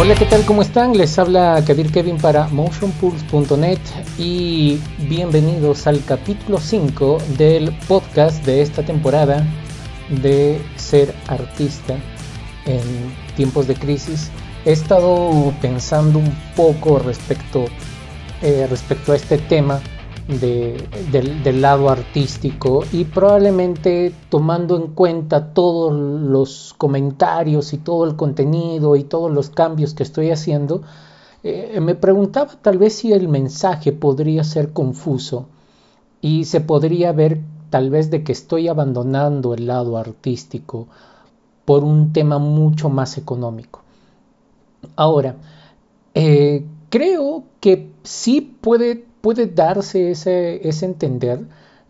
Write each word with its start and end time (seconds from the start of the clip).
Hola, 0.00 0.14
¿qué 0.14 0.24
tal? 0.24 0.46
¿Cómo 0.46 0.62
están? 0.62 0.96
Les 0.96 1.18
habla 1.18 1.62
Kadir 1.66 1.92
Kevin 1.92 2.16
para 2.16 2.48
motionpulse.net 2.48 3.78
y 4.16 4.80
bienvenidos 5.10 5.86
al 5.86 6.02
capítulo 6.02 6.58
5 6.58 7.18
del 7.36 7.70
podcast 7.86 8.42
de 8.46 8.62
esta 8.62 8.82
temporada 8.82 9.46
de 10.08 10.58
ser 10.76 11.14
artista 11.28 11.98
en 12.64 12.80
tiempos 13.36 13.66
de 13.66 13.74
crisis. 13.74 14.30
He 14.64 14.72
estado 14.72 15.52
pensando 15.60 16.18
un 16.18 16.34
poco 16.56 16.98
respecto, 16.98 17.66
eh, 18.40 18.66
respecto 18.70 19.12
a 19.12 19.16
este 19.16 19.36
tema 19.36 19.82
del, 20.38 21.60
lado 21.60 21.90
artístico 21.90 22.84
y 22.92 23.04
probablemente 23.04 24.14
tomando 24.28 24.76
en 24.76 24.88
cuenta 24.88 25.52
todos 25.52 25.92
los 25.92 26.74
comentarios 26.78 27.72
y 27.72 27.78
todo 27.78 28.04
el 28.04 28.16
contenido 28.16 28.96
y 28.96 29.04
todos 29.04 29.30
los 29.30 29.50
cambios 29.50 29.94
que 29.94 30.04
estoy 30.04 30.30
haciendo, 30.30 30.82
eh, 31.42 31.80
me 31.80 31.94
preguntaba 31.94 32.52
tal 32.62 32.78
vez 32.78 32.94
si 32.94 33.12
el 33.12 33.28
mensaje 33.28 33.92
podría 33.92 34.44
ser 34.44 34.72
confuso 34.72 35.46
y 36.20 36.44
se 36.44 36.60
podría 36.60 37.12
ver 37.12 37.40
tal 37.70 37.90
vez 37.90 38.10
de 38.10 38.22
que 38.22 38.32
estoy 38.32 38.68
abandonando 38.68 39.54
el 39.54 39.66
lado 39.66 39.96
artístico 39.96 40.86
por 41.64 41.82
un 41.82 42.12
tema 42.12 42.38
mucho 42.38 42.88
más 42.88 43.16
económico. 43.18 43.82
Ahora, 44.96 45.36
eh, 46.14 46.64
creo 46.88 47.44
que 47.60 47.90
sí 48.02 48.40
puede 48.40 49.09
puede 49.20 49.46
darse 49.46 50.10
ese, 50.10 50.60
entender 50.84 51.46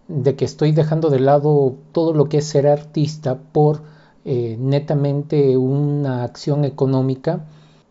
de 0.08 0.36
que 0.36 0.44
estoy 0.44 0.72
dejando 0.72 1.10
de 1.10 1.20
lado 1.20 1.76
todo 1.92 2.12
lo 2.12 2.28
que 2.28 2.38
es 2.38 2.46
ser 2.46 2.66
artista 2.66 3.38
por 3.38 3.82
eh, 4.24 4.56
netamente 4.58 5.56
una 5.56 6.24
acción 6.24 6.64
económica, 6.64 7.44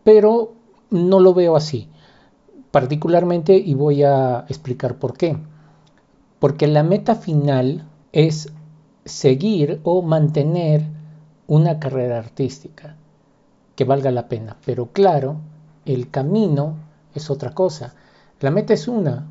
pero 0.04 0.52
no 0.90 1.20
lo 1.20 1.34
veo 1.34 1.56
así. 1.56 1.88
Particularmente, 2.70 3.56
y 3.56 3.74
voy 3.74 4.02
a 4.02 4.44
explicar 4.48 4.98
por 4.98 5.16
qué. 5.16 5.36
Porque 6.38 6.66
la 6.66 6.82
meta 6.82 7.14
final 7.14 7.88
es 8.12 8.52
seguir 9.04 9.80
o 9.82 10.02
mantener 10.02 10.84
una 11.46 11.80
carrera 11.80 12.18
artística 12.18 12.96
que 13.74 13.84
valga 13.84 14.10
la 14.10 14.28
pena. 14.28 14.56
Pero 14.64 14.86
claro, 14.92 15.36
el 15.84 16.10
camino 16.10 16.76
es 17.14 17.30
otra 17.30 17.54
cosa. 17.54 17.94
La 18.40 18.50
meta 18.50 18.72
es 18.72 18.88
una 18.88 19.26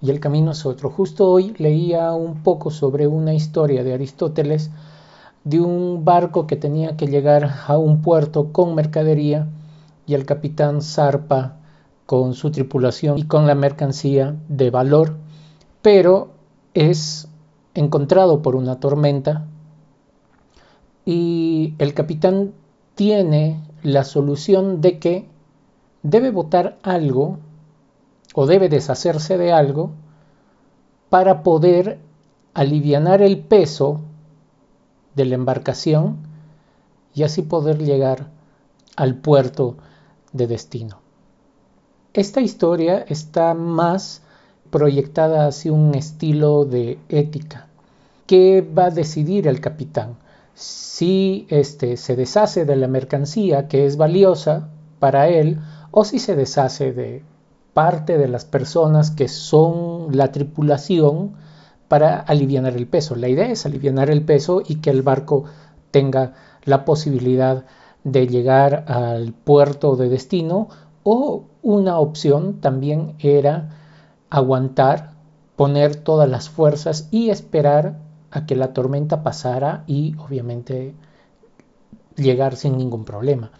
y 0.00 0.08
el 0.08 0.20
camino 0.20 0.52
es 0.52 0.64
otro. 0.64 0.88
Justo 0.88 1.28
hoy 1.28 1.54
leía 1.58 2.12
un 2.12 2.42
poco 2.42 2.70
sobre 2.70 3.06
una 3.06 3.34
historia 3.34 3.84
de 3.84 3.92
Aristóteles 3.92 4.70
de 5.44 5.60
un 5.60 6.02
barco 6.02 6.46
que 6.46 6.56
tenía 6.56 6.96
que 6.96 7.08
llegar 7.08 7.50
a 7.66 7.76
un 7.76 8.00
puerto 8.00 8.52
con 8.52 8.74
mercadería 8.74 9.48
y 10.06 10.14
el 10.14 10.24
capitán 10.24 10.80
zarpa 10.80 11.58
con 12.06 12.32
su 12.32 12.50
tripulación 12.50 13.18
y 13.18 13.24
con 13.24 13.46
la 13.46 13.54
mercancía 13.54 14.34
de 14.48 14.70
valor, 14.70 15.16
pero 15.82 16.30
es 16.72 17.28
encontrado 17.74 18.40
por 18.40 18.56
una 18.56 18.80
tormenta 18.80 19.46
y 21.04 21.74
el 21.78 21.92
capitán 21.92 22.54
tiene 22.94 23.62
la 23.82 24.04
solución 24.04 24.80
de 24.80 24.98
que 24.98 25.28
debe 26.02 26.30
botar 26.30 26.78
algo 26.82 27.38
o 28.34 28.46
debe 28.46 28.68
deshacerse 28.68 29.38
de 29.38 29.52
algo 29.52 29.92
para 31.08 31.42
poder 31.42 31.98
alivianar 32.54 33.22
el 33.22 33.38
peso 33.38 34.00
de 35.14 35.24
la 35.24 35.34
embarcación 35.34 36.18
y 37.14 37.24
así 37.24 37.42
poder 37.42 37.78
llegar 37.78 38.28
al 38.96 39.16
puerto 39.16 39.76
de 40.32 40.46
destino. 40.46 41.00
Esta 42.12 42.40
historia 42.40 43.04
está 43.08 43.54
más 43.54 44.22
proyectada 44.70 45.46
hacia 45.46 45.72
un 45.72 45.94
estilo 45.94 46.64
de 46.64 46.98
ética. 47.08 47.68
¿Qué 48.26 48.62
va 48.62 48.86
a 48.86 48.90
decidir 48.90 49.48
el 49.48 49.60
capitán? 49.60 50.16
Si 50.54 51.46
este, 51.50 51.96
se 51.96 52.16
deshace 52.16 52.64
de 52.64 52.76
la 52.76 52.86
mercancía 52.86 53.66
que 53.66 53.86
es 53.86 53.96
valiosa 53.96 54.68
para 54.98 55.28
él 55.28 55.58
o 55.90 56.04
si 56.04 56.18
se 56.18 56.36
deshace 56.36 56.92
de 56.92 57.24
parte 57.82 58.18
de 58.18 58.28
las 58.28 58.44
personas 58.44 59.10
que 59.10 59.26
son 59.26 60.14
la 60.14 60.32
tripulación 60.32 61.32
para 61.88 62.20
aliviar 62.20 62.76
el 62.76 62.86
peso. 62.86 63.16
La 63.16 63.30
idea 63.30 63.46
es 63.46 63.64
aliviar 63.64 64.10
el 64.10 64.22
peso 64.22 64.60
y 64.60 64.82
que 64.82 64.90
el 64.90 65.00
barco 65.00 65.44
tenga 65.90 66.34
la 66.64 66.84
posibilidad 66.84 67.64
de 68.04 68.26
llegar 68.26 68.84
al 68.86 69.32
puerto 69.32 69.96
de 69.96 70.10
destino 70.10 70.68
o 71.04 71.44
una 71.62 71.98
opción 71.98 72.60
también 72.60 73.14
era 73.18 73.70
aguantar, 74.28 75.12
poner 75.56 75.96
todas 75.96 76.28
las 76.28 76.50
fuerzas 76.50 77.08
y 77.10 77.30
esperar 77.30 77.96
a 78.30 78.44
que 78.44 78.56
la 78.56 78.74
tormenta 78.74 79.22
pasara 79.22 79.84
y 79.86 80.16
obviamente 80.18 80.94
llegar 82.14 82.56
sin 82.56 82.76
ningún 82.76 83.06
problema 83.06 83.52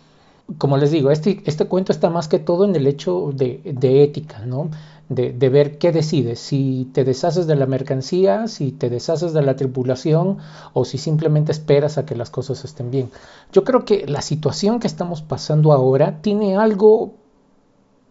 como 0.58 0.76
les 0.76 0.90
digo, 0.90 1.10
este, 1.10 1.42
este 1.44 1.66
cuento 1.66 1.92
está 1.92 2.10
más 2.10 2.28
que 2.28 2.38
todo 2.38 2.64
en 2.64 2.74
el 2.74 2.86
hecho 2.86 3.32
de, 3.34 3.60
ética, 4.02 4.44
¿no? 4.46 4.70
De, 5.08 5.32
de, 5.32 5.48
ver 5.48 5.78
qué 5.78 5.90
decides, 5.90 6.38
si 6.38 6.88
te 6.92 7.04
deshaces 7.04 7.48
de 7.48 7.56
la 7.56 7.66
mercancía, 7.66 8.46
si 8.46 8.70
te 8.70 8.88
deshaces 8.88 9.32
de 9.32 9.42
la 9.42 9.56
tripulación 9.56 10.38
o 10.72 10.84
si 10.84 10.98
simplemente 10.98 11.50
esperas 11.50 11.98
a 11.98 12.06
que 12.06 12.14
las 12.14 12.30
cosas 12.30 12.64
estén 12.64 12.90
bien. 12.92 13.10
Yo 13.52 13.64
creo 13.64 13.84
que 13.84 14.06
la 14.06 14.22
situación 14.22 14.78
que 14.78 14.86
estamos 14.86 15.22
pasando 15.22 15.72
ahora 15.72 16.20
tiene 16.22 16.56
algo 16.56 17.14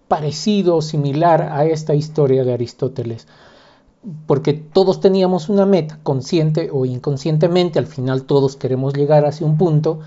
parecido 0.09 0.81
similar 0.81 1.41
a 1.53 1.65
esta 1.65 1.95
historia 1.95 2.43
de 2.43 2.51
Aristóteles, 2.51 3.27
porque 4.25 4.53
todos 4.53 4.99
teníamos 4.99 5.47
una 5.47 5.65
meta, 5.65 5.99
consciente 6.03 6.69
o 6.73 6.85
inconscientemente, 6.85 7.79
al 7.79 7.87
final 7.87 8.23
todos 8.23 8.57
queremos 8.57 8.93
llegar 8.93 9.25
hacia 9.25 9.45
un 9.45 9.57
punto, 9.57 9.99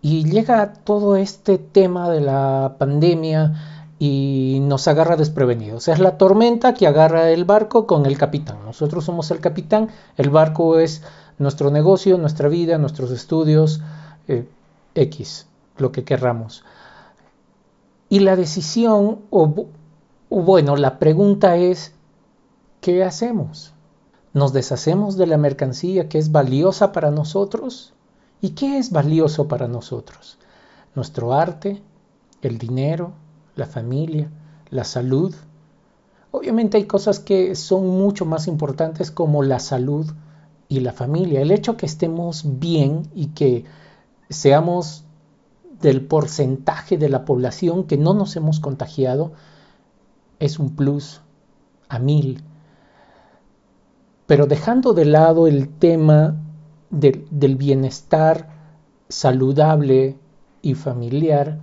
y 0.00 0.24
llega 0.24 0.72
todo 0.72 1.16
este 1.16 1.58
tema 1.58 2.10
de 2.10 2.20
la 2.20 2.76
pandemia 2.78 3.54
y 3.98 4.58
nos 4.62 4.86
agarra 4.86 5.16
desprevenidos. 5.16 5.88
Es 5.88 5.98
la 5.98 6.18
tormenta 6.18 6.74
que 6.74 6.86
agarra 6.86 7.30
el 7.30 7.44
barco 7.44 7.86
con 7.86 8.06
el 8.06 8.16
capitán. 8.16 8.58
Nosotros 8.64 9.04
somos 9.04 9.30
el 9.30 9.40
capitán, 9.40 9.88
el 10.16 10.30
barco 10.30 10.78
es 10.78 11.02
nuestro 11.38 11.70
negocio, 11.70 12.16
nuestra 12.16 12.48
vida, 12.48 12.78
nuestros 12.78 13.10
estudios, 13.10 13.80
eh, 14.28 14.48
X, 14.94 15.46
lo 15.78 15.90
que 15.90 16.04
querramos. 16.04 16.64
Y 18.08 18.20
la 18.20 18.36
decisión, 18.36 19.18
o, 19.30 19.66
o 20.28 20.42
bueno, 20.42 20.76
la 20.76 20.98
pregunta 20.98 21.56
es, 21.56 21.92
¿qué 22.80 23.02
hacemos? 23.02 23.72
¿Nos 24.32 24.52
deshacemos 24.52 25.16
de 25.16 25.26
la 25.26 25.38
mercancía 25.38 26.08
que 26.08 26.18
es 26.18 26.30
valiosa 26.30 26.92
para 26.92 27.10
nosotros? 27.10 27.94
¿Y 28.40 28.50
qué 28.50 28.78
es 28.78 28.90
valioso 28.90 29.48
para 29.48 29.66
nosotros? 29.66 30.38
Nuestro 30.94 31.32
arte, 31.32 31.82
el 32.42 32.58
dinero, 32.58 33.12
la 33.56 33.66
familia, 33.66 34.30
la 34.70 34.84
salud. 34.84 35.34
Obviamente 36.30 36.76
hay 36.76 36.84
cosas 36.84 37.18
que 37.18 37.54
son 37.56 37.88
mucho 37.88 38.24
más 38.24 38.46
importantes 38.46 39.10
como 39.10 39.42
la 39.42 39.58
salud 39.58 40.06
y 40.68 40.80
la 40.80 40.92
familia. 40.92 41.40
El 41.40 41.50
hecho 41.50 41.76
que 41.76 41.86
estemos 41.86 42.44
bien 42.60 43.08
y 43.14 43.28
que 43.28 43.64
seamos 44.30 45.04
del 45.80 46.04
porcentaje 46.04 46.98
de 46.98 47.08
la 47.08 47.24
población 47.24 47.84
que 47.84 47.96
no 47.96 48.14
nos 48.14 48.36
hemos 48.36 48.60
contagiado 48.60 49.32
es 50.38 50.58
un 50.58 50.76
plus 50.76 51.20
a 51.88 51.98
mil. 51.98 52.42
Pero 54.26 54.46
dejando 54.46 54.92
de 54.92 55.06
lado 55.06 55.46
el 55.46 55.68
tema 55.68 56.36
del 56.90 57.56
bienestar 57.56 58.48
saludable 59.08 60.16
y 60.62 60.74
familiar, 60.74 61.58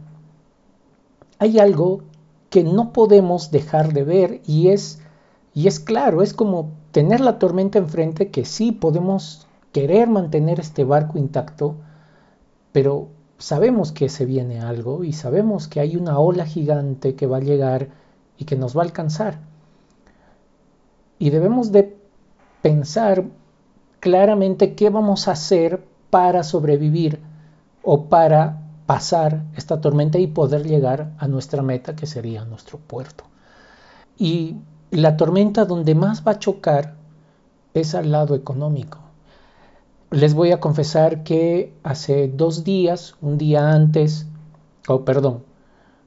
hay 1.40 1.60
algo 1.60 2.04
que 2.50 2.64
no 2.64 2.94
podemos 2.94 3.52
dejar 3.52 3.94
de 3.94 4.04
ver 4.04 4.42
y 4.46 4.70
es, 4.70 5.02
y 5.54 5.68
es 5.68 5.80
claro, 5.80 6.22
es 6.22 6.34
como 6.34 6.70
tener 6.92 7.20
la 7.20 7.40
tormenta 7.40 7.78
enfrente 7.78 8.32
que 8.32 8.46
sí 8.46 8.72
podemos 8.72 9.48
querer 9.72 10.08
mantener 10.08 10.60
este 10.60 10.86
barco 10.86 11.18
intacto, 11.18 11.76
pero 12.72 13.10
sabemos 13.38 13.92
que 13.92 14.08
se 14.08 14.26
viene 14.26 14.62
algo 14.62 15.04
y 15.04 15.12
sabemos 15.12 15.68
que 15.68 15.82
hay 15.82 15.98
una 15.98 16.20
ola 16.20 16.46
gigante 16.46 17.16
que 17.16 17.28
va 17.28 17.38
a 17.38 17.42
llegar 17.42 17.90
y 18.38 18.46
que 18.46 18.56
nos 18.56 18.76
va 18.78 18.82
a 18.82 18.86
alcanzar. 18.86 19.40
Y 21.20 21.30
debemos 21.30 21.72
de 21.72 21.98
pensar 22.62 23.26
claramente 24.06 24.76
qué 24.76 24.92
vamos 24.92 25.28
a 25.28 25.32
hacer 25.32 25.84
para 26.12 26.44
sobrevivir 26.44 27.20
o 27.82 28.06
para 28.06 28.62
pasar 28.86 29.42
esta 29.58 29.82
tormenta 29.82 30.20
y 30.20 30.28
poder 30.28 30.64
llegar 30.64 31.14
a 31.18 31.28
nuestra 31.28 31.64
meta 31.64 31.96
que 31.96 32.06
sería 32.06 32.46
nuestro 32.46 32.78
puerto. 32.78 33.24
Y 34.16 34.58
la 34.92 35.18
tormenta 35.18 35.66
donde 35.66 35.96
más 35.96 36.24
va 36.24 36.34
a 36.34 36.38
chocar 36.38 36.94
es 37.74 37.96
al 37.96 38.12
lado 38.12 38.36
económico. 38.36 39.00
Les 40.12 40.36
voy 40.36 40.52
a 40.52 40.60
confesar 40.60 41.24
que 41.24 41.74
hace 41.82 42.28
dos 42.28 42.64
días, 42.64 43.16
un 43.22 43.40
día 43.40 43.72
antes, 43.72 44.28
o 44.88 45.04
perdón, 45.04 45.42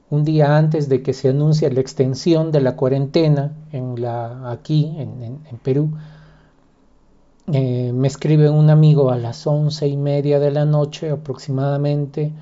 un 0.09 0.23
día 0.23 0.57
antes 0.57 0.89
de 0.89 1.03
que 1.03 1.15
se 1.15 1.31
anuncie 1.31 1.69
la 1.73 1.81
extensión 1.81 2.53
de 2.53 2.61
la 2.61 2.77
cuarentena 2.77 3.57
en 3.73 4.01
la, 4.01 4.53
aquí 4.53 4.95
en, 4.97 5.59
Perú, 5.65 5.91
eh, 7.53 7.93
me 7.95 8.09
escribe 8.09 8.51
un 8.51 8.71
amigo 8.71 9.11
a 9.11 9.17
las 9.17 9.47
once 9.47 9.87
y 9.89 9.97
media 9.97 10.39
de 10.39 10.51
la 10.51 10.65
noche 10.65 11.11
aproximadamente 11.11 12.33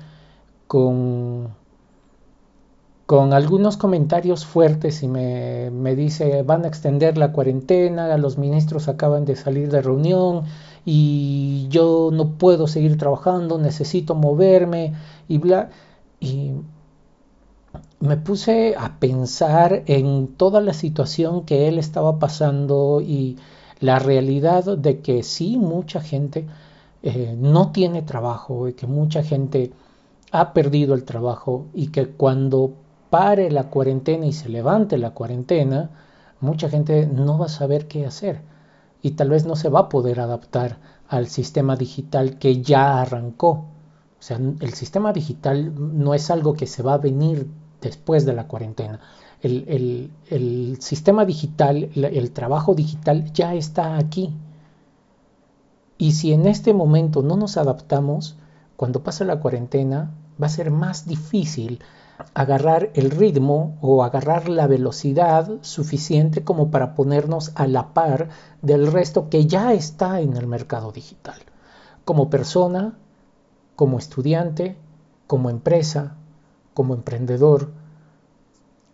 con, 0.67 1.49
con 3.05 3.33
algunos 3.33 3.77
comentarios 3.77 4.45
fuertes 4.45 5.03
y 5.03 5.07
me, 5.07 5.71
me 5.71 5.95
dice 5.95 6.43
van 6.43 6.65
a 6.65 6.67
extender 6.67 7.17
la 7.17 7.31
cuarentena, 7.31 8.17
los 8.17 8.37
ministros 8.37 8.89
acaban 8.89 9.23
de 9.25 9.35
salir 9.35 9.69
de 9.71 9.81
reunión 9.81 10.43
y 10.85 11.67
yo 11.69 12.09
no 12.11 12.37
puedo 12.37 12.67
seguir 12.67 12.97
trabajando, 12.97 13.57
necesito 13.57 14.15
moverme 14.15 14.93
y 15.27 15.37
bla. 15.37 15.69
Y 16.19 16.53
me 17.99 18.17
puse 18.17 18.75
a 18.77 18.99
pensar 18.99 19.83
en 19.87 20.27
toda 20.27 20.61
la 20.61 20.73
situación 20.73 21.45
que 21.45 21.67
él 21.67 21.79
estaba 21.79 22.19
pasando 22.19 23.01
y 23.01 23.37
la 23.79 23.99
realidad 23.99 24.77
de 24.77 25.01
que 25.01 25.23
sí, 25.23 25.57
mucha 25.57 26.01
gente 26.01 26.47
eh, 27.03 27.35
no 27.37 27.71
tiene 27.71 28.01
trabajo 28.01 28.67
y 28.67 28.73
que 28.73 28.87
mucha 28.87 29.23
gente 29.23 29.71
ha 30.31 30.53
perdido 30.53 30.93
el 30.93 31.03
trabajo 31.03 31.67
y 31.73 31.87
que 31.87 32.07
cuando 32.07 32.73
pare 33.09 33.51
la 33.51 33.69
cuarentena 33.69 34.25
y 34.25 34.33
se 34.33 34.49
levante 34.49 34.97
la 34.97 35.11
cuarentena, 35.11 35.89
mucha 36.41 36.69
gente 36.69 37.07
no 37.07 37.37
va 37.37 37.45
a 37.45 37.49
saber 37.49 37.87
qué 37.87 38.05
hacer 38.05 38.41
y 39.01 39.11
tal 39.11 39.29
vez 39.29 39.45
no 39.45 39.55
se 39.55 39.69
va 39.69 39.81
a 39.81 39.89
poder 39.89 40.19
adaptar 40.19 40.79
al 41.07 41.27
sistema 41.27 41.75
digital 41.75 42.37
que 42.37 42.61
ya 42.61 43.01
arrancó. 43.01 43.49
O 44.19 44.21
sea, 44.21 44.37
el 44.37 44.73
sistema 44.73 45.13
digital 45.13 45.73
no 45.77 46.13
es 46.13 46.29
algo 46.31 46.53
que 46.53 46.67
se 46.67 46.83
va 46.83 46.95
a 46.95 46.97
venir 46.97 47.47
después 47.81 48.25
de 48.25 48.33
la 48.33 48.47
cuarentena. 48.47 48.99
El, 49.41 50.77
sistema 50.79 51.25
digital, 51.25 51.91
el 51.95 52.31
trabajo 52.31 52.73
digital 52.73 53.31
ya 53.33 53.53
está 53.53 53.97
aquí. 53.97 54.33
Y 55.97 56.13
si 56.13 56.33
en 56.33 56.47
este 56.47 56.73
momento 56.73 57.21
no 57.21 57.37
nos 57.37 57.57
adaptamos, 57.57 58.37
cuando 58.75 59.03
pase 59.03 59.25
la 59.25 59.39
cuarentena 59.39 60.11
va 60.41 60.47
a 60.47 60.49
ser 60.49 60.71
más 60.71 61.07
difícil 61.07 61.79
agarrar 62.33 62.91
el 62.93 63.11
ritmo 63.11 63.77
o 63.81 64.03
agarrar 64.03 64.49
la 64.49 64.67
velocidad 64.67 65.49
suficiente 65.61 66.43
como 66.43 66.71
para 66.71 66.95
ponernos 66.95 67.51
a 67.55 67.67
la 67.67 67.93
par 67.93 68.29
del 68.61 68.91
resto 68.91 69.29
que 69.29 69.45
ya 69.45 69.73
está 69.73 70.21
en 70.21 70.35
el 70.35 70.47
mercado 70.47 70.91
digital. 70.91 71.39
Como 72.05 72.29
persona, 72.29 72.97
como 73.75 73.97
estudiante, 73.97 74.77
como 75.27 75.49
empresa, 75.49 76.15
como 76.73 76.93
emprendedor, 76.93 77.71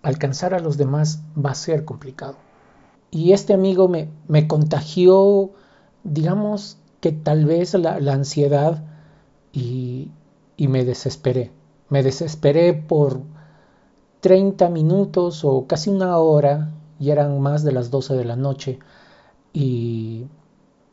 alcanzar 0.03 0.53
a 0.53 0.59
los 0.59 0.77
demás 0.77 1.23
va 1.35 1.51
a 1.51 1.55
ser 1.55 1.85
complicado. 1.85 2.35
Y 3.09 3.31
este 3.31 3.53
amigo 3.53 3.87
me, 3.87 4.09
me 4.27 4.47
contagió, 4.47 5.51
digamos 6.03 6.77
que 6.99 7.11
tal 7.11 7.45
vez 7.45 7.73
la, 7.73 7.95
ansiedad 8.13 8.83
y, 9.51 10.11
y 10.57 10.67
me 10.67 10.85
desesperé. 10.85 11.51
Me 11.89 12.03
desesperé 12.03 12.73
por 12.73 13.21
30 14.21 14.69
minutos 14.69 15.43
o 15.43 15.67
casi 15.67 15.89
una 15.89 16.17
hora, 16.17 16.71
y 16.99 17.09
eran 17.09 17.41
más 17.41 17.63
de 17.63 17.71
las 17.71 17.91
12 17.91 18.15
de 18.15 18.25
la 18.25 18.35
noche, 18.35 18.79
y 19.53 20.25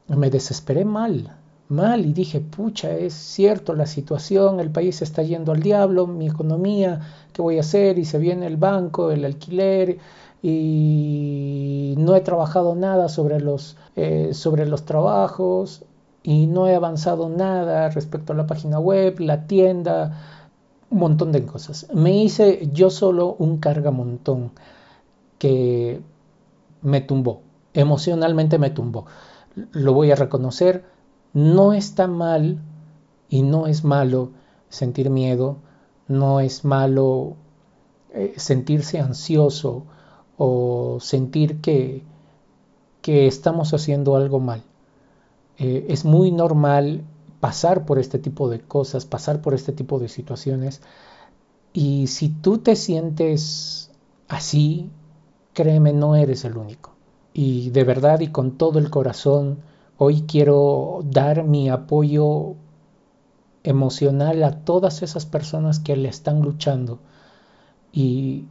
me 0.09 0.31
desesperé 0.31 0.85
mal 0.85 1.40
mal 1.71 2.05
y 2.07 2.13
dije, 2.13 2.41
pucha, 2.41 2.91
es 2.93 3.15
cierto 3.15 3.75
la 3.75 3.87
situación, 3.87 4.61
el 4.61 4.71
país 4.71 5.03
está 5.03 5.23
yendo 5.23 5.53
al 5.53 5.63
diablo, 5.63 6.07
mi 6.07 6.27
economía, 6.27 7.01
¿qué 7.33 7.43
voy 7.43 7.59
a 7.59 7.61
hacer? 7.61 7.99
Y 7.99 8.05
se 8.05 8.19
viene 8.19 8.47
el 8.47 8.57
banco, 8.57 9.11
el 9.11 9.25
alquiler 9.25 9.99
y 10.43 11.95
no 11.99 12.17
he 12.17 12.21
trabajado 12.23 12.75
nada 12.75 13.09
sobre 13.09 13.41
los, 13.41 13.77
eh, 13.97 14.31
sobre 14.33 14.67
los 14.67 14.85
trabajos 14.85 15.85
y 16.23 16.47
no 16.47 16.67
he 16.69 16.75
avanzado 16.75 17.29
nada 17.29 17.89
respecto 17.91 18.33
a 18.33 18.37
la 18.37 18.47
página 18.47 18.79
web, 18.79 19.21
la 19.21 19.47
tienda, 19.47 20.19
un 20.91 20.99
montón 20.99 21.33
de 21.33 21.45
cosas. 21.47 21.87
Me 21.95 22.23
hice 22.23 22.69
yo 22.73 22.91
solo 22.91 23.37
un 23.39 23.59
cargamontón 23.59 24.53
que 25.39 26.01
me 26.83 27.01
tumbó, 27.01 27.43
emocionalmente 27.75 28.59
me 28.59 28.71
tumbó. 28.71 29.07
Lo 29.73 29.93
voy 29.95 30.11
a 30.11 30.17
reconocer, 30.17 30.85
no 31.33 31.73
está 31.73 32.07
mal 32.07 32.61
y 33.29 33.43
no 33.43 33.67
es 33.67 33.85
malo 33.85 34.31
sentir 34.69 35.11
miedo, 35.11 35.57
no 36.09 36.41
es 36.41 36.65
malo 36.65 37.37
eh, 38.13 38.35
sentirse 38.37 38.99
ansioso 38.99 39.85
o 40.37 40.99
sentir 41.01 41.61
que, 41.61 42.03
que 43.03 43.27
estamos 43.27 43.73
haciendo 43.75 44.17
algo 44.17 44.41
mal. 44.41 44.63
Eh, 45.59 45.87
es 45.89 46.05
muy 46.05 46.33
normal 46.33 47.05
pasar 47.41 47.85
por 47.87 47.99
este 47.99 48.19
tipo 48.19 48.49
de 48.49 48.61
cosas, 48.61 49.05
pasar 49.05 49.43
por 49.43 49.55
este 49.55 49.73
tipo 49.73 49.99
de 49.99 50.09
situaciones. 50.09 50.81
Y 51.73 52.07
si 52.09 52.29
tú 52.29 52.59
te 52.59 52.77
sientes 52.77 53.91
así, 54.29 54.91
créeme, 55.53 55.93
no 55.93 56.17
eres 56.17 56.45
el 56.45 56.57
único. 56.57 56.93
Y 57.33 57.71
de 57.71 57.85
verdad 57.85 58.21
y 58.21 58.29
con 58.29 58.59
todo 58.59 58.79
el 58.79 58.91
corazón, 58.91 59.59
Hoy 60.03 60.23
quiero 60.23 61.05
dar 61.05 61.45
mi 61.45 61.69
apoyo 61.69 62.55
emocional 63.65 64.43
a 64.45 64.65
todas 64.65 65.03
esas 65.03 65.27
personas 65.27 65.79
que 65.79 65.95
le 65.95 66.09
están 66.09 66.41
luchando 66.41 67.01
y 67.93 68.47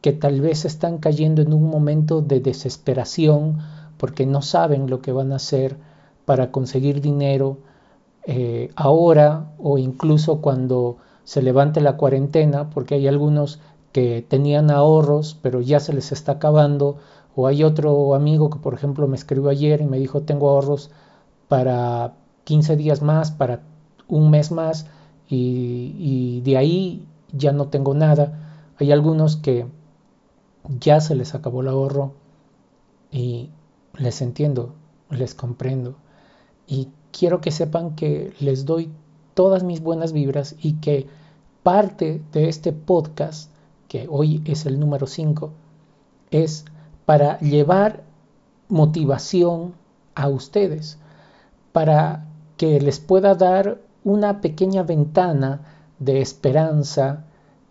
que 0.00 0.12
tal 0.12 0.40
vez 0.40 0.64
están 0.64 0.98
cayendo 0.98 1.42
en 1.42 1.52
un 1.52 1.70
momento 1.70 2.22
de 2.22 2.40
desesperación 2.40 3.58
porque 3.98 4.26
no 4.26 4.42
saben 4.42 4.90
lo 4.90 5.00
que 5.00 5.12
van 5.12 5.30
a 5.30 5.36
hacer 5.36 5.76
para 6.24 6.50
conseguir 6.50 7.00
dinero 7.00 7.58
eh, 8.26 8.72
ahora 8.74 9.52
o 9.58 9.78
incluso 9.78 10.40
cuando 10.40 10.96
se 11.22 11.40
levante 11.40 11.80
la 11.80 11.96
cuarentena, 11.96 12.68
porque 12.70 12.96
hay 12.96 13.06
algunos 13.06 13.60
que 13.92 14.26
tenían 14.28 14.72
ahorros 14.72 15.38
pero 15.40 15.60
ya 15.60 15.78
se 15.78 15.92
les 15.92 16.10
está 16.10 16.32
acabando 16.32 16.96
o 17.34 17.46
hay 17.46 17.64
otro 17.64 18.14
amigo 18.14 18.50
que, 18.50 18.58
por 18.58 18.74
ejemplo, 18.74 19.06
me 19.06 19.16
escribió 19.16 19.50
ayer 19.50 19.80
y 19.80 19.86
me 19.86 19.98
dijo, 19.98 20.22
tengo 20.22 20.50
ahorros 20.50 20.90
para 21.48 22.14
15 22.44 22.76
días 22.76 23.02
más, 23.02 23.30
para 23.30 23.62
un 24.08 24.30
mes 24.30 24.50
más, 24.50 24.86
y, 25.28 26.40
de 26.44 26.56
ahí 26.56 27.06
ya 27.32 27.52
no 27.52 27.68
tengo 27.68 27.94
nada. 27.94 28.72
Hay 28.78 28.90
algunos 28.90 29.36
que 29.36 29.66
ya 30.80 31.00
se 31.00 31.14
les 31.14 31.34
acabó 31.34 31.60
el 31.60 31.68
ahorro 31.68 32.14
y 33.12 33.50
les 33.96 34.22
entiendo, 34.22 34.74
les 35.10 35.34
comprendo. 35.34 35.94
Y 36.66 36.88
quiero 37.12 37.40
que 37.40 37.52
sepan 37.52 37.94
que 37.94 38.32
les 38.40 38.64
doy 38.64 38.90
todas 39.34 39.62
mis 39.62 39.80
buenas 39.80 40.12
vibras 40.12 40.56
y 40.60 40.74
que 40.74 41.06
parte 41.62 42.22
de 42.32 42.48
este 42.48 42.72
podcast, 42.72 43.50
que 43.88 44.08
hoy 44.10 44.42
es 44.44 44.66
el 44.66 44.80
número 44.80 45.06
5, 45.06 45.50
es 46.30 46.64
para 47.10 47.40
llevar 47.40 48.04
motivación 48.68 49.74
a 50.14 50.28
ustedes, 50.28 50.96
para 51.72 52.28
que 52.56 52.80
les 52.80 53.00
pueda 53.00 53.34
dar 53.34 53.80
una 54.04 54.40
pequeña 54.40 54.84
ventana 54.84 55.62
de 55.98 56.20
esperanza 56.20 57.24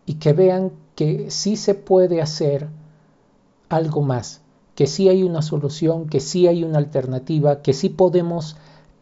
y 0.06 0.16
que 0.16 0.34
vean 0.34 0.74
que 0.94 1.32
sí 1.32 1.56
se 1.56 1.74
puede 1.74 2.22
hacer 2.22 2.68
algo 3.70 4.02
más, 4.02 4.42
que 4.76 4.88
sí 4.88 5.08
hay 5.08 5.24
una 5.24 5.42
solución, 5.42 6.10
que 6.10 6.20
sí 6.20 6.46
hay 6.46 6.66
una 6.66 6.80
alternativa, 6.80 7.62
que 7.62 7.72
sí 7.72 7.88
podemos 7.88 8.58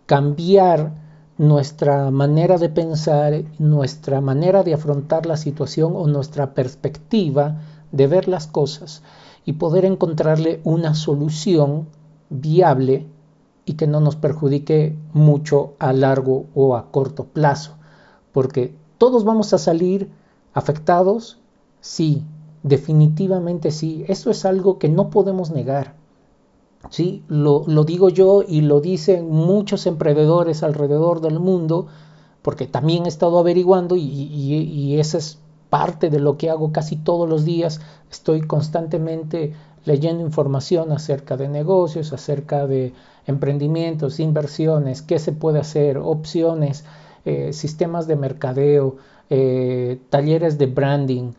cambiar 0.06 0.91
nuestra 1.39 2.12
manera 2.12 2.60
de 2.60 2.70
pensar, 2.70 3.44
nuestra 3.58 4.22
manera 4.22 4.62
de 4.62 4.75
afrontar 4.75 5.25
la 5.25 5.36
situación 5.36 5.94
o 5.96 6.06
nuestra 6.06 6.53
perspectiva 6.53 7.60
de 7.91 8.06
ver 8.06 8.27
las 8.27 8.46
cosas 8.46 9.01
y 9.48 9.54
poder 9.54 9.86
encontrarle 9.86 10.60
una 10.66 10.94
solución 10.94 11.88
viable 12.30 13.08
y 13.63 13.75
que 13.75 13.88
no 13.88 14.01
nos 14.01 14.18
perjudique 14.18 14.98
mucho 15.13 15.74
a 15.80 15.94
largo 15.94 16.48
o 16.54 16.75
a 16.75 16.92
corto 16.92 17.24
plazo. 17.24 17.77
Porque 18.34 18.75
todos 18.98 19.24
vamos 19.24 19.54
a 19.54 19.58
salir 19.58 20.12
afectados, 20.54 21.39
sí, 21.80 22.24
definitivamente 22.62 23.72
sí. 23.72 24.04
Eso 24.10 24.32
es 24.32 24.44
algo 24.44 24.80
que 24.80 24.89
no 24.89 25.10
podemos 25.10 25.50
negar. 25.50 25.96
Sí, 26.89 27.24
lo, 27.30 27.63
digo 27.86 28.10
yo 28.10 28.44
y 28.46 28.60
lo 28.60 28.82
dicen 28.82 29.30
muchos 29.30 29.88
emprendedores 29.88 30.62
alrededor 30.62 31.22
del 31.22 31.39
mundo, 31.39 31.88
porque 32.42 32.68
también 32.68 33.06
he 33.06 33.10
estado 33.10 33.39
averiguando 33.39 33.96
y, 33.96 34.01
y, 34.01 34.56
y 34.56 35.00
ese 35.00 35.20
es 35.20 35.39
parte 35.70 36.10
de 36.10 36.20
lo 36.20 36.38
que 36.38 36.50
hago 36.50 36.72
casi 36.72 36.96
todos 36.96 37.28
los 37.28 37.46
días. 37.46 37.82
Estoy 38.10 38.42
constantemente 38.42 39.54
leyendo 39.86 40.24
información 40.24 40.92
acerca 40.92 41.38
de 41.38 41.48
negocios, 41.48 42.14
acerca 42.14 42.68
de 42.68 42.94
emprendimientos, 43.26 44.20
inversiones, 44.20 45.02
qué 45.02 45.20
se 45.20 45.32
puede 45.32 45.60
hacer, 45.60 45.98
opciones, 45.98 46.86
eh, 47.26 47.54
sistemas 47.54 48.08
de 48.08 48.16
mercadeo, 48.16 48.98
eh, 49.30 50.00
talleres 50.10 50.58
de 50.58 50.68
branding, 50.68 51.34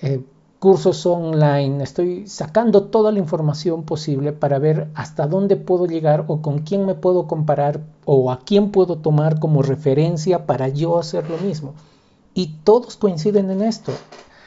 eh, 0.00 0.20
cursos 0.60 1.04
online, 1.06 1.82
estoy 1.82 2.28
sacando 2.28 2.84
toda 2.84 3.10
la 3.10 3.18
información 3.18 3.82
posible 3.82 4.32
para 4.32 4.60
ver 4.60 4.86
hasta 4.94 5.26
dónde 5.26 5.56
puedo 5.56 5.86
llegar 5.86 6.24
o 6.28 6.40
con 6.40 6.60
quién 6.60 6.86
me 6.86 6.94
puedo 6.94 7.26
comparar 7.26 7.80
o 8.04 8.30
a 8.30 8.38
quién 8.38 8.70
puedo 8.70 8.98
tomar 8.98 9.40
como 9.40 9.62
referencia 9.62 10.46
para 10.46 10.68
yo 10.68 11.00
hacer 11.00 11.28
lo 11.28 11.36
mismo. 11.38 11.74
Y 12.34 12.58
todos 12.64 12.96
coinciden 12.96 13.50
en 13.50 13.62
esto. 13.62 13.92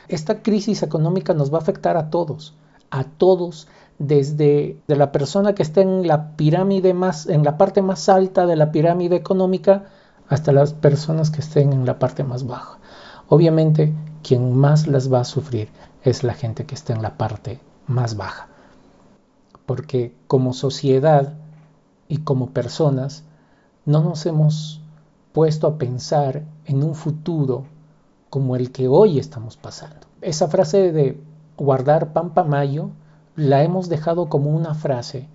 Esta 0.08 0.42
crisis 0.42 0.84
económica 0.84 1.34
nos 1.34 1.54
va 1.54 1.58
a 1.58 1.62
afectar 1.62 1.98
a 1.98 2.10
todos, 2.10 2.56
a 2.92 3.04
todos, 3.04 3.68
desde 3.98 4.77
de 4.88 4.96
la 4.96 5.12
persona 5.12 5.56
que 5.56 5.63
está 5.63 5.82
en 5.82 6.08
la 6.08 6.36
pirámide 6.36 6.94
más, 6.94 7.27
en 7.27 7.44
la 7.44 7.58
parte 7.58 7.82
más 7.82 8.10
alta 8.10 8.46
de 8.46 8.56
la 8.56 8.72
pirámide 8.72 9.15
económica, 9.15 9.86
hasta 10.27 10.51
las 10.51 10.74
personas 10.74 11.30
que 11.30 11.42
estén 11.42 11.72
en 11.72 11.86
la 11.86 12.00
parte 12.00 12.24
más 12.24 12.46
baja. 12.46 12.80
Obviamente, 13.30 13.94
quien 14.24 14.56
más 14.56 14.88
las 14.88 15.12
va 15.12 15.20
a 15.20 15.25
sufrir 15.25 15.70
es 16.04 16.24
la 16.24 16.34
gente 16.34 16.65
que 16.65 16.75
está 16.75 16.94
en 16.94 17.01
la 17.01 17.18
parte 17.18 17.60
más 17.88 18.18
baja. 18.18 18.48
Porque 19.65 20.15
como 20.27 20.54
sociedad 20.54 21.34
y 22.08 22.18
como 22.20 22.51
personas 22.51 23.24
no 23.86 24.04
nos 24.04 24.25
hemos 24.25 24.82
puesto 25.32 25.68
a 25.68 25.77
pensar 25.77 26.44
en 26.65 26.84
un 26.84 26.96
futuro 26.96 27.65
como 28.29 28.55
el 28.55 28.72
que 28.72 28.88
hoy 28.88 29.20
estamos 29.20 29.58
pasando. 29.58 30.08
Esa 30.22 30.48
frase 30.48 30.91
de 30.91 31.22
guardar 31.58 32.13
pan 32.13 32.34
para 32.34 32.48
mayo 32.48 32.89
la 33.36 33.63
hemos 33.63 33.89
dejado 33.89 34.27
como 34.29 34.50
una 34.50 34.74
frase 34.74 35.27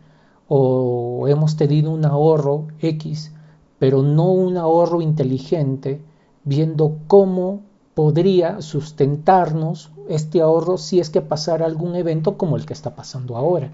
o 0.48 1.26
hemos 1.28 1.56
tenido 1.56 1.92
un 1.92 2.04
ahorro 2.04 2.66
X, 2.80 3.32
pero 3.78 4.02
no 4.02 4.30
un 4.32 4.56
ahorro 4.56 5.00
inteligente 5.00 6.02
viendo 6.44 6.98
cómo 7.06 7.60
podría 7.94 8.62
sustentarnos 8.62 9.92
este 10.08 10.40
ahorro 10.40 10.78
si 10.78 11.00
es 11.00 11.10
que 11.10 11.20
pasara 11.20 11.66
algún 11.66 11.94
evento 11.94 12.36
como 12.36 12.56
el 12.56 12.66
que 12.66 12.72
está 12.72 12.96
pasando 12.96 13.36
ahora. 13.36 13.70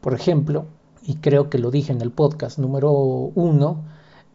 Por 0.00 0.14
ejemplo, 0.14 0.66
y 1.02 1.16
creo 1.16 1.48
que 1.48 1.58
lo 1.58 1.70
dije 1.70 1.92
en 1.92 2.02
el 2.02 2.10
podcast 2.10 2.58
número 2.58 2.92
uno, 2.92 3.84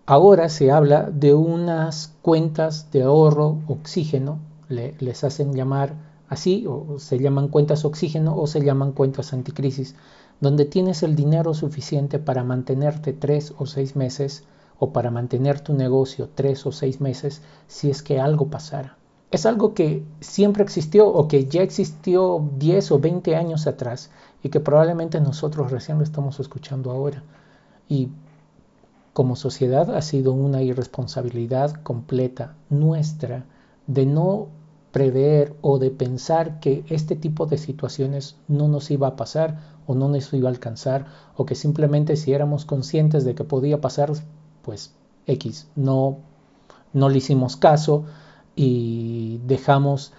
ahora 0.05 0.49
se 0.49 0.71
habla 0.71 1.09
de 1.09 1.33
unas 1.33 2.13
cuentas 2.21 2.91
de 2.91 3.03
ahorro 3.03 3.59
oxígeno, 3.67 4.39
les 4.69 5.23
hacen 5.23 5.53
llamar 5.53 5.95
así, 6.29 6.65
o 6.67 6.99
se 6.99 7.19
llaman 7.19 7.47
cuentas 7.47 7.85
oxígeno 7.85 8.35
o 8.35 8.47
se 8.47 8.63
llaman 8.63 8.91
cuentas 8.91 9.33
anticrisis, 9.33 9.95
donde 10.41 10.65
tienes 10.65 11.03
el 11.03 11.15
dinero 11.15 11.53
suficiente 11.53 12.19
para 12.19 12.43
mantenerte 12.43 13.13
tres 13.13 13.53
o 13.57 13.65
seis 13.65 13.95
meses 13.95 14.43
o 14.79 14.91
para 14.91 15.11
mantener 15.11 15.61
tu 15.61 15.73
negocio 15.73 16.29
tres 16.33 16.65
o 16.65 16.71
seis 16.71 16.99
meses 16.99 17.41
si 17.67 17.89
es 17.89 18.01
que 18.03 18.19
algo 18.19 18.47
pasara. 18.47 18.97
Es 19.31 19.47
algo 19.47 19.73
que 19.73 20.03
siempre 20.19 20.63
existió 20.63 21.07
o 21.07 21.27
que 21.27 21.45
ya 21.45 21.63
existió 21.63 22.47
10 22.59 22.91
o 22.91 22.99
20 22.99 23.35
años 23.35 23.65
atrás 23.65 24.11
y 24.43 24.49
que 24.49 24.59
probablemente 24.59 25.19
nosotros 25.19 25.71
recién 25.71 25.97
lo 25.97 26.03
estamos 26.03 26.39
escuchando 26.39 26.91
ahora. 26.91 27.23
Y 27.89 28.09
como 29.13 29.35
sociedad 29.35 29.95
ha 29.95 30.01
sido 30.01 30.33
una 30.33 30.63
irresponsabilidad 30.63 31.71
completa 31.83 32.55
nuestra 32.69 33.45
de 33.85 34.05
no 34.05 34.47
prever 34.91 35.55
o 35.61 35.79
de 35.79 35.91
pensar 35.91 36.59
que 36.59 36.83
este 36.89 37.15
tipo 37.15 37.45
de 37.45 37.57
situaciones 37.57 38.37
no 38.47 38.67
nos 38.67 38.91
iba 38.91 39.07
a 39.07 39.15
pasar 39.15 39.59
o 39.87 39.95
no 39.95 40.07
nos 40.07 40.33
iba 40.33 40.49
a 40.49 40.51
alcanzar 40.51 41.05
o 41.35 41.45
que 41.45 41.55
simplemente 41.55 42.15
si 42.15 42.33
éramos 42.33 42.65
conscientes 42.65 43.23
de 43.23 43.35
que 43.35 43.43
podía 43.43 43.81
pasar 43.81 44.11
pues 44.63 44.93
X, 45.27 45.67
no, 45.75 46.17
no 46.93 47.09
le 47.09 47.17
hicimos 47.17 47.55
caso 47.55 48.05
y 48.55 49.39
dejamos 49.45 50.13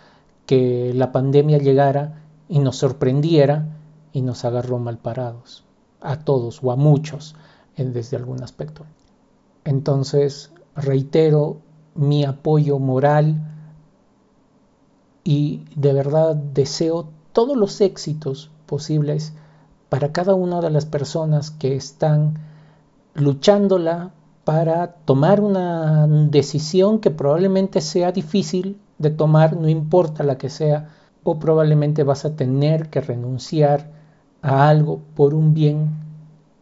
que 0.46 0.92
la 0.94 1.12
pandemia 1.12 1.58
llegara 1.58 2.22
y 2.48 2.58
nos 2.58 2.76
sorprendiera 2.76 3.76
y 4.12 4.22
nos 4.22 4.44
agarró 4.44 4.78
mal 4.78 4.98
parados, 4.98 5.64
a 6.00 6.20
todos 6.20 6.60
o 6.62 6.70
a 6.70 6.76
muchos 6.76 7.34
desde 7.76 8.16
algún 8.16 8.42
aspecto. 8.42 8.84
Entonces, 9.64 10.52
reitero 10.76 11.58
mi 11.94 12.24
apoyo 12.24 12.78
moral 12.78 13.50
y 15.22 15.64
de 15.74 15.92
verdad 15.92 16.36
deseo 16.36 17.08
todos 17.32 17.56
los 17.56 17.80
éxitos 17.80 18.50
posibles 18.66 19.32
para 19.88 20.12
cada 20.12 20.34
una 20.34 20.60
de 20.60 20.70
las 20.70 20.86
personas 20.86 21.50
que 21.50 21.76
están 21.76 22.38
luchándola 23.14 24.12
para 24.44 24.88
tomar 25.04 25.40
una 25.40 26.06
decisión 26.06 26.98
que 26.98 27.10
probablemente 27.10 27.80
sea 27.80 28.12
difícil 28.12 28.80
de 28.98 29.10
tomar, 29.10 29.56
no 29.56 29.68
importa 29.68 30.22
la 30.22 30.36
que 30.36 30.50
sea, 30.50 30.90
o 31.22 31.38
probablemente 31.38 32.02
vas 32.02 32.24
a 32.24 32.36
tener 32.36 32.90
que 32.90 33.00
renunciar 33.00 33.90
a 34.42 34.68
algo 34.68 35.00
por 35.14 35.32
un 35.34 35.54
bien 35.54 35.90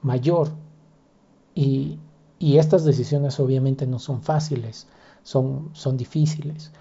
mayor. 0.02 0.61
Y, 1.54 1.98
estas 2.40 2.84
decisiones 2.84 3.38
obviamente 3.38 3.86
no 3.86 4.00
son 4.00 4.20
fáciles, 4.20 4.88
son, 5.22 5.70
son 5.74 5.96
difíciles, 5.96 6.72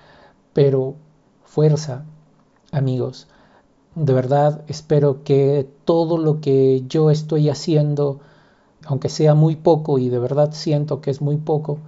pero 0.53 0.95
fuerza, 1.43 2.03
amigos. 2.71 3.27
De 3.93 4.11
verdad 4.11 4.63
espero 4.67 5.23
que 5.23 5.69
todo 5.85 6.17
lo 6.17 6.41
que 6.41 6.83
yo 6.87 7.11
estoy 7.11 7.49
haciendo 7.49 8.21
aunque 8.85 9.09
sea 9.09 9.35
muy 9.35 9.55
poco 9.55 9.99
y 9.99 10.09
de 10.09 10.19
verdad 10.19 10.51
siento 10.53 11.01
que 11.01 11.11
es 11.11 11.21
muy 11.21 11.37
poco, 11.37 11.79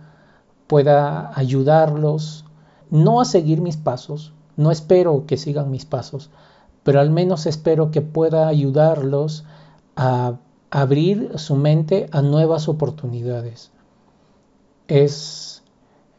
pueda 0.68 1.38
ayudarlos, 1.38 2.46
no 2.90 3.22
a 3.22 3.26
seguir 3.26 3.62
mis 3.62 3.78
pasos, 3.78 4.34
no 4.56 4.72
espero 4.72 5.26
que 5.26 5.38
sigan 5.38 5.72
mis 5.72 5.86
pasos, 5.86 6.30
pero 6.84 7.00
al 7.00 7.10
menos 7.10 7.46
espero 7.46 7.92
que 7.92 8.02
pueda 8.02 8.48
ayudarlos 8.48 9.46
a 9.96 10.38
abrir 10.74 11.38
su 11.38 11.56
mente 11.56 12.08
a 12.12 12.24
nuevas 12.24 12.68
oportunidades. 12.68 13.72
Es, 14.88 15.62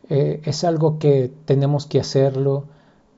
eh, 0.08 0.40
es 0.44 0.62
algo 0.62 1.00
que 1.00 1.32
tenemos 1.44 1.86
que 1.86 1.98
hacerlo 1.98 2.66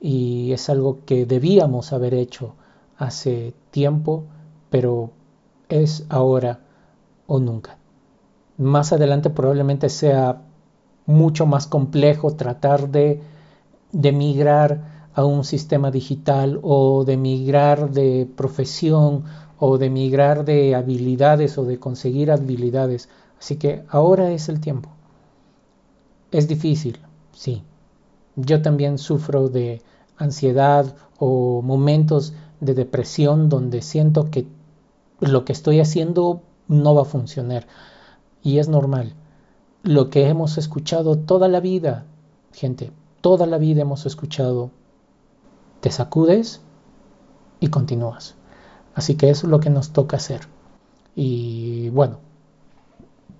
y 0.01 0.51
es 0.51 0.67
algo 0.67 1.05
que 1.05 1.27
debíamos 1.27 1.93
haber 1.93 2.15
hecho 2.15 2.55
hace 2.97 3.53
tiempo, 3.69 4.23
pero 4.71 5.11
es 5.69 6.07
ahora 6.09 6.61
o 7.27 7.39
nunca. 7.39 7.77
Más 8.57 8.91
adelante 8.91 9.29
probablemente 9.29 9.89
sea 9.89 10.41
mucho 11.05 11.45
más 11.45 11.67
complejo 11.67 12.31
tratar 12.31 12.89
de, 12.89 13.21
de 13.91 14.11
migrar 14.11 15.09
a 15.13 15.23
un 15.23 15.43
sistema 15.43 15.91
digital 15.91 16.59
o 16.63 17.03
de 17.05 17.15
migrar 17.15 17.91
de 17.91 18.27
profesión 18.35 19.25
o 19.59 19.77
de 19.77 19.89
migrar 19.89 20.45
de 20.45 20.75
habilidades 20.75 21.57
o 21.57 21.65
de 21.65 21.79
conseguir 21.79 22.31
habilidades. 22.31 23.09
Así 23.39 23.57
que 23.57 23.83
ahora 23.89 24.31
es 24.31 24.49
el 24.49 24.59
tiempo. 24.59 24.89
Es 26.31 26.47
difícil, 26.47 26.99
sí. 27.31 27.63
Yo 28.35 28.61
también 28.61 28.97
sufro 28.97 29.49
de 29.49 29.81
ansiedad 30.17 30.95
o 31.19 31.61
momentos 31.61 32.33
de 32.59 32.73
depresión 32.73 33.49
donde 33.49 33.81
siento 33.81 34.29
que 34.29 34.47
lo 35.19 35.45
que 35.45 35.53
estoy 35.53 35.79
haciendo 35.79 36.41
no 36.67 36.95
va 36.95 37.03
a 37.03 37.05
funcionar. 37.05 37.67
Y 38.43 38.59
es 38.59 38.67
normal. 38.67 39.13
Lo 39.83 40.09
que 40.09 40.27
hemos 40.27 40.57
escuchado 40.57 41.17
toda 41.17 41.47
la 41.47 41.59
vida, 41.59 42.05
gente, 42.53 42.91
toda 43.21 43.45
la 43.47 43.57
vida 43.57 43.81
hemos 43.81 44.05
escuchado, 44.05 44.71
te 45.81 45.91
sacudes 45.91 46.61
y 47.59 47.67
continúas. 47.69 48.36
Así 48.97 49.13
que 49.13 49.29
eso 49.29 49.45
es 49.45 49.51
lo 49.51 49.59
que 49.59 49.69
nos 49.69 49.91
toca 49.91 50.17
hacer. 50.17 50.41
Y 51.15 51.89
bueno, 51.89 52.17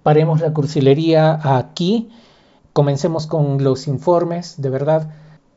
paremos 0.04 0.40
la 0.40 0.54
cursilería 0.54 1.58
aquí. 1.58 2.12
Comencemos 2.74 3.26
con 3.26 3.64
los 3.64 3.88
informes. 3.88 4.62
De 4.62 4.70
verdad, 4.70 5.10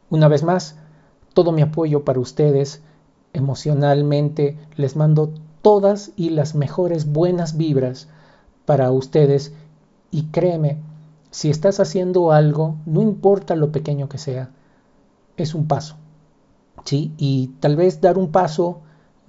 una 0.09 0.27
vez 0.27 0.43
más, 0.43 0.77
todo 1.35 1.53
mi 1.53 1.61
apoyo 1.61 2.03
para 2.03 2.19
ustedes. 2.19 2.81
Emocionalmente 3.35 4.57
les 4.75 4.97
mando 4.97 5.35
todas 5.61 6.13
y 6.17 6.31
las 6.31 6.55
mejores 6.55 7.13
buenas 7.13 7.59
vibras 7.59 8.09
para 8.65 8.91
ustedes 8.93 9.53
y 10.11 10.23
créeme, 10.29 10.79
si 11.31 11.51
estás 11.51 11.79
haciendo 11.79 12.33
algo, 12.33 12.77
no 12.87 13.03
importa 13.03 13.55
lo 13.55 13.71
pequeño 13.71 14.09
que 14.09 14.17
sea, 14.17 14.49
es 15.37 15.55
un 15.55 15.69
paso. 15.69 15.97
¿sí? 16.85 17.13
Y 17.19 17.49
tal 17.61 17.77
vez 17.77 18.01
dar 18.01 18.17
un 18.17 18.33
paso 18.33 18.81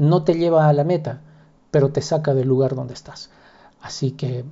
no 0.02 0.24
te 0.24 0.34
lleva 0.34 0.68
a 0.68 0.74
la 0.74 0.84
meta, 0.84 1.22
pero 1.70 1.92
te 1.92 2.02
saca 2.02 2.34
del 2.34 2.48
lugar 2.48 2.74
donde 2.76 2.96
estás. 2.96 3.30
Así 3.82 4.12
que 4.12 4.44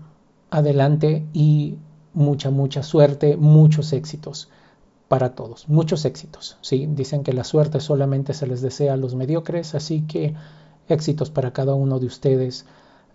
adelante 0.52 1.26
y 1.34 1.78
mucha, 2.14 2.52
mucha 2.52 2.84
suerte, 2.84 3.36
muchos 3.36 3.92
éxitos 3.92 4.50
para 5.08 5.34
todos, 5.34 5.68
muchos 5.68 6.06
éxitos. 6.06 6.58
¿sí? 6.62 6.88
Dicen 6.92 7.24
que 7.24 7.34
la 7.34 7.44
suerte 7.44 7.80
solamente 7.80 8.36
se 8.36 8.46
les 8.46 8.62
desea 8.62 8.94
a 8.94 8.98
los 8.98 9.16
mediocres, 9.16 9.74
así 9.74 10.02
que 10.02 10.36
éxitos 10.88 11.32
para 11.32 11.52
cada 11.52 11.74
uno 11.74 12.00
de 12.00 12.06
ustedes 12.06 12.68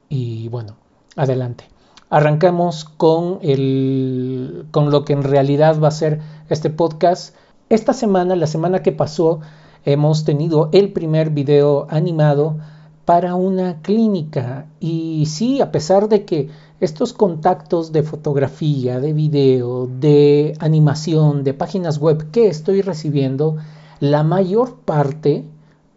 y 0.09 0.49
bueno, 0.49 0.77
adelante. 1.15 1.65
Arrancamos 2.11 2.85
con, 2.85 3.39
el, 3.43 4.67
con 4.73 4.91
lo 4.91 5.05
que 5.05 5.13
en 5.13 5.23
realidad 5.23 5.81
va 5.81 5.89
a 5.89 5.93
ser 5.93 6.21
este 6.49 6.69
podcast. 6.69 7.37
Esta 7.69 7.93
semana, 7.93 8.35
la 8.35 8.49
semana 8.49 8.83
que 8.83 8.93
pasó, 8.93 9.41
hemos 9.85 10.25
tenido 10.25 10.71
el 10.73 10.93
primer 10.93 11.31
video 11.31 11.87
animado 11.91 12.57
para 13.05 13.35
una 13.35 13.83
clínica. 13.83 14.67
Y 14.81 15.27
sí, 15.27 15.61
a 15.61 15.71
pesar 15.71 16.09
de 16.09 16.25
que 16.25 16.49
estos 16.81 17.13
contactos 17.13 17.93
de 17.93 18.03
fotografía, 18.03 19.01
de 19.01 19.13
video, 19.13 19.87
de 19.87 20.55
animación, 20.59 21.45
de 21.45 21.55
páginas 21.55 21.99
web 21.99 22.31
que 22.31 22.49
estoy 22.49 22.83
recibiendo, 22.83 23.57
la 24.01 24.23
mayor 24.23 24.77
parte 24.77 25.45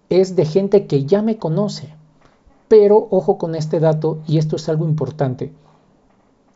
es 0.10 0.36
de 0.36 0.46
gente 0.46 0.88
que 0.88 1.06
ya 1.06 1.22
me 1.22 1.38
conoce. 1.38 1.94
Pero 2.67 3.08
ojo 3.12 3.38
con 3.38 3.56
este 3.56 3.79
dato, 3.79 4.20
y 4.27 4.38
esto 4.38 4.58
es 4.58 4.67
algo 4.70 4.86
importante. 4.86 5.53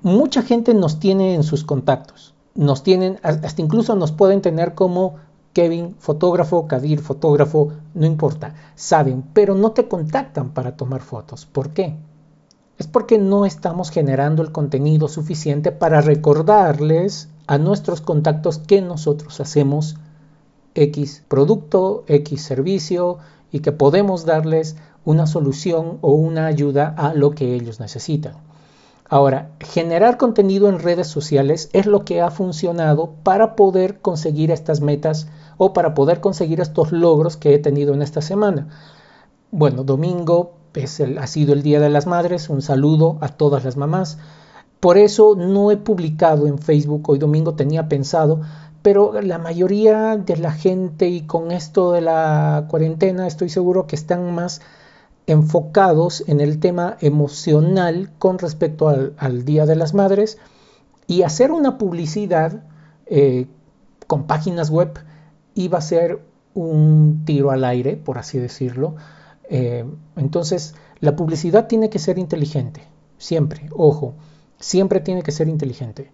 Mucha 0.02 0.42
gente 0.42 0.74
nos 0.74 1.00
tiene 1.00 1.36
en 1.36 1.44
sus 1.44 1.64
contactos. 1.64 2.34
Nos 2.54 2.84
tienen, 2.84 3.18
hasta 3.24 3.62
incluso 3.62 3.96
nos 3.96 4.12
pueden 4.12 4.42
tener 4.42 4.74
como 4.74 5.16
Kevin, 5.54 5.96
fotógrafo, 6.00 6.68
Kadir, 6.68 7.00
fotógrafo, 7.00 7.74
no 7.94 8.06
importa, 8.06 8.56
saben, 8.76 9.24
pero 9.34 9.54
no 9.56 9.72
te 9.72 9.88
contactan 9.88 10.52
para 10.52 10.78
tomar 10.78 11.02
fotos. 11.02 11.46
¿Por 11.46 11.72
qué? 11.72 11.98
Es 12.78 12.88
porque 12.88 13.18
no 13.18 13.46
estamos 13.46 13.92
generando 13.92 14.42
el 14.42 14.52
contenido 14.52 15.08
suficiente 15.08 15.72
para 15.72 16.02
recordarles 16.02 17.30
a 17.48 17.58
nuestros 17.58 18.02
contactos 18.02 18.60
que 18.60 18.82
nosotros 18.82 19.40
hacemos 19.40 19.98
X 20.74 21.24
producto, 21.28 22.06
X 22.08 22.42
servicio 22.42 23.18
y 23.52 23.60
que 23.60 23.74
podemos 23.74 24.26
darles 24.26 24.78
una 25.04 25.28
solución 25.28 25.98
o 26.02 26.14
una 26.14 26.46
ayuda 26.46 26.88
a 26.98 27.14
lo 27.14 27.32
que 27.32 27.56
ellos 27.56 27.80
necesitan. 27.80 28.36
Ahora, 29.12 29.52
generar 29.60 30.16
contenido 30.16 30.70
en 30.70 30.80
redes 30.80 31.08
sociales 31.08 31.70
es 31.74 31.86
lo 31.86 32.06
que 32.06 32.22
ha 32.22 32.32
funcionado 32.32 33.12
para 33.24 33.58
poder 33.58 34.00
conseguir 34.00 34.52
estas 34.52 34.80
metas 34.80 35.28
o 35.58 35.74
para 35.74 35.94
poder 35.94 36.22
conseguir 36.22 36.62
estos 36.62 36.94
logros 36.94 37.36
que 37.36 37.54
he 37.54 37.60
tenido 37.60 37.94
en 37.94 38.04
esta 38.04 38.22
semana. 38.22 38.70
Bueno, 39.52 39.84
domingo 39.84 40.54
ha 41.20 41.28
sido 41.28 41.52
el 41.52 41.62
Día 41.62 41.82
de 41.82 41.90
las 41.90 42.08
Madres, 42.08 42.48
un 42.48 42.62
saludo 42.62 43.18
a 43.20 43.28
todas 43.28 43.66
las 43.66 43.76
mamás. 43.76 44.18
Por 44.80 44.98
eso 44.98 45.36
no 45.36 45.72
he 45.72 45.76
publicado 45.76 46.48
en 46.48 46.58
Facebook, 46.58 47.10
hoy 47.10 47.20
domingo 47.20 47.56
tenía 47.56 47.90
pensado, 47.90 48.40
pero 48.82 49.22
la 49.22 49.40
mayoría 49.40 50.16
de 50.16 50.38
la 50.38 50.54
gente 50.54 51.10
y 51.10 51.24
con 51.24 51.52
esto 51.52 51.92
de 51.92 52.00
la 52.00 52.64
cuarentena 52.70 53.28
estoy 53.28 53.50
seguro 53.50 53.88
que 53.88 53.98
están 53.98 54.34
más 54.34 54.62
enfocados 55.28 56.24
en 56.28 56.42
el 56.42 56.60
tema 56.60 56.98
emocional 57.02 58.12
con 58.20 58.40
respecto 58.40 58.90
al, 58.90 59.46
Día 59.46 59.66
de 59.66 59.76
las 59.76 59.94
Madres 59.94 60.38
y 61.08 61.24
hacer 61.24 61.52
una 61.52 61.78
publicidad 61.78 62.64
eh, 63.06 63.48
con 64.08 64.28
páginas 64.28 64.70
web 64.70 65.00
iba 65.54 65.78
a 65.78 65.82
ser 65.82 66.22
un 66.54 67.24
tiro 67.26 67.52
al 67.52 67.64
aire, 67.64 67.98
por 67.98 68.18
así 68.18 68.40
decirlo. 68.40 68.96
Eh, 69.50 69.86
entonces, 70.16 70.76
la 71.00 71.16
publicidad 71.16 71.68
tiene 71.68 71.90
que 71.90 72.00
ser 72.00 72.18
inteligente, 72.18 72.84
siempre, 73.18 73.70
ojo, 73.76 74.14
siempre 74.60 75.00
tiene 75.00 75.24
que 75.24 75.32
ser 75.32 75.48
inteligente. 75.48 76.12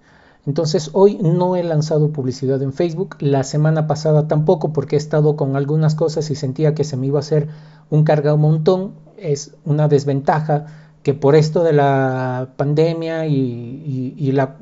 Entonces, 0.48 0.90
hoy 0.94 1.20
no 1.22 1.56
he 1.56 1.64
lanzado 1.64 2.12
publicidad 2.12 2.62
en 2.64 2.74
Facebook, 2.74 3.18
la 3.20 3.44
semana 3.44 3.86
pasada 3.86 4.28
tampoco 4.28 4.74
porque 4.74 4.96
he 4.96 4.98
estado 4.98 5.36
con 5.36 5.56
algunas 5.56 5.94
cosas 5.94 6.32
y 6.32 6.36
sentía 6.36 6.74
que 6.74 6.86
se 6.86 6.98
me 6.98 7.08
iba 7.08 7.20
a 7.20 7.22
hacer 7.22 7.50
un 7.92 8.04
carga 8.04 8.34
un 8.34 8.42
montón, 8.42 8.94
es 9.18 9.54
una 9.66 9.88
desventaja 9.88 10.66
que 11.04 11.14
por 11.14 11.36
esto 11.36 11.64
de 11.64 11.74
la 11.74 12.50
pandemia 12.56 13.28
y, 13.28 14.32
la, 14.32 14.56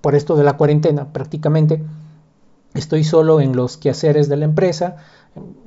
por 0.00 0.14
esto 0.14 0.36
de 0.36 0.44
la 0.44 0.56
cuarentena 0.56 1.12
prácticamente, 1.12 1.82
Estoy 2.74 3.04
solo 3.04 3.40
en 3.40 3.54
los 3.54 3.76
quehaceres 3.76 4.30
de 4.30 4.36
la 4.38 4.46
empresa, 4.46 4.96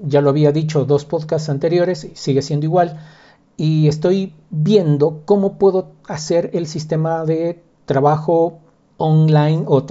ya 0.03 0.21
lo 0.21 0.31
había 0.31 0.51
dicho 0.51 0.85
dos 0.85 1.05
podcasts 1.05 1.49
anteriores, 1.49 2.07
sigue 2.15 2.41
siendo 2.41 2.65
igual, 2.65 2.99
y 3.57 3.88
estoy 3.88 4.33
viendo 4.49 5.21
cómo 5.25 5.59
puedo 5.59 5.91
hacer 6.07 6.49
el 6.53 6.65
sistema 6.65 7.23
de 7.23 7.61
trabajo 7.85 8.59
online 8.97 9.63
o, 9.67 9.84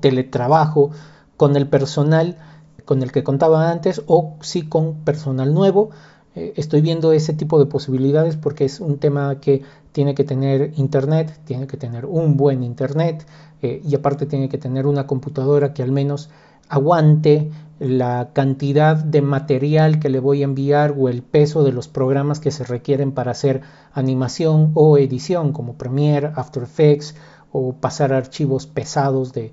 teletrabajo 0.00 0.90
con 1.36 1.56
el 1.56 1.68
personal 1.68 2.36
con 2.84 3.02
el 3.02 3.12
que 3.12 3.24
contaba 3.24 3.70
antes 3.70 4.02
o 4.06 4.36
sí 4.40 4.62
con 4.68 5.04
personal 5.04 5.52
nuevo. 5.52 5.90
Eh, 6.34 6.52
estoy 6.56 6.82
viendo 6.82 7.12
ese 7.12 7.32
tipo 7.32 7.58
de 7.58 7.66
posibilidades 7.66 8.36
porque 8.36 8.64
es 8.64 8.80
un 8.80 8.98
tema 8.98 9.40
que 9.40 9.62
tiene 9.92 10.14
que 10.14 10.24
tener 10.24 10.72
internet, 10.76 11.40
tiene 11.44 11.66
que 11.66 11.76
tener 11.76 12.06
un 12.06 12.36
buen 12.36 12.62
internet 12.62 13.26
eh, 13.62 13.80
y 13.84 13.94
aparte 13.94 14.26
tiene 14.26 14.48
que 14.48 14.58
tener 14.58 14.86
una 14.86 15.06
computadora 15.06 15.74
que 15.74 15.82
al 15.82 15.90
menos 15.90 16.30
aguante 16.68 17.50
la 17.78 18.30
cantidad 18.32 18.96
de 18.96 19.20
material 19.20 19.98
que 19.98 20.08
le 20.08 20.18
voy 20.18 20.40
a 20.40 20.44
enviar 20.44 20.94
o 20.96 21.08
el 21.08 21.22
peso 21.22 21.62
de 21.62 21.72
los 21.72 21.88
programas 21.88 22.40
que 22.40 22.50
se 22.50 22.64
requieren 22.64 23.12
para 23.12 23.32
hacer 23.32 23.60
animación 23.92 24.70
o 24.74 24.96
edición 24.96 25.52
como 25.52 25.74
Premiere, 25.74 26.32
After 26.36 26.62
Effects 26.62 27.14
o 27.56 27.72
pasar 27.72 28.12
archivos 28.12 28.66
pesados 28.66 29.32
de, 29.32 29.52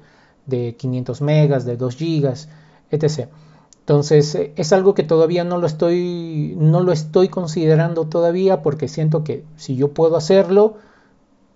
500 0.78 1.22
megas, 1.22 1.64
de 1.64 1.78
2 1.78 1.96
gigas, 1.96 2.50
etc. 2.92 3.30
Entonces 3.80 4.36
eh, 4.36 4.54
es 4.58 4.74
algo 4.74 4.94
que 4.94 5.04
todavía 5.04 5.46
no 5.46 5.58
lo 5.58 5.66
estoy 5.68 6.54
no 6.58 6.82
lo 6.82 6.92
estoy 6.92 7.30
considerando 7.30 8.06
todavía 8.08 8.62
porque 8.62 8.90
siento 8.90 9.24
que 9.24 9.46
si 9.56 9.78
yo 9.78 9.94
puedo 9.94 10.18
hacerlo, 10.18 10.76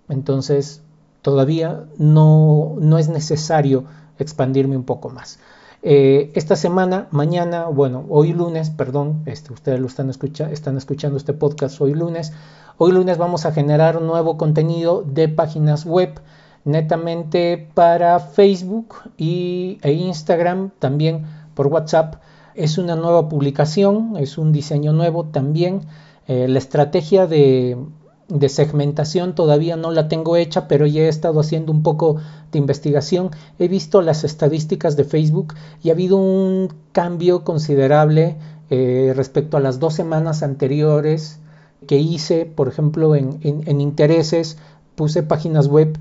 entonces 0.08 0.80
todavía 1.20 1.84
no, 1.98 2.76
no 2.80 2.96
es 2.96 3.10
necesario 3.10 3.84
expandirme 4.18 4.76
un 4.76 4.84
poco 4.84 5.10
más. 5.10 5.38
Eh, 5.82 6.32
esta 6.34 6.56
semana, 6.56 7.06
mañana, 7.12 7.66
bueno, 7.66 8.04
hoy 8.08 8.32
lunes, 8.32 8.70
perdón, 8.70 9.22
este, 9.26 9.52
ustedes 9.52 9.78
lo 9.78 9.86
están, 9.86 10.10
escucha, 10.10 10.50
están 10.50 10.76
escuchando 10.76 11.16
este 11.16 11.34
podcast 11.34 11.80
hoy 11.80 11.94
lunes. 11.94 12.32
Hoy 12.78 12.92
lunes 12.92 13.18
vamos 13.18 13.46
a 13.46 13.52
generar 13.52 14.00
nuevo 14.00 14.36
contenido 14.36 15.02
de 15.02 15.28
páginas 15.28 15.84
web 15.84 16.20
netamente 16.68 17.66
para 17.72 18.20
Facebook 18.20 18.94
y, 19.16 19.78
e 19.82 19.92
Instagram, 19.92 20.70
también 20.78 21.24
por 21.54 21.68
WhatsApp. 21.68 22.16
Es 22.54 22.76
una 22.76 22.94
nueva 22.94 23.28
publicación, 23.30 24.16
es 24.18 24.36
un 24.36 24.52
diseño 24.52 24.92
nuevo 24.92 25.24
también. 25.24 25.80
Eh, 26.26 26.46
la 26.46 26.58
estrategia 26.58 27.26
de, 27.26 27.78
segmentación 28.48 29.34
todavía 29.34 29.76
no 29.76 29.90
la 29.92 30.08
tengo 30.08 30.36
hecha, 30.36 30.68
pero 30.68 30.84
ya 30.84 31.02
he 31.02 31.08
estado 31.08 31.40
haciendo 31.40 31.72
un 31.72 31.82
poco 31.82 32.16
de 32.52 32.58
investigación. 32.58 33.30
He 33.58 33.68
visto 33.68 34.02
las 34.02 34.24
estadísticas 34.24 34.94
de 34.94 35.04
Facebook 35.04 35.54
y 35.82 35.88
ha 35.88 35.92
habido 35.92 36.18
un 36.18 36.74
cambio 36.92 37.44
considerable 37.44 38.36
eh, 38.68 39.14
respecto 39.16 39.56
a 39.56 39.60
las 39.60 39.78
dos 39.80 39.94
semanas 39.94 40.42
anteriores 40.42 41.40
que 41.86 41.96
hice, 41.96 42.44
por 42.44 42.68
ejemplo, 42.68 43.14
en 43.14 43.80
intereses, 43.80 44.58
puse 44.96 45.22
páginas 45.22 45.68
web 45.68 45.96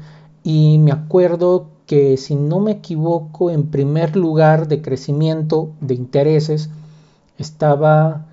y 0.49 0.77
me 0.77 0.93
acuerdo 0.93 1.71
que 1.85 2.15
si 2.15 2.37
no 2.37 2.61
me 2.61 2.71
equivoco, 2.71 3.49
en 3.49 3.69
primer 3.69 4.15
lugar 4.15 4.69
de 4.69 4.81
crecimiento 4.81 5.73
de 5.81 5.95
intereses 5.95 6.69
estaba 7.37 8.27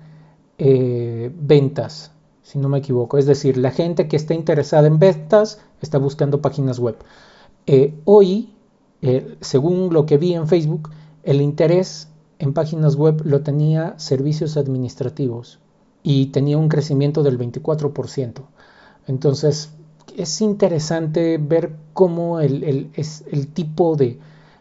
eh, 0.57 1.29
ventas 1.37 2.11
si 2.41 2.57
no 2.57 2.69
me 2.69 2.77
equivoco. 2.77 3.17
Es 3.17 3.25
decir, 3.25 3.57
la 3.57 3.71
gente 3.71 4.07
que 4.07 4.15
está 4.15 4.33
interesada 4.33 4.87
en 4.87 4.97
ventas 4.97 5.59
está 5.81 5.97
buscando 5.97 6.41
páginas 6.41 6.79
web. 6.79 6.95
Eh, 7.67 7.93
hoy, 8.05 8.53
eh, 9.01 9.35
según 9.41 9.93
lo 9.93 10.05
que 10.05 10.17
vi 10.17 10.35
en 10.35 10.47
Facebook, 10.47 10.91
el 11.23 11.41
interés 11.41 12.07
en 12.39 12.53
páginas 12.53 12.95
web 12.95 13.23
lo 13.25 13.41
tenía 13.41 13.93
servicios 13.97 14.55
administrativos 14.55 15.59
y 16.01 16.27
tenía 16.27 16.57
un 16.57 16.69
crecimiento 16.69 17.23
del 17.23 17.37
24%. 17.37 18.43
Entonces, 19.05 19.71
es 20.17 20.41
interesante 20.41 21.37
ver 21.37 21.75
cómo 21.93 22.39
el, 22.39 22.91
el 22.95 23.47
tipo 23.53 23.95
de, 23.95 24.19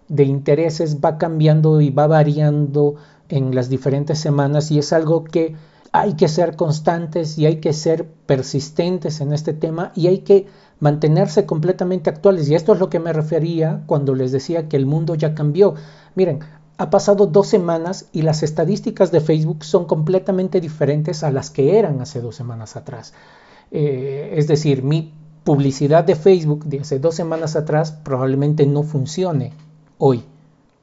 de 0.09 0.25
intereses 0.25 0.99
va 1.01 1.19
cambiando 1.19 1.81
y 1.81 1.91
va 1.91 2.07
variando 2.07 2.97
en 3.29 3.55
las 3.55 3.69
diferentes 3.69 4.19
semanas 4.19 4.71
y 4.71 4.79
es 4.79 4.93
algo 4.93 5.25
que 5.25 5.57
hay 5.93 6.15
que 6.15 6.29
ser 6.29 6.57
constantes 6.57 7.39
y 7.39 7.47
hay 7.47 7.61
que 7.61 7.73
ser 7.73 8.07
persistentes 8.27 9.21
en 9.21 9.33
este 9.33 9.53
tema 9.53 9.93
y 9.95 10.09
hay 10.09 10.19
que 10.19 10.47
mantenerse 10.81 11.47
completamente 11.47 12.11
actuales. 12.11 12.49
Y 12.49 12.57
esto 12.57 12.73
es 12.75 12.81
lo 12.81 12.91
que 12.91 12.99
me 12.99 13.13
refería 13.13 13.85
cuando 13.87 14.15
les 14.15 14.33
decía 14.33 14.69
que 14.69 14.77
el 14.77 14.87
mundo 14.87 15.15
ya 15.15 15.35
cambió. 15.35 15.75
Miren, 16.17 16.41
ha 16.79 16.91
pasado 16.91 17.27
dos 17.27 17.47
semanas 17.47 18.09
y 18.13 18.23
las 18.23 18.43
estadísticas 18.43 19.13
de 19.13 19.21
Facebook 19.21 19.65
son 19.65 19.85
completamente 19.87 20.61
diferentes 20.61 21.23
a 21.23 21.31
las 21.31 21.51
que 21.51 21.79
eran 21.79 22.01
hace 22.01 22.21
dos 22.21 22.35
semanas 22.35 22.75
atrás. 22.75 23.15
Eh, 23.71 24.35
es 24.37 24.49
decir, 24.49 24.83
mi 24.83 25.13
publicidad 25.45 26.05
de 26.05 26.17
Facebook 26.17 26.65
de 26.65 26.81
hace 26.81 26.99
dos 26.99 27.15
semanas 27.15 27.55
atrás 27.55 27.93
probablemente 27.93 28.67
no 28.67 28.83
funcione 28.83 29.53
hoy. 29.99 30.25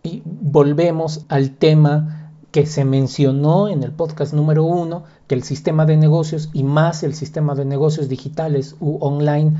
Y 0.03 0.21
volvemos 0.25 1.25
al 1.27 1.51
tema 1.51 2.31
que 2.51 2.65
se 2.65 2.85
mencionó 2.85 3.67
en 3.67 3.83
el 3.83 3.91
podcast 3.91 4.33
número 4.33 4.63
uno, 4.63 5.03
que 5.27 5.35
el 5.35 5.43
sistema 5.43 5.85
de 5.85 5.97
negocios 5.97 6.49
y 6.53 6.63
más 6.63 7.03
el 7.03 7.15
sistema 7.15 7.55
de 7.55 7.65
negocios 7.65 8.09
digitales 8.09 8.75
u 8.79 8.97
online 8.99 9.53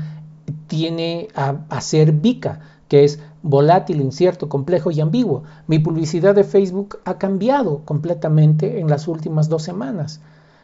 tiene 0.66 1.28
a, 1.34 1.80
ser 1.80 2.12
VICA, 2.12 2.60
que 2.88 3.04
es 3.04 3.18
volátil, 3.42 4.00
incierto, 4.00 4.48
complejo 4.48 4.90
y 4.90 5.00
ambiguo. 5.00 5.44
Mi 5.66 5.78
publicidad 5.78 6.34
de 6.34 6.44
Facebook 6.44 6.98
ha 7.04 7.18
cambiado 7.18 7.82
completamente 7.84 8.80
en 8.80 8.88
las 8.88 9.08
últimas 9.08 9.48
dos 9.48 9.62
semanas. 9.62 10.20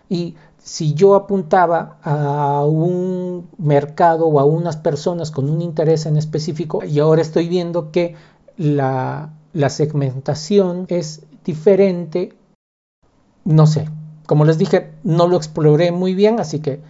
Y 0.09 0.35
si 0.59 0.95
yo 0.95 1.15
apuntaba 1.15 1.99
a 2.03 2.65
un 2.65 3.49
mercado 3.59 4.27
o 4.27 4.41
a 4.41 4.45
unas 4.45 4.77
personas 4.77 5.31
con 5.31 5.49
un 5.49 5.63
interés 5.63 6.07
en 6.07 6.17
específico, 6.17 6.85
y 6.85 6.99
ahora 6.99 7.23
estoy 7.23 7.49
viendo 7.49 7.91
que 7.91 8.17
la, 8.57 9.31
segmentación 9.69 10.87
es 10.89 11.23
diferente, 11.45 12.35
no 13.45 13.67
sé, 13.67 13.89
como 14.27 14.45
les 14.45 14.59
dije, 14.59 14.93
no 15.05 15.27
lo 15.27 15.37
exploré 15.37 15.91
muy 15.91 16.15
bien, 16.15 16.39
así 16.39 16.61
que 16.61 16.81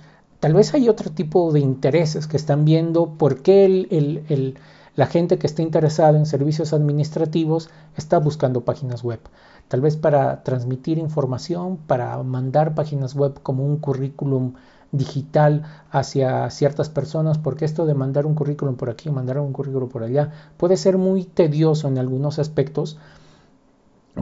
tal 0.41 0.55
vez 0.55 0.75
hay 0.75 0.89
otro 0.89 1.11
tipo 1.11 1.53
de 1.53 1.61
intereses 1.61 2.27
que 2.27 2.37
están 2.37 2.65
viendo 2.65 3.11
por 3.17 3.43
qué 3.43 4.65
la 4.97 5.07
gente 5.07 5.39
que 5.39 5.47
está 5.47 5.63
interesada 5.63 6.19
en 6.19 6.27
servicios 6.27 6.73
administrativos 6.73 7.71
está 7.97 8.19
buscando 8.19 8.63
páginas 8.63 9.05
web. 9.05 9.21
Tal 9.69 9.81
vez 9.83 9.97
para 9.97 10.43
transmitir 10.43 10.99
información, 10.99 11.77
para 11.77 12.23
mandar 12.23 12.75
páginas 12.75 13.15
web 13.15 13.41
como 13.43 13.65
un 13.67 13.77
currículum 13.77 14.55
digital 14.93 15.65
hacia 15.91 16.49
ciertas 16.51 16.89
personas, 16.89 17.37
porque 17.39 17.67
esto 17.67 17.85
de 17.85 17.95
mandar 17.95 18.25
un 18.25 18.35
currículum 18.35 18.77
por 18.77 18.89
aquí, 18.89 19.11
mandar 19.11 19.39
un 19.39 19.53
currículum 19.53 19.89
por 19.89 20.03
allá, 20.03 20.33
puede 20.57 20.77
ser 20.77 20.97
muy 20.97 21.25
tedioso 21.25 21.89
en 21.89 21.99
algunos 21.99 22.39
aspectos, 22.39 22.99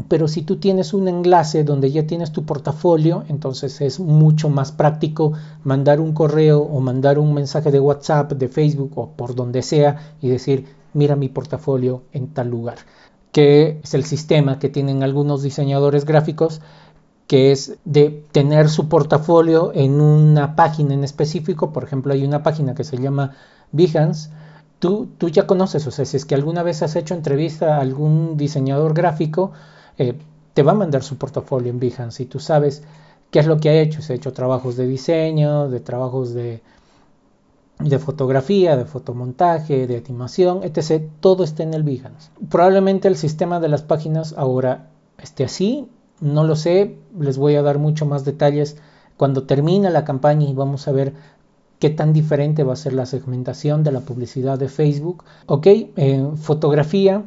pero 0.08 0.28
si 0.28 0.42
tú 0.42 0.56
tienes 0.56 0.92
un 0.92 1.08
enlace 1.08 1.64
donde 1.64 1.90
ya 1.90 2.06
tienes 2.06 2.32
tu 2.32 2.44
portafolio, 2.44 3.24
entonces 3.28 3.80
es 3.80 3.98
mucho 4.00 4.50
más 4.50 4.72
práctico 4.72 5.32
mandar 5.64 6.00
un 6.00 6.12
correo 6.12 6.60
o 6.60 6.80
mandar 6.80 7.18
un 7.18 7.32
mensaje 7.32 7.70
de 7.70 7.80
WhatsApp, 7.80 8.32
de 8.32 8.48
Facebook 8.48 8.92
o 8.96 9.10
por 9.10 9.34
donde 9.34 9.62
sea 9.62 10.14
y 10.20 10.28
decir, 10.28 10.66
mira 10.92 11.16
mi 11.16 11.28
portafolio 11.28 12.02
en 12.12 12.28
tal 12.28 12.48
lugar, 12.48 12.76
que 13.32 13.80
es 13.82 13.94
el 13.94 14.04
sistema 14.04 14.58
que 14.58 14.68
tienen 14.68 15.02
algunos 15.02 15.42
diseñadores 15.42 16.04
gráficos 16.04 16.60
que 17.26 17.50
es 17.52 17.76
de 17.84 18.24
tener 18.32 18.68
su 18.68 18.88
portafolio 18.88 19.72
en 19.74 20.00
una 20.00 20.54
página 20.54 20.94
en 20.94 21.02
específico, 21.02 21.72
por 21.72 21.84
ejemplo 21.84 22.12
hay 22.12 22.24
una 22.24 22.42
página 22.42 22.74
que 22.74 22.84
se 22.84 22.98
llama 22.98 23.32
Behance, 23.72 24.30
tú, 24.78 25.08
tú 25.18 25.28
ya 25.28 25.46
conoces, 25.46 25.86
o 25.86 25.90
sea, 25.90 26.04
si 26.04 26.16
es 26.16 26.24
que 26.24 26.36
alguna 26.36 26.62
vez 26.62 26.82
has 26.82 26.94
hecho 26.94 27.14
entrevista 27.14 27.76
a 27.76 27.80
algún 27.80 28.36
diseñador 28.36 28.94
gráfico, 28.94 29.52
eh, 29.98 30.14
te 30.54 30.62
va 30.62 30.72
a 30.72 30.76
mandar 30.76 31.02
su 31.02 31.16
portafolio 31.18 31.70
en 31.70 31.80
Behance 31.80 32.22
y 32.22 32.26
tú 32.26 32.38
sabes 32.38 32.82
qué 33.30 33.40
es 33.40 33.46
lo 33.46 33.58
que 33.58 33.68
ha 33.68 33.74
hecho. 33.74 34.02
Se 34.02 34.12
ha 34.12 34.16
hecho 34.16 34.32
trabajos 34.32 34.76
de 34.76 34.86
diseño, 34.86 35.68
de 35.68 35.80
trabajos 35.80 36.32
de, 36.32 36.62
de 37.78 37.98
fotografía, 37.98 38.76
de 38.76 38.84
fotomontaje, 38.84 39.86
de 39.86 39.96
animación, 39.96 40.60
etc. 40.62 41.02
Todo 41.20 41.44
está 41.44 41.62
en 41.62 41.74
el 41.74 41.82
Behance. 41.82 42.30
Probablemente 42.48 43.08
el 43.08 43.16
sistema 43.16 43.60
de 43.60 43.68
las 43.68 43.82
páginas 43.82 44.34
ahora 44.36 44.88
esté 45.18 45.44
así, 45.44 45.88
no 46.20 46.44
lo 46.44 46.56
sé, 46.56 46.98
les 47.18 47.36
voy 47.36 47.56
a 47.56 47.62
dar 47.62 47.78
mucho 47.78 48.06
más 48.06 48.24
detalles 48.24 48.76
cuando 49.16 49.44
termine 49.44 49.90
la 49.90 50.04
campaña 50.04 50.48
y 50.48 50.54
vamos 50.54 50.88
a 50.88 50.92
ver 50.92 51.14
qué 51.78 51.90
tan 51.90 52.12
diferente 52.12 52.64
va 52.64 52.72
a 52.72 52.76
ser 52.76 52.94
la 52.94 53.06
segmentación 53.06 53.82
de 53.84 53.92
la 53.92 54.00
publicidad 54.00 54.58
de 54.58 54.68
Facebook. 54.68 55.24
Ok, 55.46 55.66
fotografía, 56.36 57.24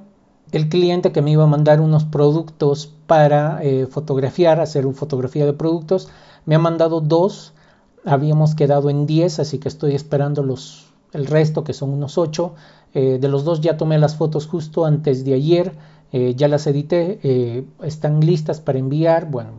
el 0.51 0.69
cliente 0.69 1.11
que 1.11 1.21
me 1.21 1.31
iba 1.31 1.43
a 1.43 1.47
mandar 1.47 1.81
unos 1.81 2.05
productos 2.05 2.91
para 3.05 3.63
eh, 3.63 3.85
fotografiar, 3.85 4.59
hacer 4.59 4.85
una 4.85 4.97
fotografía 4.97 5.45
de 5.45 5.53
productos, 5.53 6.09
me 6.45 6.55
ha 6.55 6.59
mandado 6.59 7.01
dos, 7.01 7.53
habíamos 8.05 8.55
quedado 8.55 8.89
en 8.89 9.05
10, 9.05 9.39
así 9.39 9.59
que 9.59 9.67
estoy 9.67 9.95
esperando 9.95 10.43
los, 10.43 10.87
el 11.13 11.25
resto, 11.25 11.63
que 11.63 11.73
son 11.73 11.91
unos 11.91 12.17
8. 12.17 12.53
Eh, 12.93 13.17
de 13.19 13.27
los 13.27 13.43
dos 13.43 13.61
ya 13.61 13.77
tomé 13.77 13.97
las 13.99 14.15
fotos 14.15 14.47
justo 14.47 14.85
antes 14.85 15.25
de 15.25 15.33
ayer, 15.33 15.73
eh, 16.11 16.33
ya 16.35 16.47
las 16.47 16.65
edité, 16.65 17.65
están 17.83 18.19
listas 18.21 18.61
para 18.61 18.79
enviar, 18.79 19.29
bueno, 19.29 19.51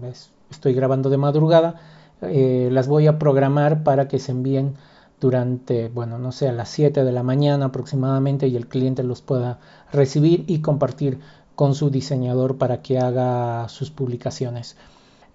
estoy 0.50 0.74
grabando 0.74 1.10
de 1.10 1.16
madrugada, 1.16 1.76
las 2.20 2.88
voy 2.88 3.06
a 3.06 3.18
programar 3.18 3.82
para 3.82 4.08
que 4.08 4.18
se 4.18 4.32
envíen 4.32 4.74
durante, 5.20 5.88
bueno, 5.88 6.18
no 6.18 6.32
sé, 6.32 6.48
a 6.48 6.52
las 6.52 6.70
7 6.70 7.04
de 7.04 7.12
la 7.12 7.22
mañana 7.22 7.66
aproximadamente 7.66 8.48
y 8.48 8.56
el 8.56 8.66
cliente 8.66 9.02
los 9.02 9.20
pueda 9.20 9.60
recibir 9.92 10.44
y 10.48 10.60
compartir 10.60 11.20
con 11.54 11.74
su 11.74 11.90
diseñador 11.90 12.56
para 12.56 12.80
que 12.80 12.98
haga 12.98 13.68
sus 13.68 13.90
publicaciones. 13.90 14.76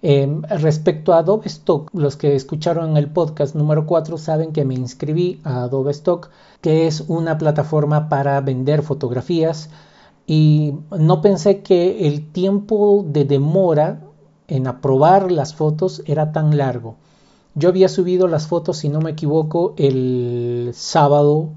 Em, 0.08 0.42
respecto 0.42 1.12
a 1.12 1.18
Adobe 1.18 1.48
Stock, 1.48 1.90
los 1.92 2.16
que 2.16 2.36
escucharon 2.36 2.96
el 2.96 3.10
podcast 3.10 3.56
número 3.56 3.86
4 3.86 4.18
saben 4.18 4.52
que 4.52 4.64
me 4.64 4.74
inscribí 4.74 5.40
a 5.42 5.64
Adobe 5.64 5.90
Stock, 5.90 6.30
que 6.60 6.86
es 6.86 7.00
una 7.08 7.38
plataforma 7.38 8.08
para 8.08 8.40
vender 8.40 8.84
fotografías 8.84 9.68
y 10.24 10.74
no 10.96 11.20
pensé 11.22 11.60
que 11.62 12.06
el 12.06 12.30
tiempo 12.30 13.04
de 13.04 13.24
demora 13.24 14.00
en 14.46 14.68
aprobar 14.68 15.32
las 15.32 15.56
fotos 15.56 16.02
era 16.06 16.30
tan 16.30 16.56
largo. 16.56 16.94
Yo 17.56 17.68
había 17.68 17.88
subido 17.88 18.28
las 18.28 18.46
fotos, 18.46 18.76
si 18.76 18.88
no 18.88 19.00
me 19.00 19.10
equivoco, 19.10 19.74
el 19.76 20.70
sábado 20.72 21.48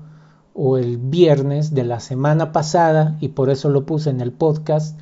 o 0.55 0.79
el 0.79 0.97
viernes 0.97 1.75
de 1.75 1.83
la 1.83 1.99
semana 1.99 2.51
pasada 2.51 3.15
y 3.19 3.27
por 3.27 3.51
eso 3.51 3.69
lo 3.69 3.85
puse 3.85 4.09
en 4.09 4.21
el 4.21 4.31
podcast. 4.31 4.97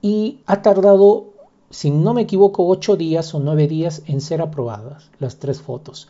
Y 0.00 0.40
ha 0.46 0.62
tardado, 0.62 1.31
si 1.72 1.90
no 1.90 2.12
me 2.12 2.22
equivoco, 2.22 2.68
ocho 2.68 2.96
días 2.96 3.34
o 3.34 3.40
nueve 3.40 3.66
días 3.66 4.02
en 4.06 4.20
ser 4.20 4.42
aprobadas 4.42 5.10
las 5.18 5.38
tres 5.38 5.62
fotos. 5.62 6.06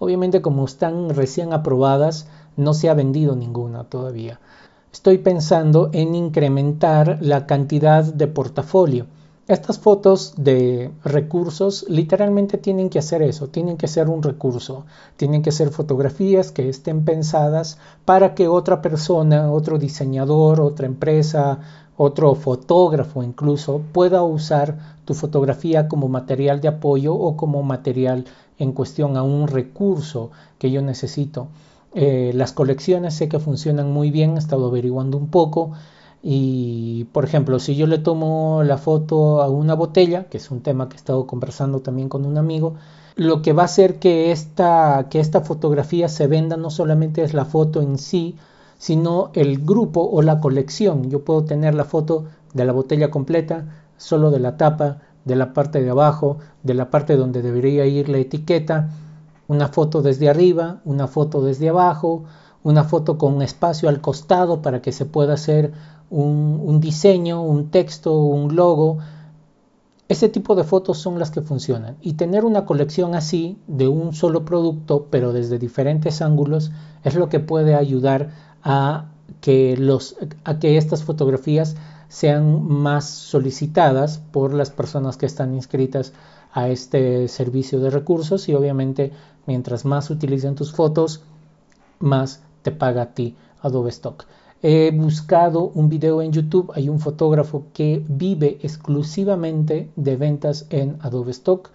Obviamente 0.00 0.42
como 0.42 0.64
están 0.64 1.08
recién 1.10 1.52
aprobadas, 1.52 2.26
no 2.56 2.74
se 2.74 2.90
ha 2.90 2.94
vendido 2.94 3.36
ninguna 3.36 3.84
todavía. 3.84 4.40
Estoy 4.92 5.18
pensando 5.18 5.90
en 5.92 6.16
incrementar 6.16 7.18
la 7.20 7.46
cantidad 7.46 8.04
de 8.04 8.26
portafolio 8.26 9.06
estas 9.46 9.78
fotos 9.78 10.32
de 10.38 10.90
recursos 11.04 11.84
literalmente 11.90 12.56
tienen 12.56 12.88
que 12.88 12.98
hacer 12.98 13.20
eso, 13.20 13.48
tienen 13.48 13.76
que 13.76 13.88
ser 13.88 14.08
un 14.08 14.22
recurso, 14.22 14.86
tienen 15.18 15.42
que 15.42 15.52
ser 15.52 15.68
fotografías 15.68 16.50
que 16.50 16.66
estén 16.70 17.04
pensadas 17.04 17.76
para 18.06 18.34
que 18.34 18.48
otra 18.48 18.80
persona, 18.80 19.52
otro 19.52 19.78
diseñador, 19.78 20.62
otra 20.62 20.86
empresa, 20.86 21.58
otro 21.96 22.34
fotógrafo 22.34 23.22
incluso 23.22 23.82
pueda 23.92 24.22
usar 24.22 24.78
tu 25.04 25.14
fotografía 25.14 25.88
como 25.88 26.08
material 26.08 26.60
de 26.60 26.68
apoyo 26.68 27.14
o 27.14 27.36
como 27.36 27.62
material 27.62 28.24
en 28.58 28.72
cuestión 28.72 29.16
a 29.16 29.22
un 29.22 29.48
recurso 29.48 30.30
que 30.58 30.70
yo 30.70 30.82
necesito. 30.82 31.48
Eh, 31.94 32.32
las 32.34 32.52
colecciones 32.52 33.14
sé 33.14 33.28
que 33.28 33.38
funcionan 33.38 33.92
muy 33.92 34.10
bien, 34.10 34.34
he 34.34 34.38
estado 34.38 34.66
averiguando 34.66 35.16
un 35.16 35.28
poco 35.28 35.72
y, 36.22 37.04
por 37.12 37.24
ejemplo, 37.24 37.58
si 37.58 37.76
yo 37.76 37.86
le 37.86 37.98
tomo 37.98 38.62
la 38.64 38.78
foto 38.78 39.42
a 39.42 39.48
una 39.50 39.74
botella, 39.74 40.24
que 40.24 40.38
es 40.38 40.50
un 40.50 40.62
tema 40.62 40.88
que 40.88 40.94
he 40.94 40.96
estado 40.96 41.26
conversando 41.26 41.80
también 41.80 42.08
con 42.08 42.24
un 42.24 42.38
amigo, 42.38 42.74
lo 43.14 43.42
que 43.42 43.52
va 43.52 43.62
a 43.62 43.66
hacer 43.66 43.98
que 43.98 44.32
esta, 44.32 45.08
que 45.10 45.20
esta 45.20 45.42
fotografía 45.42 46.08
se 46.08 46.26
venda 46.26 46.56
no 46.56 46.70
solamente 46.70 47.22
es 47.22 47.34
la 47.34 47.44
foto 47.44 47.82
en 47.82 47.98
sí, 47.98 48.36
sino 48.78 49.30
el 49.34 49.64
grupo 49.64 50.08
o 50.10 50.22
la 50.22 50.40
colección. 50.40 51.10
Yo 51.10 51.24
puedo 51.24 51.44
tener 51.44 51.74
la 51.74 51.84
foto 51.84 52.26
de 52.52 52.64
la 52.64 52.72
botella 52.72 53.10
completa, 53.10 53.66
solo 53.96 54.30
de 54.30 54.40
la 54.40 54.56
tapa, 54.56 54.98
de 55.24 55.36
la 55.36 55.52
parte 55.52 55.82
de 55.82 55.90
abajo, 55.90 56.38
de 56.62 56.74
la 56.74 56.90
parte 56.90 57.16
donde 57.16 57.42
debería 57.42 57.86
ir 57.86 58.08
la 58.08 58.18
etiqueta, 58.18 58.90
una 59.48 59.68
foto 59.68 60.02
desde 60.02 60.28
arriba, 60.28 60.80
una 60.84 61.06
foto 61.06 61.42
desde 61.42 61.68
abajo, 61.68 62.24
una 62.62 62.84
foto 62.84 63.18
con 63.18 63.42
espacio 63.42 63.88
al 63.88 64.00
costado 64.00 64.62
para 64.62 64.80
que 64.80 64.92
se 64.92 65.04
pueda 65.04 65.34
hacer 65.34 65.72
un, 66.10 66.80
diseño, 66.80 67.42
un 67.42 67.70
texto, 67.70 68.16
un 68.16 68.56
logo. 68.56 68.98
Ese 70.08 70.28
tipo 70.28 70.54
de 70.54 70.64
fotos 70.64 70.98
son 70.98 71.18
las 71.18 71.30
que 71.30 71.42
funcionan. 71.42 71.96
Y 72.00 72.14
tener 72.14 72.44
una 72.44 72.64
colección 72.64 73.14
así 73.14 73.58
de 73.66 73.88
un 73.88 74.14
solo 74.14 74.44
producto, 74.44 75.08
pero 75.10 75.32
desde 75.32 75.58
diferentes 75.58 76.22
ángulos, 76.22 76.72
es 77.02 77.14
lo 77.14 77.28
que 77.28 77.40
puede 77.40 77.74
ayudar 77.74 78.30
a 78.64 79.10
que, 79.40 79.76
estas 80.62 81.04
fotografías 81.04 81.76
sean 82.08 82.66
más 82.66 83.08
solicitadas 83.08 84.18
por 84.18 84.54
las 84.54 84.70
personas 84.70 85.16
que 85.16 85.26
están 85.26 85.54
inscritas 85.54 86.12
a 86.52 86.68
este 86.68 87.28
servicio 87.28 87.80
de 87.80 87.90
recursos 87.90 88.48
y 88.48 88.54
obviamente 88.54 89.12
mientras 89.46 89.84
más 89.84 90.10
utilicen 90.10 90.54
tus 90.54 90.72
fotos, 90.72 91.22
más 91.98 92.42
te 92.62 92.72
paga 92.72 93.02
a 93.02 93.14
ti 93.14 93.36
Adobe 93.60 93.90
Stock. 93.90 94.26
He 94.62 94.90
buscado 94.92 95.64
un 95.74 95.90
video 95.90 96.22
en 96.22 96.32
YouTube, 96.32 96.72
hay 96.74 96.88
un 96.88 96.98
fotógrafo 96.98 97.66
que 97.74 98.02
vive 98.08 98.58
exclusivamente 98.62 99.90
de 99.96 100.16
ventas 100.16 100.66
en 100.70 100.96
Adobe 101.02 101.32
Stock. 101.32 101.70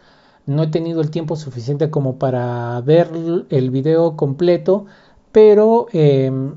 No 0.47 0.63
he 0.63 0.67
tenido 0.67 1.01
el 1.01 1.11
tiempo 1.11 1.35
suficiente 1.35 1.91
como 1.91 2.17
para 2.17 2.81
ver 2.81 3.11
el 3.49 3.69
video 3.69 4.15
completo, 4.15 4.87
pero 5.31 5.85
em, 5.93 6.55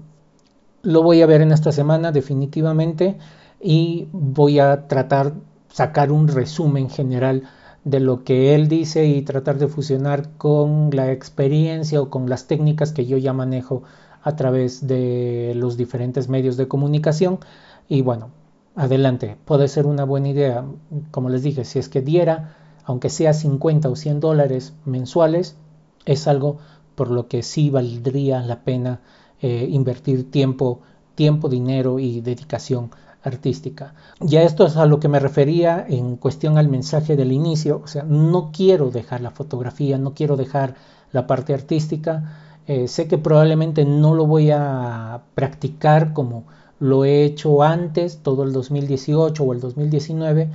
lo 0.82 1.02
voy 1.02 1.22
a 1.22 1.26
ver 1.26 1.40
en 1.40 1.52
esta 1.52 1.72
semana 1.72 2.12
definitivamente 2.12 3.18
y 3.60 4.08
voy 4.12 4.58
a 4.58 4.88
tratar 4.88 5.34
sacar 5.72 6.12
un 6.12 6.28
resumen 6.28 6.90
general 6.90 7.44
de 7.84 8.00
lo 8.00 8.24
que 8.24 8.54
él 8.54 8.68
dice 8.68 9.06
y 9.06 9.22
tratar 9.22 9.58
de 9.58 9.68
fusionar 9.68 10.36
con 10.36 10.90
la 10.92 11.10
experiencia 11.10 12.00
o 12.00 12.10
con 12.10 12.28
las 12.28 12.46
técnicas 12.46 12.92
que 12.92 13.06
yo 13.06 13.16
ya 13.16 13.32
manejo 13.32 13.82
a 14.22 14.36
través 14.36 14.86
de 14.86 15.52
los 15.56 15.76
diferentes 15.76 16.28
medios 16.28 16.56
de 16.56 16.68
comunicación. 16.68 17.40
Y 17.88 18.02
bueno, 18.02 18.30
adelante, 18.76 19.36
puede 19.44 19.66
ser 19.66 19.86
una 19.86 20.04
buena 20.04 20.28
idea, 20.28 20.64
como 21.10 21.28
les 21.28 21.42
dije, 21.42 21.64
si 21.64 21.78
es 21.78 21.88
que 21.88 22.02
diera, 22.02 22.54
aunque 22.84 23.08
sea 23.08 23.32
50 23.32 23.88
o 23.88 23.96
100 23.96 24.20
dólares 24.20 24.74
mensuales, 24.84 25.56
es 26.04 26.28
algo 26.28 26.58
por 26.94 27.10
lo 27.10 27.26
que 27.26 27.42
sí 27.42 27.70
valdría 27.70 28.42
la 28.42 28.62
pena 28.62 29.00
eh, 29.42 29.66
invertir 29.70 30.30
tiempo, 30.30 30.80
tiempo, 31.14 31.48
dinero 31.48 31.98
y 31.98 32.20
dedicación 32.20 32.90
artística. 33.22 33.94
Ya 34.20 34.42
esto 34.42 34.66
es 34.66 34.76
a 34.76 34.86
lo 34.86 34.98
que 35.00 35.08
me 35.08 35.20
refería 35.20 35.84
en 35.88 36.16
cuestión 36.16 36.58
al 36.58 36.68
mensaje 36.68 37.16
del 37.16 37.32
inicio, 37.32 37.80
o 37.84 37.86
sea, 37.86 38.02
no 38.04 38.50
quiero 38.52 38.90
dejar 38.90 39.20
la 39.20 39.30
fotografía, 39.30 39.98
no 39.98 40.14
quiero 40.14 40.36
dejar 40.36 40.74
la 41.12 41.26
parte 41.26 41.54
artística, 41.54 42.38
eh, 42.66 42.88
sé 42.88 43.08
que 43.08 43.18
probablemente 43.18 43.84
no 43.84 44.14
lo 44.14 44.26
voy 44.26 44.50
a 44.50 45.22
practicar 45.34 46.12
como 46.12 46.44
lo 46.78 47.04
he 47.04 47.24
hecho 47.24 47.62
antes, 47.62 48.18
todo 48.22 48.42
el 48.44 48.52
2018 48.52 49.42
o 49.42 49.52
el 49.52 49.60
2019, 49.60 50.50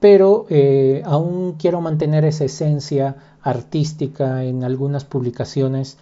pero 0.00 0.46
eh, 0.48 1.02
aún 1.04 1.56
quiero 1.58 1.80
mantener 1.80 2.24
esa 2.24 2.44
esencia 2.44 3.16
artística 3.42 4.44
en 4.44 4.64
algunas 4.64 5.04
publicaciones 5.04 5.98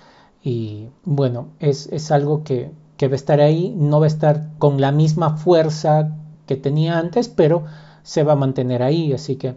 y 0.46 0.90
bueno, 1.04 1.48
es, 1.58 1.88
es 1.90 2.12
algo 2.12 2.44
que, 2.44 2.70
que 2.96 3.08
va 3.08 3.14
a 3.14 3.16
estar 3.16 3.40
ahí, 3.40 3.74
no 3.76 3.98
va 3.98 4.06
a 4.06 4.14
estar 4.14 4.48
con 4.58 4.80
la 4.80 4.92
misma 4.92 5.36
fuerza 5.36 6.12
que 6.46 6.54
tenía 6.54 7.00
antes, 7.00 7.28
pero 7.28 7.64
se 8.04 8.22
va 8.22 8.34
a 8.34 8.36
mantener 8.36 8.84
ahí. 8.84 9.12
Así 9.12 9.34
que 9.34 9.56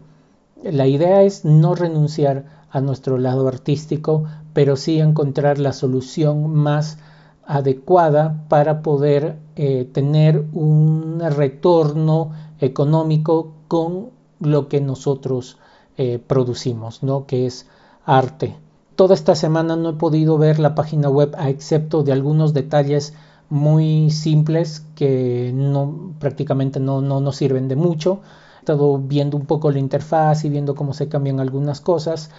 la 0.63 0.87
idea 0.87 1.21
es 1.21 1.45
no 1.45 1.75
renunciar 1.75 2.45
a 2.71 2.81
nuestro 2.81 3.19
lado 3.19 3.47
artístico, 3.47 4.23
pero 4.53 4.75
sí 4.75 4.99
encontrar 4.99 5.59
la 5.59 5.73
solución 5.73 6.55
más 6.55 6.97
adecuada 7.45 8.45
para 8.49 8.81
poder 8.81 9.37
eh, 9.57 9.87
tener 9.93 10.43
un 10.53 11.19
retorno 11.19 12.31
económico 12.59 13.53
con 13.67 14.09
lo 14.39 14.67
que 14.67 14.81
nosotros 14.81 15.59
eh, 15.97 16.17
producimos, 16.17 17.03
¿no? 17.03 17.27
que 17.27 17.45
es 17.45 17.67
arte. 18.05 18.55
Toda 18.99 19.13
esta 19.13 19.33
semana 19.33 19.77
no 19.77 19.91
he 19.91 19.93
podido 19.93 20.37
ver 20.37 20.59
la 20.59 20.75
página 20.75 21.07
web 21.07 21.33
a 21.37 21.47
excepto 21.47 22.03
de 22.03 22.11
algunos 22.11 22.53
detalles 22.53 23.13
muy 23.49 24.11
simples 24.11 24.85
que 24.93 25.53
no, 25.55 26.15
prácticamente 26.19 26.81
no, 26.81 26.99
no 26.99 27.21
nos 27.21 27.37
sirven 27.37 27.69
de 27.69 27.77
mucho. 27.77 28.19
He 28.57 28.59
estado 28.59 28.97
viendo 28.97 29.37
un 29.37 29.45
poco 29.45 29.71
la 29.71 29.79
interfaz 29.79 30.43
y 30.43 30.49
viendo 30.49 30.75
cómo 30.75 30.93
se 30.93 31.07
cambian 31.07 31.39
algunas 31.39 31.79
cosas. 31.79 32.29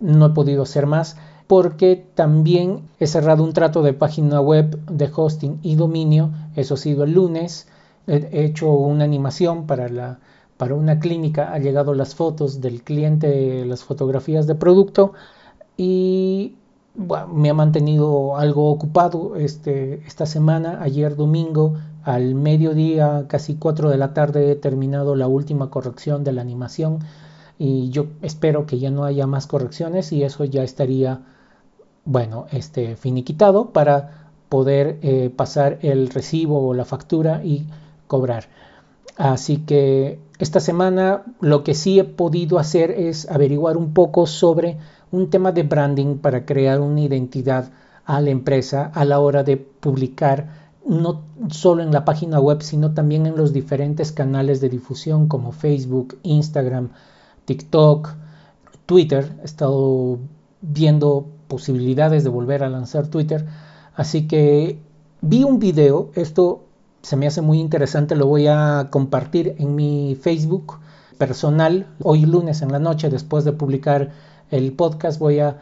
No 0.00 0.26
he 0.26 0.30
podido 0.30 0.64
hacer 0.64 0.86
más 0.86 1.16
porque 1.46 2.04
también 2.16 2.88
he 2.98 3.06
cerrado 3.06 3.44
un 3.44 3.52
trato 3.52 3.80
de 3.80 3.92
página 3.92 4.40
web 4.40 4.84
de 4.86 5.08
hosting 5.14 5.60
y 5.62 5.76
dominio. 5.76 6.32
Eso 6.56 6.74
ha 6.74 6.78
sido 6.78 7.04
el 7.04 7.12
lunes. 7.12 7.68
He 8.08 8.44
hecho 8.46 8.68
una 8.68 9.04
animación 9.04 9.68
para, 9.68 10.18
para 10.56 10.74
una 10.74 10.98
clínica. 10.98 11.52
Ha 11.52 11.60
llegado 11.60 11.94
las 11.94 12.16
fotos 12.16 12.60
del 12.60 12.82
cliente, 12.82 13.64
las 13.64 13.84
fotografías 13.84 14.48
de 14.48 14.56
producto. 14.56 15.12
Y 15.82 16.56
me 17.32 17.48
ha 17.48 17.54
mantenido 17.54 18.36
algo 18.36 18.70
ocupado 18.70 19.36
este, 19.36 20.02
esta 20.06 20.26
semana. 20.26 20.82
Ayer 20.82 21.16
domingo 21.16 21.78
al 22.02 22.34
mediodía, 22.34 23.24
casi 23.28 23.54
4 23.54 23.88
de 23.88 23.96
la 23.96 24.12
tarde, 24.12 24.52
he 24.52 24.56
terminado 24.56 25.16
la 25.16 25.26
última 25.26 25.70
corrección 25.70 26.22
de 26.22 26.32
la 26.32 26.42
animación 26.42 26.98
y 27.58 27.88
yo 27.88 28.08
espero 28.20 28.66
que 28.66 28.78
ya 28.78 28.90
no 28.90 29.04
haya 29.04 29.26
más 29.26 29.46
correcciones 29.46 30.12
y 30.12 30.22
eso 30.22 30.44
ya 30.44 30.62
estaría, 30.62 31.22
bueno, 32.04 32.44
este, 32.52 32.94
finiquitado 32.96 33.70
para 33.70 34.28
poder 34.50 34.98
eh, 35.00 35.30
pasar 35.34 35.78
el 35.80 36.10
recibo 36.10 36.68
o 36.68 36.74
la 36.74 36.84
factura 36.84 37.42
y 37.42 37.64
cobrar. 38.06 38.50
Así 39.16 39.56
que 39.56 40.18
esta 40.38 40.60
semana 40.60 41.22
lo 41.40 41.64
que 41.64 41.72
sí 41.72 41.98
he 41.98 42.04
podido 42.04 42.58
hacer 42.58 42.90
es 42.90 43.30
averiguar 43.30 43.78
un 43.78 43.94
poco 43.94 44.26
sobre 44.26 44.76
un 45.12 45.30
tema 45.30 45.52
de 45.52 45.62
branding 45.62 46.18
para 46.18 46.44
crear 46.44 46.80
una 46.80 47.00
identidad 47.00 47.70
a 48.04 48.20
la 48.20 48.30
empresa 48.30 48.90
a 48.94 49.04
la 49.04 49.20
hora 49.20 49.42
de 49.42 49.56
publicar 49.56 50.70
no 50.86 51.22
solo 51.50 51.82
en 51.82 51.92
la 51.92 52.04
página 52.04 52.40
web, 52.40 52.62
sino 52.62 52.92
también 52.92 53.26
en 53.26 53.36
los 53.36 53.52
diferentes 53.52 54.12
canales 54.12 54.60
de 54.60 54.68
difusión 54.68 55.28
como 55.28 55.52
Facebook, 55.52 56.18
Instagram, 56.22 56.90
TikTok, 57.44 58.14
Twitter. 58.86 59.36
He 59.42 59.44
estado 59.44 60.18
viendo 60.62 61.26
posibilidades 61.48 62.24
de 62.24 62.30
volver 62.30 62.64
a 62.64 62.68
lanzar 62.68 63.08
Twitter. 63.08 63.46
Así 63.94 64.26
que 64.26 64.78
vi 65.20 65.44
un 65.44 65.58
video, 65.58 66.10
esto 66.14 66.64
se 67.02 67.16
me 67.16 67.26
hace 67.26 67.40
muy 67.40 67.60
interesante, 67.60 68.16
lo 68.16 68.26
voy 68.26 68.46
a 68.46 68.88
compartir 68.90 69.54
en 69.58 69.74
mi 69.74 70.16
Facebook 70.20 70.78
personal 71.18 71.86
hoy 72.02 72.24
lunes 72.24 72.62
en 72.62 72.72
la 72.72 72.78
noche 72.78 73.10
después 73.10 73.44
de 73.44 73.52
publicar 73.52 74.10
el 74.50 74.72
podcast 74.72 75.18
voy 75.18 75.40
a 75.40 75.58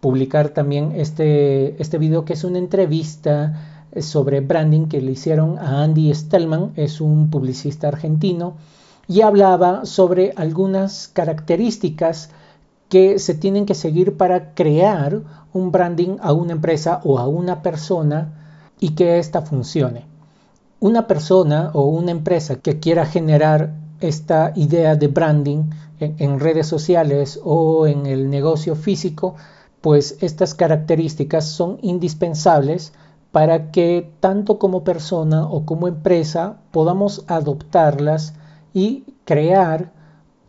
publicar 0.00 0.48
también 0.50 0.92
este, 0.96 1.80
este 1.80 1.98
video 1.98 2.24
que 2.24 2.32
es 2.32 2.44
una 2.44 2.58
entrevista 2.58 3.88
sobre 4.00 4.40
branding 4.40 4.86
que 4.86 5.00
le 5.00 5.12
hicieron 5.12 5.58
a 5.58 5.82
Andy 5.82 6.12
Stellman, 6.14 6.72
es 6.76 7.00
un 7.00 7.30
publicista 7.30 7.88
argentino, 7.88 8.54
y 9.06 9.20
hablaba 9.20 9.84
sobre 9.84 10.32
algunas 10.36 11.08
características 11.08 12.30
que 12.88 13.18
se 13.18 13.34
tienen 13.34 13.66
que 13.66 13.74
seguir 13.74 14.16
para 14.16 14.54
crear 14.54 15.22
un 15.52 15.72
branding 15.72 16.16
a 16.20 16.32
una 16.32 16.52
empresa 16.52 17.00
o 17.04 17.18
a 17.18 17.28
una 17.28 17.62
persona 17.62 18.32
y 18.80 18.90
que 18.90 19.18
ésta 19.18 19.42
funcione. 19.42 20.06
Una 20.80 21.06
persona 21.06 21.70
o 21.74 21.86
una 21.86 22.10
empresa 22.10 22.56
que 22.56 22.80
quiera 22.80 23.06
generar 23.06 23.74
esta 24.00 24.52
idea 24.56 24.96
de 24.96 25.08
branding 25.08 25.70
en, 26.02 26.40
redes 26.40 26.66
sociales 26.66 27.40
o 27.42 27.86
en 27.86 28.06
el 28.06 28.30
negocio 28.30 28.74
físico, 28.74 29.34
pues 29.80 30.16
estas 30.20 30.54
características 30.54 31.46
son 31.46 31.78
indispensables 31.82 32.92
para 33.30 33.70
que 33.70 34.10
tanto 34.20 34.58
como 34.58 34.84
persona 34.84 35.46
o 35.46 35.64
como 35.64 35.88
empresa 35.88 36.58
podamos 36.70 37.24
adoptarlas 37.26 38.34
y 38.74 39.04
crear 39.24 39.92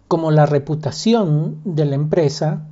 como 0.08 0.32
la 0.32 0.46
reputación 0.46 1.60
de 1.64 1.86
la 1.86 1.96
empresa 1.96 2.66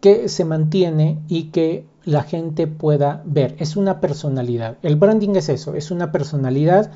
que 0.00 0.28
se 0.28 0.44
mantiene 0.44 1.22
y 1.28 1.44
que 1.44 1.86
la 2.04 2.22
gente 2.22 2.66
pueda 2.66 3.22
ver. 3.24 3.56
Es 3.58 3.76
una 3.76 4.00
personalidad. 4.00 4.76
El 4.82 4.96
branding 4.96 5.36
es 5.36 5.48
eso, 5.48 5.74
es 5.74 5.90
una 5.90 6.12
personalidad 6.12 6.90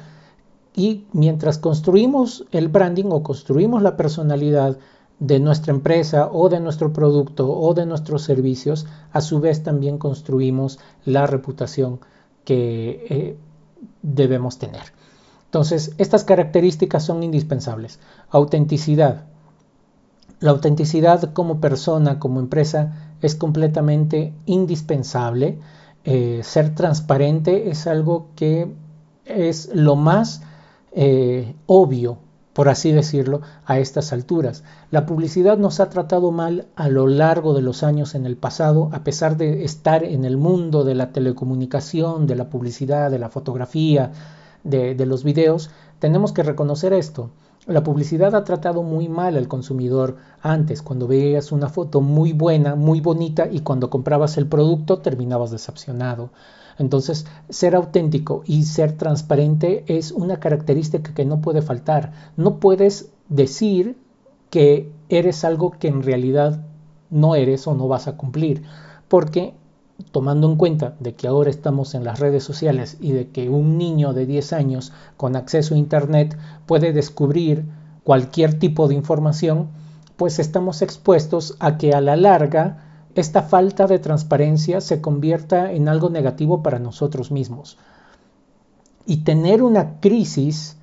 y 0.74 1.06
mientras 1.12 1.58
construimos 1.58 2.44
el 2.52 2.68
branding 2.68 3.06
o 3.10 3.22
construimos 3.22 3.82
la 3.82 3.96
personalidad 3.96 4.78
de 5.18 5.40
nuestra 5.40 5.72
empresa 5.72 6.28
o 6.32 6.48
de 6.48 6.60
nuestro 6.60 6.92
producto 6.92 7.50
o 7.50 7.74
de 7.74 7.86
nuestros 7.86 8.22
servicios, 8.22 8.86
a 9.12 9.20
su 9.20 9.40
vez 9.40 9.62
también 9.62 9.98
construimos 9.98 10.78
la 11.04 11.26
reputación 11.26 12.00
que 12.44 13.06
eh, 13.10 13.36
debemos 14.02 14.58
tener. 14.58 14.82
Entonces, 15.46 15.94
estas 15.98 16.24
características 16.24 17.04
son 17.04 17.22
indispensables. 17.22 18.00
Autenticidad. 18.30 19.24
La 20.40 20.50
autenticidad 20.50 21.32
como 21.32 21.60
persona, 21.60 22.18
como 22.18 22.38
empresa, 22.38 23.14
es 23.22 23.34
completamente 23.34 24.34
indispensable. 24.46 25.58
Eh, 26.04 26.42
ser 26.44 26.74
transparente 26.74 27.70
es 27.70 27.86
algo 27.86 28.28
que 28.36 28.72
es 29.24 29.70
lo 29.74 29.96
más 29.96 30.42
eh, 31.00 31.54
obvio, 31.66 32.18
por 32.52 32.68
así 32.68 32.90
decirlo, 32.90 33.40
a 33.64 33.78
estas 33.78 34.12
alturas. 34.12 34.64
La 34.90 35.06
publicidad 35.06 35.56
nos 35.56 35.78
ha 35.78 35.90
tratado 35.90 36.32
mal 36.32 36.66
a 36.74 36.88
lo 36.88 37.06
largo 37.06 37.54
de 37.54 37.62
los 37.62 37.84
años 37.84 38.16
en 38.16 38.26
el 38.26 38.36
pasado, 38.36 38.90
a 38.92 39.04
pesar 39.04 39.36
de 39.36 39.62
estar 39.62 40.02
en 40.02 40.24
el 40.24 40.36
mundo 40.36 40.82
de 40.82 40.96
la 40.96 41.12
telecomunicación, 41.12 42.26
de 42.26 42.34
la 42.34 42.50
publicidad, 42.50 43.12
de 43.12 43.20
la 43.20 43.28
fotografía, 43.28 44.10
de, 44.64 44.96
de 44.96 45.06
los 45.06 45.22
videos, 45.22 45.70
tenemos 46.00 46.32
que 46.32 46.42
reconocer 46.42 46.92
esto. 46.92 47.30
La 47.66 47.84
publicidad 47.84 48.34
ha 48.34 48.42
tratado 48.42 48.82
muy 48.82 49.08
mal 49.08 49.36
al 49.36 49.46
consumidor 49.46 50.16
antes, 50.42 50.82
cuando 50.82 51.06
veías 51.06 51.52
una 51.52 51.68
foto 51.68 52.00
muy 52.00 52.32
buena, 52.32 52.74
muy 52.74 53.00
bonita 53.00 53.46
y 53.48 53.60
cuando 53.60 53.88
comprabas 53.88 54.36
el 54.36 54.48
producto 54.48 54.98
terminabas 54.98 55.52
decepcionado. 55.52 56.30
Entonces, 56.78 57.26
ser 57.48 57.74
auténtico 57.74 58.42
y 58.46 58.62
ser 58.62 58.92
transparente 58.92 59.84
es 59.88 60.12
una 60.12 60.38
característica 60.40 61.12
que 61.12 61.24
no 61.24 61.40
puede 61.40 61.60
faltar. 61.60 62.12
No 62.36 62.60
puedes 62.60 63.10
decir 63.28 63.98
que 64.50 64.90
eres 65.08 65.44
algo 65.44 65.72
que 65.72 65.88
en 65.88 66.02
realidad 66.02 66.64
no 67.10 67.34
eres 67.34 67.66
o 67.66 67.74
no 67.74 67.88
vas 67.88 68.06
a 68.06 68.16
cumplir, 68.16 68.62
porque 69.08 69.54
tomando 70.12 70.48
en 70.48 70.56
cuenta 70.56 70.94
de 71.00 71.14
que 71.14 71.26
ahora 71.26 71.50
estamos 71.50 71.94
en 71.94 72.04
las 72.04 72.20
redes 72.20 72.44
sociales 72.44 72.96
y 73.00 73.12
de 73.12 73.28
que 73.28 73.48
un 73.48 73.78
niño 73.78 74.12
de 74.12 74.26
10 74.26 74.52
años 74.52 74.92
con 75.16 75.34
acceso 75.36 75.74
a 75.74 75.78
Internet 75.78 76.38
puede 76.66 76.92
descubrir 76.92 77.64
cualquier 78.04 78.58
tipo 78.58 78.88
de 78.88 78.94
información, 78.94 79.68
pues 80.16 80.38
estamos 80.38 80.82
expuestos 80.82 81.56
a 81.58 81.78
que 81.78 81.92
a 81.92 82.00
la 82.00 82.16
larga 82.16 82.87
esta 83.14 83.42
falta 83.42 83.86
de 83.86 83.98
transparencia 83.98 84.80
se 84.80 85.00
convierta 85.00 85.72
en 85.72 85.88
algo 85.88 86.10
negativo 86.10 86.62
para 86.62 86.78
nosotros 86.78 87.30
mismos. 87.30 87.78
Y 89.06 89.18
tener 89.18 89.62
una 89.62 90.00
crisis 90.00 90.76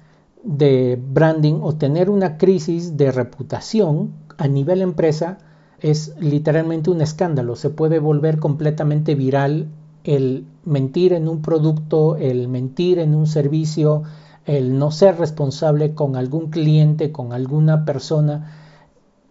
de 0.43 0.99
branding 1.01 1.59
o 1.61 1.75
tener 1.75 2.09
una 2.09 2.37
crisis 2.37 2.97
de 2.97 3.11
reputación 3.11 4.13
a 4.37 4.47
nivel 4.47 4.81
empresa 4.81 5.37
es 5.79 6.15
literalmente 6.19 6.89
un 6.89 7.01
escándalo. 7.01 7.55
Se 7.55 7.69
puede 7.69 7.99
volver 7.99 8.39
completamente 8.39 9.15
viral 9.15 9.67
el 10.03 10.45
mentir 10.63 11.13
en 11.13 11.27
un 11.27 11.41
producto, 11.41 12.15
el 12.15 12.47
mentir 12.47 12.99
en 12.99 13.15
un 13.15 13.27
servicio, 13.27 14.03
el 14.45 14.77
no 14.77 14.91
ser 14.91 15.17
responsable 15.17 15.93
con 15.93 16.15
algún 16.15 16.49
cliente, 16.49 17.11
con 17.11 17.33
alguna 17.33 17.85
persona. 17.85 18.64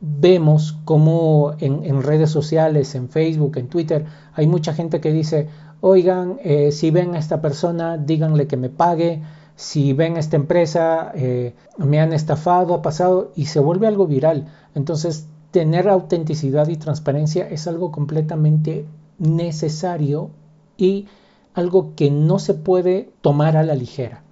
Vemos 0.07 0.77
como 0.85 1.55
en, 1.61 2.03
redes 2.03 2.29
sociales, 2.29 2.95
en 2.95 3.09
Facebook, 3.09 3.57
en 3.57 3.69
Twitter, 3.69 4.05
hay 4.35 4.47
mucha 4.47 4.75
gente 4.75 5.01
que 5.01 5.13
dice, 5.13 5.49
oigan, 5.81 6.39
eh, 6.45 6.73
si 6.73 6.91
ven 6.91 7.15
a 7.15 7.19
esta 7.19 7.41
persona, 7.41 7.97
díganle 7.97 8.47
que 8.47 8.59
me 8.59 8.69
pague, 8.69 9.23
si 9.57 9.95
ven 9.95 10.17
a 10.17 10.21
esta 10.21 10.37
empresa, 10.37 11.11
eh, 11.15 11.55
me 11.79 12.01
han 12.01 12.13
estafado, 12.13 12.75
ha 12.75 12.83
pasado, 12.83 13.33
y 13.35 13.47
se 13.47 13.61
vuelve 13.61 13.87
algo 13.87 14.07
viral. 14.07 14.49
Entonces, 14.75 15.27
tener 15.53 15.89
autenticidad 15.89 16.69
y 16.69 16.77
transparencia 16.77 17.49
es 17.49 17.67
algo 17.67 17.91
completamente 17.91 18.85
necesario 19.19 20.31
y 20.77 21.07
algo 21.55 21.95
que 21.97 22.11
no 22.11 22.39
se 22.39 22.53
puede 22.53 23.11
tomar 23.23 23.57
a 23.57 23.63
la 23.63 23.75
ligera. 23.75 24.23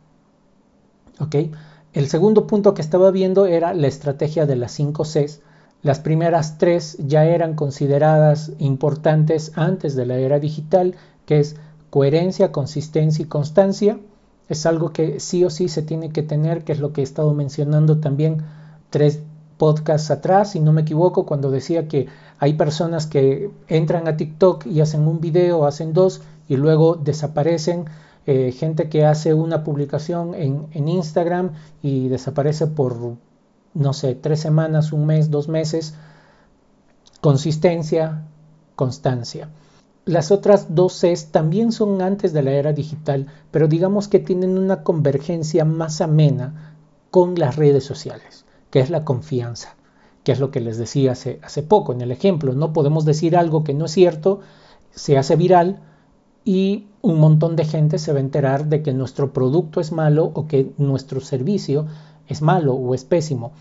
¿Ok? 1.18 1.36
El 1.94 2.08
segundo 2.08 2.46
punto 2.46 2.74
que 2.74 2.82
estaba 2.82 3.10
viendo 3.10 3.46
era 3.46 3.72
la 3.72 3.86
estrategia 3.86 4.44
de 4.44 4.56
las 4.56 4.72
5 4.72 5.04
Cs. 5.04 5.40
Las 5.82 5.98
primeras 5.98 6.58
tres 6.58 6.96
ya 7.00 7.24
eran 7.24 7.54
consideradas 7.54 8.52
importantes 8.58 9.50
antes 9.56 9.96
de 9.96 10.06
la 10.06 10.16
era 10.16 10.38
digital, 10.38 10.94
que 11.26 11.40
es 11.40 11.56
coherencia, 11.90 12.52
consistencia 12.52 13.24
y 13.24 13.28
constancia. 13.28 13.98
Es 14.48 14.64
algo 14.64 14.92
que 14.92 15.18
sí 15.18 15.44
o 15.44 15.50
sí 15.50 15.68
se 15.68 15.82
tiene 15.82 16.10
que 16.10 16.22
tener, 16.22 16.62
que 16.62 16.72
es 16.72 16.78
lo 16.78 16.92
que 16.92 17.00
he 17.00 17.04
estado 17.04 17.34
mencionando 17.34 17.98
también 17.98 18.42
tres 18.90 19.20
podcasts 19.58 20.10
atrás, 20.10 20.52
si 20.52 20.60
no 20.60 20.72
me 20.72 20.82
equivoco, 20.82 21.26
cuando 21.26 21.50
decía 21.50 21.88
que 21.88 22.06
hay 22.38 22.54
personas 22.54 23.06
que 23.06 23.50
entran 23.68 24.06
a 24.06 24.16
TikTok 24.16 24.66
y 24.66 24.80
hacen 24.80 25.06
un 25.06 25.20
video, 25.20 25.66
hacen 25.66 25.92
dos 25.92 26.22
y 26.48 26.56
luego 26.56 26.94
desaparecen. 26.94 27.86
Eh, 28.26 28.52
gente 28.52 28.88
que 28.88 29.04
hace 29.04 29.34
una 29.34 29.64
publicación 29.64 30.34
en, 30.36 30.68
en 30.72 30.86
Instagram 30.86 31.52
y 31.82 32.08
desaparece 32.08 32.68
por, 32.68 33.16
no 33.74 33.92
sé, 33.92 34.14
tres 34.14 34.40
semanas, 34.40 34.92
un 34.92 35.06
mes, 35.06 35.30
dos 35.30 35.48
meses. 35.48 35.94
Consistencia, 37.20 38.24
constancia. 38.74 39.48
Las 40.04 40.30
otras 40.30 40.74
dos 40.74 40.94
Cs 41.00 41.26
también 41.30 41.70
son 41.70 42.02
antes 42.02 42.32
de 42.32 42.42
la 42.42 42.50
era 42.52 42.72
digital, 42.72 43.28
pero 43.50 43.68
digamos 43.68 44.08
que 44.08 44.18
tienen 44.18 44.58
una 44.58 44.82
convergencia 44.82 45.64
más 45.64 46.00
amena 46.00 46.74
con 47.10 47.38
las 47.38 47.56
redes 47.56 47.84
sociales, 47.84 48.44
que 48.70 48.80
es 48.80 48.90
la 48.90 49.04
confianza, 49.04 49.76
que 50.24 50.32
es 50.32 50.40
lo 50.40 50.50
que 50.50 50.60
les 50.60 50.78
decía 50.78 51.12
hace, 51.12 51.38
hace 51.42 51.62
poco 51.62 51.92
en 51.92 52.00
el 52.00 52.10
ejemplo. 52.10 52.54
No 52.54 52.72
podemos 52.72 53.04
decir 53.04 53.36
algo 53.36 53.62
que 53.62 53.74
no 53.74 53.84
es 53.84 53.92
cierto, 53.92 54.40
se 54.90 55.16
hace 55.18 55.36
viral, 55.36 55.80
y 56.44 56.88
un 57.02 57.18
montón 57.20 57.56
de 57.56 57.64
gente 57.64 57.98
se 57.98 58.12
va 58.12 58.18
a 58.18 58.22
enterar 58.22 58.66
de 58.66 58.82
que 58.82 58.92
nuestro 58.92 59.32
producto 59.32 59.80
es 59.80 59.92
malo 59.92 60.30
o 60.34 60.46
que 60.46 60.72
nuestro 60.78 61.20
servicio 61.20 61.86
es 62.28 62.42
malo 62.42 62.74
o 62.74 62.94
es 62.94 63.04
pésimo. 63.04 63.52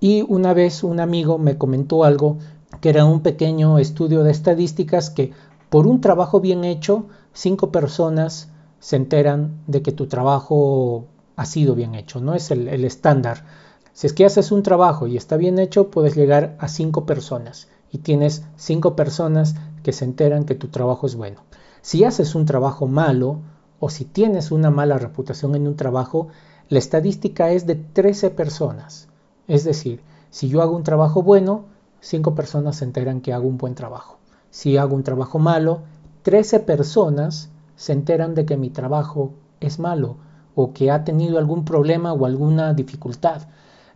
Y 0.00 0.22
una 0.22 0.54
vez 0.54 0.82
un 0.82 1.00
amigo 1.00 1.38
me 1.38 1.58
comentó 1.58 2.04
algo 2.04 2.38
que 2.80 2.88
era 2.88 3.04
un 3.04 3.20
pequeño 3.20 3.78
estudio 3.78 4.22
de 4.22 4.30
estadísticas 4.30 5.10
que 5.10 5.32
por 5.68 5.86
un 5.86 6.00
trabajo 6.00 6.40
bien 6.40 6.64
hecho, 6.64 7.06
cinco 7.32 7.70
personas 7.70 8.48
se 8.80 8.96
enteran 8.96 9.62
de 9.66 9.82
que 9.82 9.92
tu 9.92 10.06
trabajo 10.06 11.06
ha 11.36 11.46
sido 11.46 11.74
bien 11.74 11.94
hecho, 11.94 12.20
no 12.20 12.34
es 12.34 12.50
el, 12.50 12.68
estándar. 12.84 13.44
Si 13.92 14.06
es 14.06 14.12
que 14.12 14.24
haces 14.24 14.52
un 14.52 14.62
trabajo 14.62 15.06
y 15.06 15.16
está 15.16 15.36
bien 15.36 15.58
hecho, 15.58 15.90
puedes 15.90 16.16
llegar 16.16 16.56
a 16.58 16.68
cinco 16.68 17.06
personas 17.06 17.68
y 17.90 17.98
tienes 17.98 18.44
cinco 18.56 18.96
personas 18.96 19.54
que 19.82 19.92
se 19.92 20.04
enteran 20.04 20.44
que 20.44 20.54
tu 20.54 20.68
trabajo 20.68 21.06
es 21.06 21.16
bueno. 21.16 21.42
Si 21.82 22.04
haces 22.04 22.34
un 22.34 22.46
trabajo 22.46 22.86
malo 22.86 23.40
o 23.78 23.90
si 23.90 24.04
tienes 24.04 24.50
una 24.50 24.70
mala 24.70 24.98
reputación 24.98 25.54
en 25.54 25.66
un 25.66 25.76
trabajo, 25.76 26.28
la 26.70 26.78
estadística 26.78 27.50
es 27.50 27.66
de 27.66 27.74
13 27.74 28.30
personas. 28.30 29.08
Es 29.48 29.64
decir, 29.64 30.00
si 30.30 30.48
yo 30.48 30.62
hago 30.62 30.76
un 30.76 30.84
trabajo 30.84 31.22
bueno, 31.22 31.64
5 32.00 32.34
personas 32.34 32.76
se 32.76 32.84
enteran 32.84 33.20
que 33.20 33.32
hago 33.32 33.48
un 33.48 33.58
buen 33.58 33.74
trabajo. 33.74 34.18
Si 34.50 34.76
hago 34.76 34.94
un 34.94 35.02
trabajo 35.02 35.38
malo, 35.38 35.82
13 36.22 36.60
personas 36.60 37.50
se 37.74 37.92
enteran 37.92 38.34
de 38.34 38.46
que 38.46 38.56
mi 38.56 38.70
trabajo 38.70 39.32
es 39.58 39.80
malo 39.80 40.16
o 40.54 40.72
que 40.72 40.92
ha 40.92 41.04
tenido 41.04 41.38
algún 41.38 41.64
problema 41.64 42.12
o 42.12 42.24
alguna 42.24 42.72
dificultad. 42.72 43.42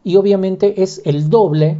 Y 0.02 0.16
obviamente 0.16 0.82
es 0.82 1.00
el 1.04 1.30
doble 1.30 1.78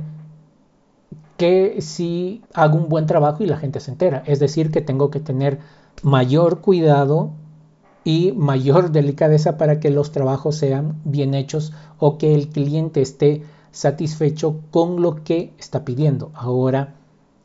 que 1.37 1.81
si 1.81 2.43
hago 2.55 2.79
un 2.79 2.89
buen 2.89 3.07
trabajo 3.07 3.43
y 3.43 3.47
la 3.47 3.57
gente 3.57 3.81
se 3.81 3.91
entera. 3.91 4.23
Es 4.27 4.39
decir, 4.39 4.71
que 4.71 4.81
tengo 4.81 5.11
que 5.11 5.19
tener 5.19 5.59
mayor 6.03 6.61
cuidado 6.61 7.33
y 8.05 8.33
mayor 8.33 8.93
delicadeza 8.93 9.57
para 9.57 9.81
que 9.81 9.91
los 9.91 10.13
trabajos 10.13 10.57
sean 10.57 11.01
bien 11.05 11.35
hechos 11.35 11.73
o 11.99 12.19
que 12.19 12.35
el 12.35 12.49
cliente 12.49 13.01
esté 13.01 13.43
satisfecho 13.73 14.61
con 14.71 15.03
lo 15.03 15.25
que 15.25 15.53
está 15.59 15.85
pidiendo. 15.85 16.31
Ahora, 16.35 16.95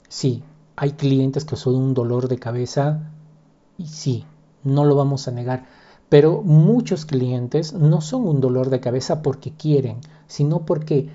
sí, 0.10 0.44
hay 0.76 0.92
clientes 0.92 1.46
que 1.46 1.56
son 1.56 1.76
un 1.76 1.94
dolor 1.94 2.28
de 2.28 2.38
cabeza 2.38 3.10
y 3.78 3.88
sí, 3.88 4.26
no 4.64 4.84
lo 4.86 4.96
vamos 4.96 5.28
a 5.28 5.32
negar, 5.32 5.66
pero 6.10 6.42
muchos 6.42 7.06
clientes 7.06 7.74
no 7.74 8.02
son 8.02 8.28
un 8.28 8.42
dolor 8.42 8.70
de 8.70 8.82
cabeza 8.82 9.22
porque 9.22 9.52
quieren, 9.52 9.98
sino 10.28 10.66
porque 10.66 11.10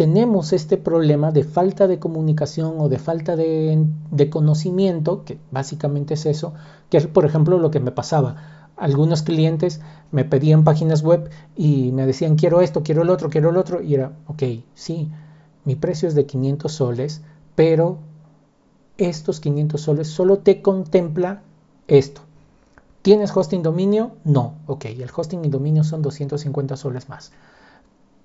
tenemos 0.00 0.54
este 0.54 0.78
problema 0.78 1.30
de 1.30 1.44
falta 1.44 1.86
de 1.86 1.98
comunicación 1.98 2.76
o 2.78 2.88
de 2.88 2.98
falta 2.98 3.36
de, 3.36 4.30
conocimiento, 4.30 5.26
que 5.26 5.36
básicamente 5.50 6.14
es 6.14 6.24
eso, 6.24 6.54
que 6.88 6.96
es 6.96 7.06
por 7.06 7.26
ejemplo 7.26 7.58
lo 7.58 7.70
que 7.70 7.80
me 7.80 7.90
pasaba. 7.90 8.70
Algunos 8.78 9.20
clientes 9.20 9.82
me 10.10 10.24
pedían 10.24 10.64
páginas 10.64 11.02
web 11.02 11.28
y 11.54 11.92
me 11.92 12.06
decían 12.06 12.36
quiero 12.36 12.62
esto, 12.62 12.82
quiero 12.82 13.02
el 13.02 13.10
otro, 13.10 13.28
quiero 13.28 13.50
el 13.50 13.58
otro, 13.58 13.82
y 13.82 13.92
era, 13.92 14.12
ok, 14.26 14.42
sí, 14.72 15.10
mi 15.66 15.76
precio 15.76 16.08
es 16.08 16.14
de 16.14 16.24
500 16.24 16.72
soles, 16.72 17.20
pero 17.54 17.98
estos 18.96 19.38
500 19.40 19.78
soles 19.78 20.08
solo 20.08 20.38
te 20.38 20.62
contempla 20.62 21.42
esto. 21.88 22.22
¿Tienes 23.02 23.36
hosting 23.36 23.62
dominio? 23.62 24.12
No, 24.24 24.54
ok, 24.66 24.86
el 24.86 25.10
hosting 25.14 25.44
y 25.44 25.50
dominio 25.50 25.84
son 25.84 26.00
250 26.00 26.78
soles 26.78 27.10
más. 27.10 27.32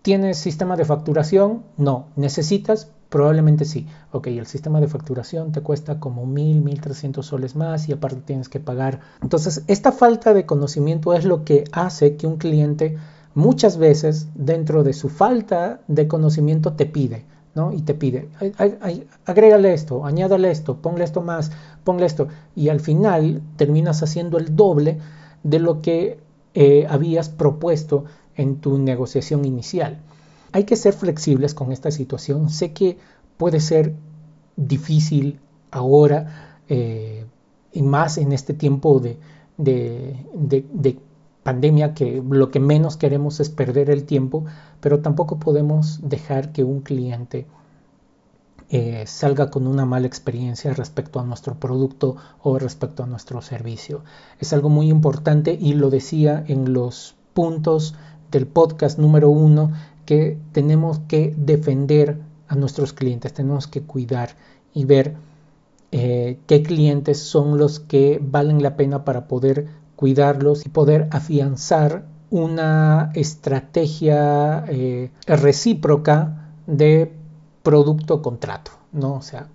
¿Tienes 0.06 0.38
sistema 0.38 0.78
de 0.78 0.86
facturación? 0.86 1.64
No. 1.78 2.10
¿Necesitas? 2.16 2.92
Probablemente 3.10 3.66
sí. 3.66 3.88
Ok, 4.12 4.28
el 4.28 4.46
sistema 4.46 4.80
de 4.80 4.88
facturación 4.88 5.52
te 5.52 5.62
cuesta 5.62 6.00
como 6.00 6.28
1000, 6.28 6.62
1300 6.62 7.26
soles 7.26 7.56
más 7.56 7.90
y 7.90 7.94
aparte 7.94 8.22
tienes 8.24 8.48
que 8.48 8.60
pagar. 8.60 9.00
Entonces, 9.24 9.64
esta 9.66 9.92
falta 9.92 10.36
de 10.36 10.46
conocimiento 10.46 11.16
es 11.16 11.26
lo 11.26 11.44
que 11.44 11.64
hace 11.72 12.18
que 12.18 12.28
un 12.28 12.38
cliente 12.38 13.00
muchas 13.34 13.78
veces 13.78 14.28
dentro 14.36 14.84
de 14.84 14.94
su 14.94 15.10
falta 15.10 15.82
de 15.88 16.08
conocimiento 16.08 16.74
te 16.74 16.86
pide, 16.86 17.26
¿no? 17.56 17.74
Y 17.74 17.82
te 17.82 17.96
pide, 17.96 18.30
agrégale 19.26 19.74
esto, 19.74 20.06
añádale 20.06 20.52
esto, 20.52 20.84
ponle 20.84 21.04
esto 21.04 21.24
más, 21.24 21.52
ponle 21.84 22.06
esto. 22.06 22.28
Y 22.56 22.70
al 22.70 22.80
final 22.80 23.42
terminas 23.56 24.04
haciendo 24.04 24.38
el 24.38 24.56
doble 24.56 25.00
de 25.42 25.58
lo 25.58 25.82
que 25.82 26.20
eh, 26.54 26.86
habías 26.88 27.28
propuesto 27.30 28.06
en 28.36 28.58
tu 28.58 28.78
negociación 28.78 29.46
inicial. 29.46 30.00
Hay 30.52 30.64
que 30.64 30.76
ser 30.76 30.94
flexibles 30.94 31.54
con 31.54 31.72
esta 31.72 31.92
situación. 31.92 32.50
Sé 32.50 32.74
que 32.74 32.98
puede 33.38 33.60
ser 33.60 33.94
difícil 34.56 35.40
ahora 35.72 36.60
eh, 36.70 37.26
y 37.74 37.82
más 37.82 38.18
en 38.18 38.32
este 38.32 38.54
tiempo 38.54 39.00
de, 39.00 39.18
de, 39.58 41.00
pandemia 41.44 41.94
que 41.94 42.24
lo 42.28 42.50
que 42.50 42.60
menos 42.60 42.98
queremos 42.98 43.40
es 43.40 43.50
perder 43.50 43.92
el 43.92 44.06
tiempo, 44.06 44.46
pero 44.80 45.02
tampoco 45.02 45.38
podemos 45.38 46.00
dejar 46.02 46.52
que 46.52 46.64
un 46.64 46.82
cliente 46.82 47.46
eh, 48.70 49.04
salga 49.06 49.52
con 49.52 49.68
una 49.68 49.86
mala 49.86 50.08
experiencia 50.08 50.74
respecto 50.74 51.20
a 51.20 51.24
nuestro 51.24 51.60
producto 51.60 52.16
o 52.42 52.58
respecto 52.58 53.04
a 53.04 53.06
nuestro 53.06 53.44
servicio. 53.44 54.04
Es 54.40 54.54
algo 54.54 54.70
muy 54.70 54.90
importante 54.90 55.56
y 55.60 55.74
lo 55.74 55.92
decía 55.92 56.44
en 56.48 56.74
los 56.74 57.16
puntos 57.34 57.94
del 58.32 58.48
podcast 58.48 59.00
número 59.00 59.30
uno 59.30 59.72
que 60.06 60.38
tenemos 60.52 61.00
que 61.08 61.34
defender 61.38 62.20
a 62.48 62.56
nuestros 62.56 62.94
clientes, 62.94 63.34
tenemos 63.34 63.68
que 63.68 63.82
cuidar 63.82 64.36
y 64.74 64.86
ver 64.86 65.16
eh, 65.92 66.40
qué 66.48 66.62
clientes 66.62 67.20
son 67.20 67.58
los 67.58 67.80
que 67.80 68.20
valen 68.22 68.62
la 68.62 68.76
pena 68.76 69.06
para 69.06 69.28
poder 69.28 69.68
cuidarlos 69.96 70.66
y 70.66 70.70
poder 70.70 71.08
afianzar 71.12 72.06
una 72.30 73.12
estrategia 73.14 74.66
eh, 74.68 75.12
recíproca 75.26 76.52
de 76.68 77.12
producto-contrato, 77.64 78.72
¿no? 78.92 79.16
O 79.16 79.22
sea, 79.22 79.48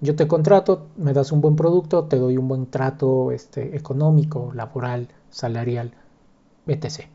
Yo 0.00 0.14
te 0.14 0.28
contrato, 0.28 0.88
me 0.96 1.14
das 1.14 1.32
un 1.32 1.40
buen 1.40 1.56
producto, 1.56 2.04
te 2.04 2.18
doy 2.18 2.36
un 2.36 2.48
buen 2.48 2.66
trato 2.66 3.32
este, 3.32 3.76
económico, 3.76 4.52
laboral, 4.54 5.08
salarial, 5.30 5.92
etc. 6.66 7.08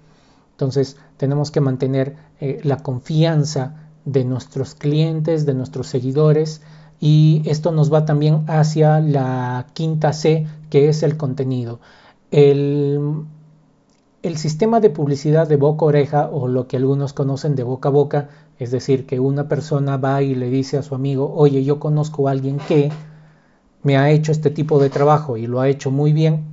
Entonces 0.61 0.95
tenemos 1.17 1.49
que 1.49 1.59
mantener 1.59 2.17
eh, 2.39 2.59
la 2.63 2.77
confianza 2.77 3.89
de 4.05 4.23
nuestros 4.25 4.75
clientes, 4.75 5.47
de 5.47 5.55
nuestros 5.55 5.87
seguidores 5.87 6.61
y 6.99 7.41
esto 7.45 7.71
nos 7.71 7.91
va 7.91 8.05
también 8.05 8.43
hacia 8.45 8.99
la 8.99 9.65
quinta 9.73 10.13
C 10.13 10.45
que 10.69 10.87
es 10.87 11.01
el 11.01 11.17
contenido. 11.17 11.79
El, 12.29 13.23
el 14.21 14.37
sistema 14.37 14.79
de 14.79 14.91
publicidad 14.91 15.47
de 15.47 15.55
boca 15.55 15.83
a 15.83 15.87
oreja 15.87 16.29
o 16.31 16.47
lo 16.47 16.67
que 16.67 16.77
algunos 16.77 17.13
conocen 17.13 17.55
de 17.55 17.63
boca 17.63 17.89
a 17.89 17.91
boca, 17.91 18.29
es 18.59 18.69
decir, 18.69 19.07
que 19.07 19.19
una 19.19 19.47
persona 19.47 19.97
va 19.97 20.21
y 20.21 20.35
le 20.35 20.51
dice 20.51 20.77
a 20.77 20.83
su 20.83 20.93
amigo, 20.93 21.33
oye, 21.33 21.63
yo 21.63 21.79
conozco 21.79 22.27
a 22.27 22.31
alguien 22.31 22.59
que 22.67 22.91
me 23.81 23.97
ha 23.97 24.11
hecho 24.11 24.31
este 24.31 24.51
tipo 24.51 24.77
de 24.77 24.91
trabajo 24.91 25.37
y 25.37 25.47
lo 25.47 25.59
ha 25.59 25.69
hecho 25.69 25.89
muy 25.89 26.13
bien, 26.13 26.50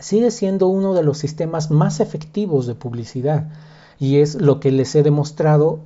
sigue 0.00 0.30
siendo 0.30 0.68
uno 0.68 0.94
de 0.94 1.02
los 1.02 1.18
sistemas 1.18 1.70
más 1.70 2.00
efectivos 2.00 2.66
de 2.66 2.74
publicidad 2.74 3.48
y 3.98 4.16
es 4.16 4.34
lo 4.34 4.60
que 4.60 4.72
les 4.72 4.94
he 4.94 5.02
demostrado 5.02 5.80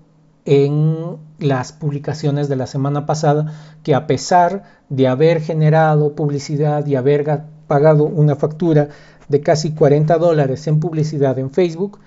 en 0.45 1.17
las 1.39 1.73
publicaciones 1.73 2.49
de 2.49 2.57
la 2.57 2.67
semana 2.67 3.07
pasada 3.07 3.53
que 3.83 3.95
a 3.95 4.07
pesar 4.07 4.63
de 4.89 5.09
haber 5.09 5.41
generado 5.41 6.15
publicidad 6.15 6.87
y 6.87 6.97
haber 6.97 7.45
pagado 7.67 8.05
una 8.05 8.37
factura 8.37 8.89
de 9.29 9.41
casi 9.41 9.73
40 9.73 10.19
dólares 10.19 10.67
en 10.67 10.81
publicidad 10.81 11.39
en 11.39 11.51
Facebook, 11.51 11.99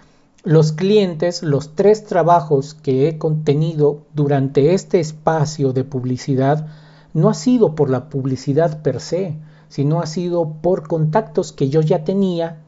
los 0.44 0.72
clientes, 0.72 1.44
los 1.44 1.76
tres 1.76 2.06
trabajos 2.06 2.74
que 2.76 3.08
he 3.08 3.18
contenido 3.18 4.04
durante 4.14 4.74
este 4.74 5.00
espacio 5.00 5.74
de 5.74 5.84
publicidad, 5.84 6.68
no 7.14 7.30
ha 7.30 7.34
sido 7.34 7.76
por 7.76 7.90
la 7.90 8.10
publicidad 8.10 8.82
per 8.82 9.00
se, 9.00 9.36
sino 9.70 10.02
ha 10.02 10.06
sido 10.06 10.54
por 10.62 10.88
contactos 10.88 11.52
que 11.52 11.70
yo 11.70 11.82
ya 11.82 12.04
tenía, 12.04 12.62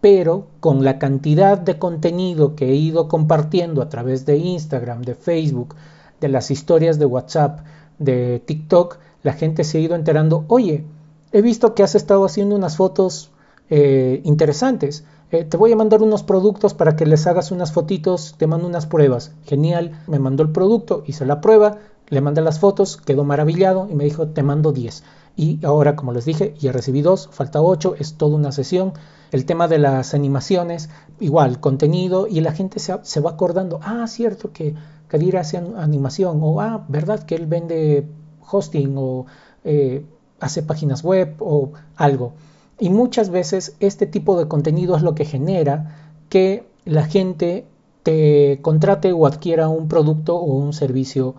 pero 0.00 0.46
con 0.60 0.84
la 0.84 0.98
cantidad 0.98 1.58
de 1.58 1.78
contenido 1.78 2.54
que 2.54 2.70
he 2.70 2.76
ido 2.76 3.08
compartiendo 3.08 3.82
a 3.82 3.88
través 3.88 4.26
de 4.26 4.36
Instagram, 4.36 5.02
de 5.02 5.14
Facebook, 5.14 5.74
de 6.20 6.28
las 6.28 6.50
historias 6.50 6.98
de 6.98 7.06
WhatsApp, 7.06 7.60
de 7.98 8.40
TikTok, 8.44 8.98
la 9.22 9.32
gente 9.32 9.64
se 9.64 9.78
ha 9.78 9.80
ido 9.80 9.94
enterando, 9.94 10.44
oye, 10.48 10.84
he 11.32 11.42
visto 11.42 11.74
que 11.74 11.82
has 11.82 11.94
estado 11.94 12.24
haciendo 12.24 12.54
unas 12.54 12.76
fotos 12.76 13.30
eh, 13.68 14.20
interesantes. 14.24 15.04
Eh, 15.32 15.44
te 15.44 15.56
voy 15.56 15.72
a 15.72 15.76
mandar 15.76 16.02
unos 16.02 16.22
productos 16.22 16.74
para 16.74 16.94
que 16.94 17.06
les 17.06 17.26
hagas 17.26 17.50
unas 17.50 17.72
fotitos, 17.72 18.36
te 18.38 18.46
mando 18.46 18.66
unas 18.66 18.86
pruebas. 18.86 19.32
Genial, 19.44 20.00
me 20.06 20.18
mandó 20.18 20.44
el 20.44 20.50
producto, 20.50 21.02
hice 21.06 21.26
la 21.26 21.40
prueba, 21.40 21.78
le 22.08 22.20
mandé 22.20 22.40
las 22.42 22.60
fotos, 22.60 22.96
quedó 22.96 23.24
maravillado 23.24 23.88
y 23.90 23.96
me 23.96 24.04
dijo, 24.04 24.28
te 24.28 24.42
mando 24.42 24.72
10. 24.72 25.02
Y 25.36 25.64
ahora, 25.66 25.96
como 25.96 26.12
les 26.12 26.24
dije, 26.24 26.54
ya 26.58 26.72
recibí 26.72 27.02
dos, 27.02 27.28
falta 27.30 27.60
8, 27.60 27.96
es 27.98 28.14
toda 28.14 28.36
una 28.36 28.52
sesión. 28.52 28.94
El 29.32 29.44
tema 29.44 29.68
de 29.68 29.78
las 29.78 30.14
animaciones, 30.14 30.88
igual, 31.20 31.60
contenido, 31.60 32.26
y 32.26 32.40
la 32.40 32.52
gente 32.52 32.78
se, 32.78 33.20
va 33.20 33.30
acordando, 33.30 33.78
ah, 33.82 34.06
cierto 34.08 34.52
que 34.52 34.74
Kadir 35.08 35.36
hace 35.36 35.58
animación, 35.58 36.38
o 36.42 36.60
ah, 36.60 36.86
verdad 36.88 37.22
que 37.24 37.34
él 37.34 37.46
vende 37.46 38.08
hosting, 38.50 38.94
o 38.96 39.26
eh, 39.64 40.04
hace 40.40 40.62
páginas 40.62 41.04
web, 41.04 41.34
o 41.40 41.72
algo. 41.96 42.32
Y 42.78 42.88
muchas 42.88 43.28
veces 43.28 43.76
este 43.78 44.06
tipo 44.06 44.38
de 44.38 44.48
contenido 44.48 44.96
es 44.96 45.02
lo 45.02 45.14
que 45.14 45.26
genera 45.26 45.96
que 46.30 46.66
la 46.86 47.04
gente 47.04 47.66
te 48.02 48.60
contrate 48.62 49.12
o 49.12 49.26
adquiera 49.26 49.68
un 49.68 49.88
producto 49.88 50.36
o 50.36 50.54
un 50.56 50.72
servicio 50.72 51.34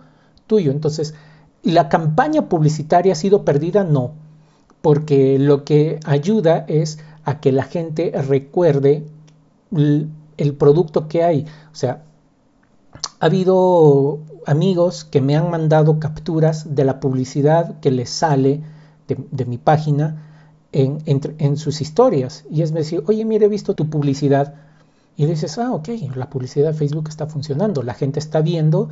tuyo. 0.46 0.70
Entonces, 0.70 1.14
¿la 1.68 1.88
campaña 1.88 2.48
publicitaria 2.48 3.12
ha 3.12 3.16
sido 3.16 3.44
perdida? 3.44 3.84
No, 3.84 4.12
porque 4.80 5.38
lo 5.38 5.64
que 5.64 6.00
ayuda 6.04 6.64
es 6.66 6.98
a 7.24 7.40
que 7.40 7.52
la 7.52 7.64
gente 7.64 8.10
recuerde 8.26 9.04
el 9.70 10.54
producto 10.54 11.08
que 11.08 11.24
hay. 11.24 11.46
O 11.70 11.74
sea, 11.74 12.04
ha 13.20 13.26
habido 13.26 14.20
amigos 14.46 15.04
que 15.04 15.20
me 15.20 15.36
han 15.36 15.50
mandado 15.50 16.00
capturas 16.00 16.74
de 16.74 16.84
la 16.84 17.00
publicidad 17.00 17.78
que 17.80 17.90
les 17.90 18.08
sale 18.08 18.62
de, 19.06 19.44
mi 19.44 19.58
página 19.58 20.24
en, 20.72 21.02
en, 21.04 21.56
sus 21.58 21.82
historias. 21.82 22.46
Y 22.50 22.62
es 22.62 22.72
decir, 22.72 23.02
oye, 23.06 23.26
mire, 23.26 23.44
he 23.44 23.48
visto 23.50 23.74
tu 23.74 23.90
publicidad. 23.90 24.54
Y 25.18 25.26
dices, 25.26 25.58
ah, 25.58 25.72
ok, 25.72 25.88
la 26.14 26.30
publicidad 26.30 26.68
de 26.68 26.78
Facebook 26.78 27.08
está 27.08 27.26
funcionando, 27.26 27.82
la 27.82 27.94
gente 27.94 28.20
está 28.20 28.40
viendo 28.40 28.88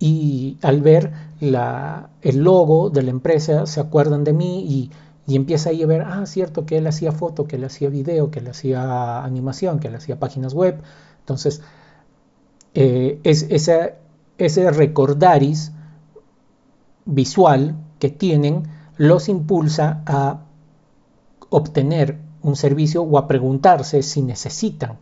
y 0.00 0.58
al 0.60 0.82
ver 0.82 1.12
la, 1.38 2.10
el 2.20 2.38
logo 2.38 2.90
de 2.90 3.04
la 3.04 3.10
empresa 3.10 3.64
se 3.64 3.78
acuerdan 3.78 4.24
de 4.24 4.32
mí 4.32 4.66
y, 4.68 4.90
y, 5.28 5.36
empieza 5.36 5.70
ahí 5.70 5.84
a 5.84 5.86
ver, 5.86 6.02
ah, 6.02 6.26
cierto 6.26 6.66
que 6.66 6.78
él 6.78 6.86
hacía 6.88 7.12
foto, 7.12 7.44
que 7.44 7.54
él 7.54 7.64
hacía 7.64 7.90
video, 7.90 8.32
que 8.32 8.40
él 8.40 8.48
hacía 8.48 9.22
animación, 9.22 9.78
que 9.78 9.86
él 9.86 9.94
hacía 9.94 10.18
páginas 10.18 10.52
web. 10.52 10.82
Entonces, 11.20 11.62
eh, 12.74 13.20
es, 13.22 13.46
ese 13.48 14.70
recordaris 14.72 15.70
visual 17.04 17.76
que 18.00 18.08
tienen 18.08 18.64
los 18.96 19.28
impulsa 19.28 20.02
a 20.06 20.40
obtener 21.50 22.18
un 22.42 22.56
servicio 22.56 23.02
o 23.02 23.16
a 23.16 23.28
preguntarse 23.28 24.02
si 24.02 24.22
necesitan 24.22 24.98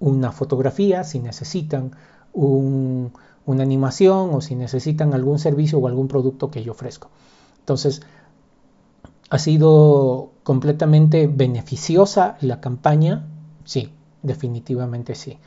una 0.00 0.32
fotografía, 0.32 1.04
si 1.04 1.20
necesitan 1.20 1.92
una 2.32 3.62
animación 3.62 4.30
o 4.32 4.40
si 4.40 4.54
necesitan 4.56 5.14
algún 5.14 5.38
servicio 5.38 5.78
o 5.78 5.86
algún 5.86 6.08
producto 6.08 6.50
que 6.50 6.64
yo 6.64 6.72
ofrezco. 6.72 7.10
Entonces, 7.60 8.02
¿ha 9.28 9.38
sido 9.38 10.30
completamente 10.42 11.26
beneficiosa 11.26 12.36
la 12.40 12.60
campaña? 12.60 13.26
Sí, 13.64 13.92
definitivamente 14.22 15.14
sí. 15.14 15.38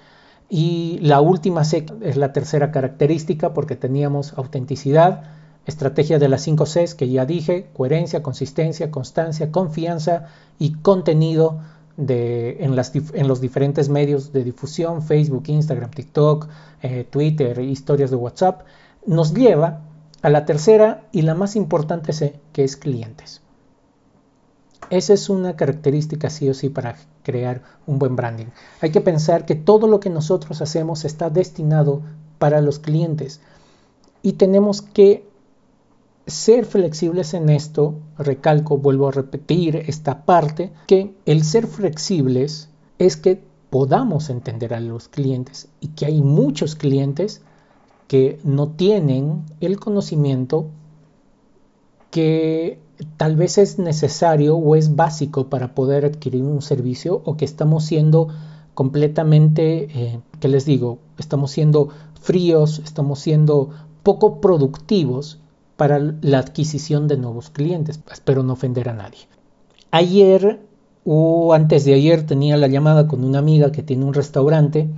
Y 0.49 0.99
la 1.01 1.19
última 1.19 1.63
es 1.63 2.17
la 2.17 2.31
tercera 2.31 2.71
característica 2.71 3.53
porque 3.53 3.75
teníamos 3.75 4.33
autenticidad, 4.37 5.23
Estrategia 5.65 6.19
de 6.19 6.27
las 6.27 6.41
5 6.41 6.65
Cs 6.65 6.93
que 6.93 7.07
ya 7.07 7.25
dije, 7.25 7.69
coherencia, 7.73 8.21
consistencia, 8.21 8.91
constancia, 8.91 9.49
confianza 9.49 10.25
y 10.59 10.73
contenido 10.73 11.61
en, 11.97 12.75
los 13.27 13.41
diferentes 13.41 13.89
medios 13.89 14.31
de 14.33 14.43
difusión, 14.43 15.01
Facebook, 15.01 15.43
Instagram, 15.47 15.91
TikTok, 15.91 16.47
eh, 16.81 17.07
Twitter, 17.09 17.59
historias 17.59 18.09
de 18.09 18.15
WhatsApp, 18.15 18.61
nos 19.05 19.33
lleva 19.33 19.81
a 20.21 20.29
la 20.29 20.45
tercera 20.45 21.07
y 21.11 21.21
la 21.21 21.35
más 21.35 21.55
importante 21.55 22.13
que 22.51 22.63
es 22.63 22.77
clientes. 22.77 23.41
Esa 24.89 25.13
es 25.13 25.29
una 25.29 25.55
característica 25.55 26.29
sí 26.29 26.49
o 26.49 26.53
sí 26.53 26.69
para 26.69 26.97
crear 27.23 27.61
un 27.87 27.99
buen 27.99 28.15
branding. 28.15 28.47
Hay 28.81 28.91
que 28.91 29.01
pensar 29.01 29.45
que 29.45 29.55
todo 29.55 29.87
lo 29.87 29.99
que 29.99 30.09
nosotros 30.09 30.61
hacemos 30.61 31.05
está 31.05 31.29
destinado 31.29 32.01
para 32.37 32.61
los 32.61 32.79
clientes 32.79 33.41
y 34.21 34.33
tenemos 34.33 34.81
que 34.81 35.27
ser 36.25 36.65
flexibles 36.65 37.33
en 37.33 37.49
esto, 37.49 37.95
recalco, 38.17 38.77
vuelvo 38.77 39.07
a 39.07 39.11
repetir 39.11 39.75
esta 39.87 40.25
parte, 40.25 40.71
que 40.87 41.13
el 41.25 41.43
ser 41.43 41.67
flexibles 41.67 42.69
es 42.99 43.17
que 43.17 43.41
podamos 43.69 44.29
entender 44.29 44.73
a 44.73 44.79
los 44.79 45.09
clientes 45.09 45.67
y 45.81 45.89
que 45.89 46.05
hay 46.05 46.21
muchos 46.21 46.75
clientes 46.75 47.41
que 48.07 48.39
no 48.43 48.69
tienen 48.69 49.43
el 49.59 49.79
conocimiento 49.79 50.67
que 52.11 52.79
tal 53.17 53.35
vez 53.35 53.57
es 53.57 53.79
necesario 53.79 54.55
o 54.55 54.75
es 54.75 54.95
básico 54.95 55.49
para 55.49 55.73
poder 55.73 56.05
adquirir 56.05 56.43
un 56.43 56.61
servicio 56.61 57.21
o 57.25 57.35
que 57.35 57.45
estamos 57.45 57.85
siendo 57.85 58.27
completamente, 58.75 59.87
eh, 59.91 60.19
¿qué 60.39 60.47
les 60.47 60.65
digo? 60.65 60.99
Estamos 61.17 61.51
siendo 61.51 61.89
fríos, 62.21 62.79
estamos 62.79 63.19
siendo 63.19 63.71
poco 64.03 64.39
productivos 64.39 65.39
para 65.77 65.99
la 66.21 66.39
adquisición 66.39 67.07
de 67.07 67.17
nuevos 67.17 67.49
clientes. 67.49 67.99
Espero 68.11 68.43
no 68.43 68.53
ofender 68.53 68.89
a 68.89 68.93
nadie. 68.93 69.19
Ayer 69.91 70.59
o 71.05 71.53
antes 71.53 71.85
de 71.85 71.93
ayer 71.93 72.25
tenía 72.25 72.57
la 72.57 72.67
llamada 72.67 73.07
con 73.07 73.23
una 73.23 73.39
amiga 73.39 73.71
que 73.71 73.83
tiene 73.83 74.05
un 74.05 74.13
restaurante 74.13 74.89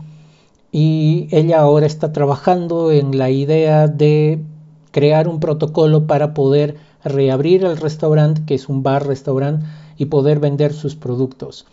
y 0.71 1.27
ella 1.31 1.61
ahora 1.61 1.85
está 1.85 2.11
trabajando 2.11 2.91
en 2.91 3.17
la 3.17 3.29
idea 3.29 3.87
de 3.87 4.43
crear 4.91 5.27
un 5.27 5.39
protocolo 5.39 6.05
para 6.07 6.33
poder 6.33 6.75
reabrir 7.03 7.63
el 7.63 7.77
restaurante, 7.77 8.41
que 8.45 8.55
es 8.55 8.67
un 8.67 8.83
bar-restaurante, 8.83 9.65
y 9.97 10.05
poder 10.05 10.39
vender 10.39 10.73
sus 10.73 10.95
productos. 10.95 11.65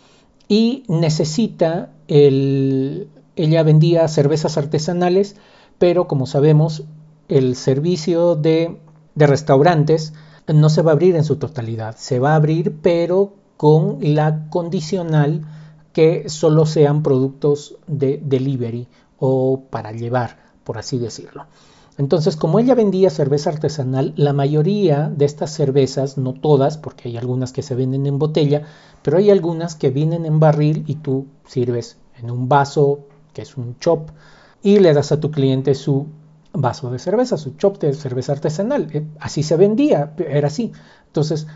Y 0.47 0.83
necesita 0.87 1.91
el... 2.07 3.07
Ella 3.35 3.63
vendía 3.63 4.07
cervezas 4.07 4.57
artesanales, 4.57 5.35
pero 5.79 6.07
como 6.07 6.27
sabemos, 6.27 6.83
el 7.29 7.55
servicio 7.55 8.35
de 8.35 8.77
de 9.15 9.27
restaurantes 9.27 10.13
no 10.47 10.69
se 10.69 10.81
va 10.81 10.91
a 10.91 10.93
abrir 10.93 11.15
en 11.15 11.23
su 11.23 11.37
totalidad, 11.37 11.95
se 11.97 12.19
va 12.19 12.33
a 12.33 12.35
abrir 12.35 12.77
pero 12.81 13.33
con 13.57 13.97
la 14.01 14.49
condicional 14.49 15.45
que 15.93 16.27
solo 16.27 16.65
sean 16.65 17.03
productos 17.03 17.77
de 17.87 18.19
delivery 18.23 18.87
o 19.19 19.63
para 19.69 19.91
llevar, 19.91 20.37
por 20.63 20.77
así 20.77 20.97
decirlo. 20.97 21.45
Entonces, 21.97 22.35
como 22.35 22.59
ella 22.59 22.73
vendía 22.73 23.11
cerveza 23.11 23.51
artesanal, 23.51 24.13
la 24.15 24.33
mayoría 24.33 25.11
de 25.15 25.25
estas 25.25 25.51
cervezas, 25.51 26.17
no 26.17 26.33
todas, 26.33 26.77
porque 26.77 27.07
hay 27.07 27.17
algunas 27.17 27.53
que 27.53 27.61
se 27.61 27.75
venden 27.75 28.07
en 28.07 28.17
botella, 28.17 28.63
pero 29.03 29.17
hay 29.17 29.29
algunas 29.29 29.75
que 29.75 29.91
vienen 29.91 30.25
en 30.25 30.39
barril 30.39 30.83
y 30.87 30.95
tú 30.95 31.27
sirves 31.45 31.97
en 32.17 32.31
un 32.31 32.49
vaso, 32.49 33.01
que 33.33 33.43
es 33.43 33.57
un 33.57 33.77
chop, 33.77 34.09
y 34.63 34.79
le 34.79 34.93
das 34.93 35.11
a 35.11 35.19
tu 35.19 35.29
cliente 35.29 35.75
su 35.75 36.07
vaso 36.53 36.91
de 36.91 36.99
cerveza, 36.99 37.37
su 37.37 37.51
chop 37.57 37.79
de 37.79 37.93
cerveza 37.93 38.31
artesanal. 38.31 38.87
Eh, 38.93 39.05
así 39.19 39.43
se 39.43 39.57
vendía, 39.57 40.13
era 40.17 40.47
así. 40.47 40.71
Entonces, 41.07 41.47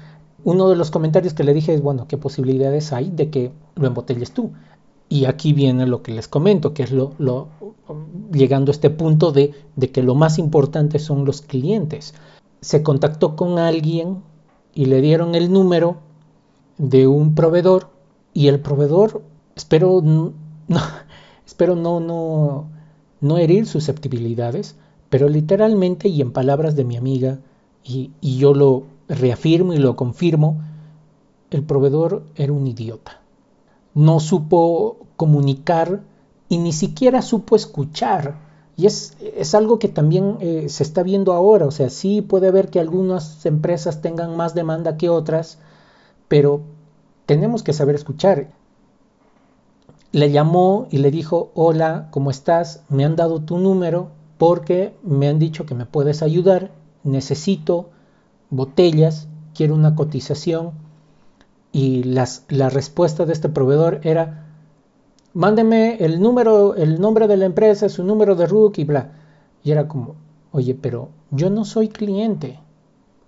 uno 0.44 0.70
de 0.70 0.76
los 0.76 0.92
comentarios 0.92 1.34
que 1.34 1.44
le 1.44 1.54
dije 1.54 1.74
es, 1.74 1.82
bueno, 1.82 2.08
¿qué 2.08 2.18
posibilidades 2.18 2.94
hay 2.94 3.10
de 3.10 3.30
que 3.30 3.52
lo 3.76 3.88
embotelles 3.88 4.32
tú? 4.32 4.52
Y 5.10 5.26
aquí 5.26 5.54
viene 5.54 5.88
lo 5.88 6.02
que 6.04 6.12
les 6.12 6.28
comento, 6.28 6.74
que 6.74 6.84
es 6.84 6.92
lo, 6.92 7.16
llegando 8.32 8.72
a 8.72 8.74
este 8.74 8.90
punto 8.90 9.32
de, 9.32 9.54
que 9.92 10.04
lo 10.04 10.16
más 10.16 10.38
importante 10.38 11.00
son 11.00 11.26
los 11.26 11.42
clientes. 11.42 12.14
Se 12.62 12.84
contactó 12.84 13.36
con 13.36 13.58
alguien 13.60 14.22
y 14.74 14.86
le 14.86 15.02
dieron 15.02 15.36
el 15.36 15.52
número 15.52 15.98
de 16.78 17.08
un 17.08 17.36
proveedor 17.36 17.90
y 18.34 18.48
el 18.48 18.60
proveedor, 18.60 19.24
espero 19.56 20.04
espero 21.46 21.76
no, 21.76 22.00
no, 22.00 22.68
no 23.22 23.38
herir 23.38 23.66
susceptibilidades, 23.66 24.76
pero 25.10 25.30
literalmente 25.30 26.10
y 26.10 26.22
en 26.22 26.32
palabras 26.32 26.76
de 26.76 26.86
mi 26.86 26.98
amiga, 26.98 27.40
y, 27.84 28.12
yo 28.22 28.54
lo 28.54 28.84
reafirmo 29.08 29.74
y 29.74 29.78
lo 29.78 29.96
confirmo, 29.96 30.62
el 31.52 31.64
proveedor 31.64 32.24
era 32.36 32.52
un 32.52 32.68
idiota 32.68 33.22
no 33.98 34.20
supo 34.20 35.08
comunicar 35.16 36.02
y 36.50 36.60
ni 36.60 36.72
siquiera 36.72 37.24
supo 37.24 37.56
escuchar. 37.56 38.36
Y 38.76 38.86
es, 38.86 39.18
es 39.20 39.56
algo 39.56 39.80
que 39.80 39.88
también 39.88 40.38
eh, 40.40 40.70
se 40.70 40.84
está 40.84 41.02
viendo 41.02 41.34
ahora. 41.34 41.66
O 41.66 41.72
sea, 41.72 41.90
sí 41.90 42.22
puede 42.22 42.48
haber 42.48 42.70
que 42.70 42.80
algunas 42.80 43.44
empresas 43.48 44.04
tengan 44.04 44.38
más 44.38 44.54
demanda 44.54 44.98
que 44.98 45.10
otras, 45.10 45.58
pero 46.28 46.62
tenemos 47.26 47.64
que 47.64 47.74
saber 47.74 47.96
escuchar. 47.96 48.52
Le 50.12 50.30
llamó 50.30 50.88
y 50.92 50.98
le 50.98 51.10
dijo, 51.10 51.50
hola, 51.56 52.10
¿cómo 52.12 52.30
estás? 52.30 52.84
Me 52.90 53.04
han 53.04 53.16
dado 53.16 53.42
tu 53.42 53.58
número 53.58 54.12
porque 54.38 54.96
me 55.04 55.28
han 55.28 55.40
dicho 55.40 55.66
que 55.66 55.76
me 55.76 55.86
puedes 55.86 56.22
ayudar. 56.22 56.72
Necesito 57.04 57.90
botellas, 58.50 59.28
quiero 59.54 59.76
una 59.76 59.96
cotización 59.96 60.72
y 61.72 62.04
las, 62.04 62.46
la 62.50 62.70
respuesta 62.70 63.26
de 63.26 63.34
este 63.34 63.50
proveedor 63.50 64.02
era, 64.04 64.46
mándeme 65.34 65.98
el 66.04 66.20
número, 66.22 66.76
el 66.76 67.00
nombre 67.00 67.28
de 67.28 67.38
la 67.38 67.46
empresa, 67.46 67.90
su 67.90 68.04
número 68.04 68.36
de 68.36 68.48
RUC 68.48 68.80
y 68.80 68.84
bla. 68.84 69.12
Y 69.64 69.72
era 69.72 69.88
como, 69.88 70.16
oye, 70.52 70.76
pero 70.76 71.10
yo 71.32 71.50
no 71.50 71.66
soy 71.66 71.90
cliente. 71.90 72.60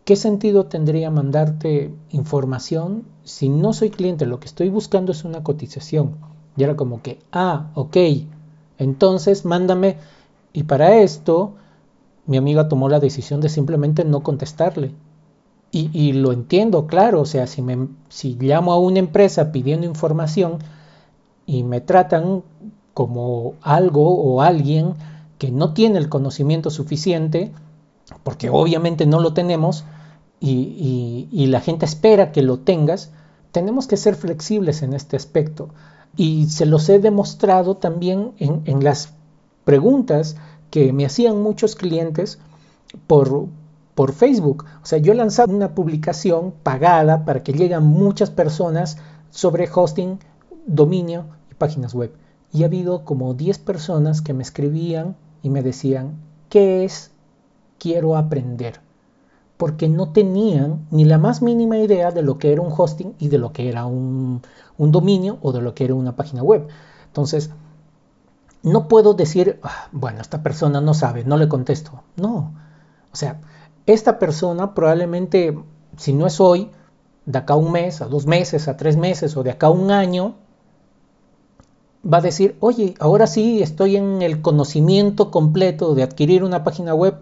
¿Qué 0.06 0.16
sentido 0.16 0.66
tendría 0.66 1.12
mandarte 1.12 1.94
información 2.10 3.04
si 3.24 3.50
no 3.50 3.74
soy 3.74 3.92
cliente? 3.92 4.26
Lo 4.26 4.40
que 4.40 4.48
estoy 4.48 4.70
buscando 4.70 5.12
es 5.12 5.24
una 5.24 5.44
cotización. 5.44 6.16
Y 6.58 6.64
era 6.64 6.76
como 6.76 7.02
que, 7.02 7.20
ah, 7.32 7.70
ok, 7.76 7.98
entonces 8.78 9.46
mándame. 9.46 9.98
Y 10.54 10.64
para 10.64 10.98
esto, 10.98 11.54
mi 12.26 12.38
amiga 12.38 12.68
tomó 12.68 12.90
la 12.90 13.00
decisión 13.00 13.42
de 13.42 13.50
simplemente 13.50 14.04
no 14.06 14.22
contestarle. 14.22 14.94
Y, 15.72 16.14
lo 16.14 16.32
entiendo, 16.32 16.88
claro, 16.88 17.22
o 17.22 17.26
sea, 17.26 17.46
si, 17.46 17.62
me, 17.62 17.90
si 18.10 18.36
llamo 18.40 18.74
a 18.74 18.80
una 18.80 18.98
empresa 18.98 19.52
pidiendo 19.52 19.86
información 19.86 20.58
y 21.46 21.62
me 21.62 21.80
tratan 21.80 22.42
como 22.96 23.54
algo 23.62 24.16
o 24.16 24.42
alguien 24.42 24.96
que 25.38 25.52
no 25.52 25.74
tiene 25.74 26.00
el 26.00 26.10
conocimiento 26.10 26.72
suficiente, 26.72 27.52
porque 28.24 28.50
obviamente 28.50 29.06
no 29.06 29.20
lo 29.20 29.34
tenemos, 29.34 29.86
y, 30.40 31.48
la 31.52 31.62
gente 31.62 31.86
espera 31.86 32.32
que 32.32 32.42
lo 32.42 32.60
tengas, 32.60 33.12
tenemos 33.52 33.88
que 33.88 33.98
ser 33.98 34.16
flexibles 34.16 34.82
en 34.82 34.94
este 34.94 35.18
aspecto. 35.18 35.70
Y 36.16 36.48
se 36.48 36.66
los 36.66 36.90
he 36.90 37.00
demostrado 37.00 37.78
también 37.78 38.32
en, 38.38 38.62
en 38.66 38.84
las 38.84 39.14
preguntas 39.70 40.36
que 40.72 40.94
me 40.94 41.06
hacían 41.06 41.44
muchos 41.44 41.76
clientes 41.76 42.40
por, 43.06 43.46
por 43.94 44.14
Facebook. 44.14 44.66
O 44.82 44.86
sea, 44.88 44.98
yo 44.98 45.12
he 45.12 45.16
lanzado 45.16 45.54
una 45.54 45.76
publicación 45.76 46.56
pagada 46.64 47.24
para 47.24 47.44
que 47.44 47.54
lleguen 47.54 47.84
muchas 47.84 48.32
personas 48.32 48.98
sobre 49.30 49.70
hosting, 49.72 50.18
dominio 50.66 51.26
y 51.52 51.54
páginas 51.54 51.94
web. 51.94 52.12
Y 52.52 52.64
ha 52.64 52.66
habido 52.66 53.06
como 53.06 53.36
10 53.36 53.60
personas 53.60 54.24
que 54.24 54.34
me 54.34 54.42
escribían 54.42 55.16
y 55.44 55.52
me 55.52 55.62
decían, 55.62 56.16
¿qué 56.50 56.84
es? 56.84 57.12
Quiero 57.78 58.18
aprender. 58.18 58.80
Porque 59.56 59.88
no 59.88 60.14
tenían 60.14 60.88
ni 60.90 61.06
la 61.06 61.20
más 61.20 61.44
mínima 61.44 61.78
idea 61.78 62.10
de 62.10 62.24
lo 62.24 62.40
que 62.40 62.52
era 62.54 62.64
un 62.64 62.74
hosting 62.76 63.14
y 63.20 63.28
de 63.28 63.38
lo 63.38 63.54
que 63.54 63.70
era 63.70 63.86
un, 63.86 64.42
un 64.80 64.92
dominio 64.92 65.38
o 65.44 65.52
de 65.52 65.62
lo 65.62 65.76
que 65.76 65.86
era 65.86 65.94
una 65.94 66.16
página 66.16 66.42
web. 66.42 66.68
Entonces, 67.06 67.52
no 68.64 68.88
puedo 68.88 69.14
decir, 69.14 69.60
ah, 69.64 69.88
bueno, 69.92 70.22
esta 70.22 70.44
persona 70.44 70.82
no 70.82 70.94
sabe, 70.94 71.24
no 71.24 71.38
le 71.38 71.48
contesto. 71.48 72.04
No. 72.16 72.54
O 73.12 73.16
sea, 73.16 73.40
esta 73.86 74.20
persona 74.20 74.74
probablemente, 74.74 75.58
si 75.98 76.14
no 76.14 76.28
es 76.28 76.40
hoy, 76.40 76.70
de 77.26 77.38
acá 77.38 77.54
a 77.54 77.58
un 77.58 77.72
mes, 77.72 78.02
a 78.02 78.06
dos 78.06 78.26
meses, 78.26 78.68
a 78.68 78.78
tres 78.78 78.98
meses 78.98 79.38
o 79.38 79.44
de 79.44 79.52
acá 79.52 79.68
a 79.68 79.72
un 79.72 79.92
año, 79.92 80.36
va 82.06 82.18
a 82.18 82.22
decir, 82.22 82.56
oye, 82.60 82.96
ahora 83.00 83.28
sí 83.28 83.62
estoy 83.62 83.96
en 83.96 84.22
el 84.22 84.42
conocimiento 84.42 85.32
completo 85.32 85.96
de 85.96 86.04
adquirir 86.04 86.44
una 86.44 86.64
página 86.64 86.94
web 86.94 87.16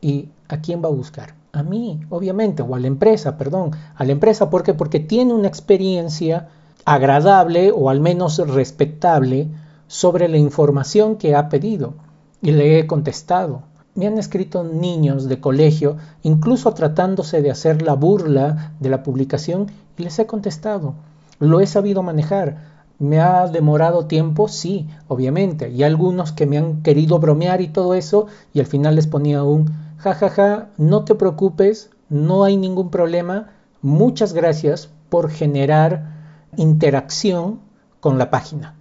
y 0.00 0.30
¿a 0.48 0.60
quién 0.60 0.82
va 0.82 0.88
a 0.88 0.92
buscar? 0.92 1.34
A 1.52 1.62
mí, 1.62 2.00
obviamente, 2.08 2.62
o 2.62 2.74
a 2.74 2.80
la 2.80 2.86
empresa, 2.86 3.36
perdón, 3.36 3.72
a 3.94 4.04
la 4.04 4.12
empresa, 4.12 4.48
¿por 4.48 4.62
qué? 4.62 4.74
Porque 4.74 5.00
tiene 5.00 5.34
una 5.34 5.48
experiencia 5.48 6.48
agradable 6.84 7.72
o 7.72 7.90
al 7.90 8.00
menos 8.00 8.38
respetable 8.38 9.48
sobre 9.92 10.26
la 10.28 10.38
información 10.38 11.16
que 11.16 11.34
ha 11.34 11.50
pedido 11.50 11.92
y 12.40 12.52
le 12.52 12.78
he 12.78 12.86
contestado 12.86 13.62
me 13.94 14.06
han 14.06 14.16
escrito 14.16 14.64
niños 14.64 15.28
de 15.28 15.38
colegio, 15.38 15.98
incluso 16.22 16.72
tratándose 16.72 17.42
de 17.42 17.50
hacer 17.50 17.82
la 17.82 17.92
burla 17.92 18.72
de 18.80 18.88
la 18.88 19.02
publicación, 19.02 19.66
y 19.98 20.04
les 20.04 20.18
he 20.18 20.26
contestado. 20.26 20.94
Lo 21.38 21.60
he 21.60 21.66
sabido 21.66 22.02
manejar. 22.02 22.72
¿Me 22.98 23.20
ha 23.20 23.46
demorado 23.48 24.06
tiempo? 24.06 24.48
Sí, 24.48 24.88
obviamente. 25.08 25.68
Y 25.70 25.82
algunos 25.82 26.32
que 26.32 26.46
me 26.46 26.56
han 26.56 26.82
querido 26.82 27.18
bromear 27.18 27.60
y 27.60 27.68
todo 27.68 27.92
eso, 27.92 28.28
y 28.54 28.60
al 28.60 28.66
final 28.66 28.96
les 28.96 29.06
ponía 29.06 29.42
un 29.42 29.70
jajaja, 29.98 30.28
ja, 30.30 30.56
ja, 30.56 30.68
no 30.78 31.04
te 31.04 31.14
preocupes, 31.14 31.90
no 32.08 32.44
hay 32.44 32.56
ningún 32.56 32.90
problema. 32.90 33.50
Muchas 33.82 34.32
gracias 34.32 34.88
por 35.10 35.30
generar 35.30 36.14
interacción 36.56 37.60
con 38.00 38.18
la 38.18 38.30
página. 38.30 38.74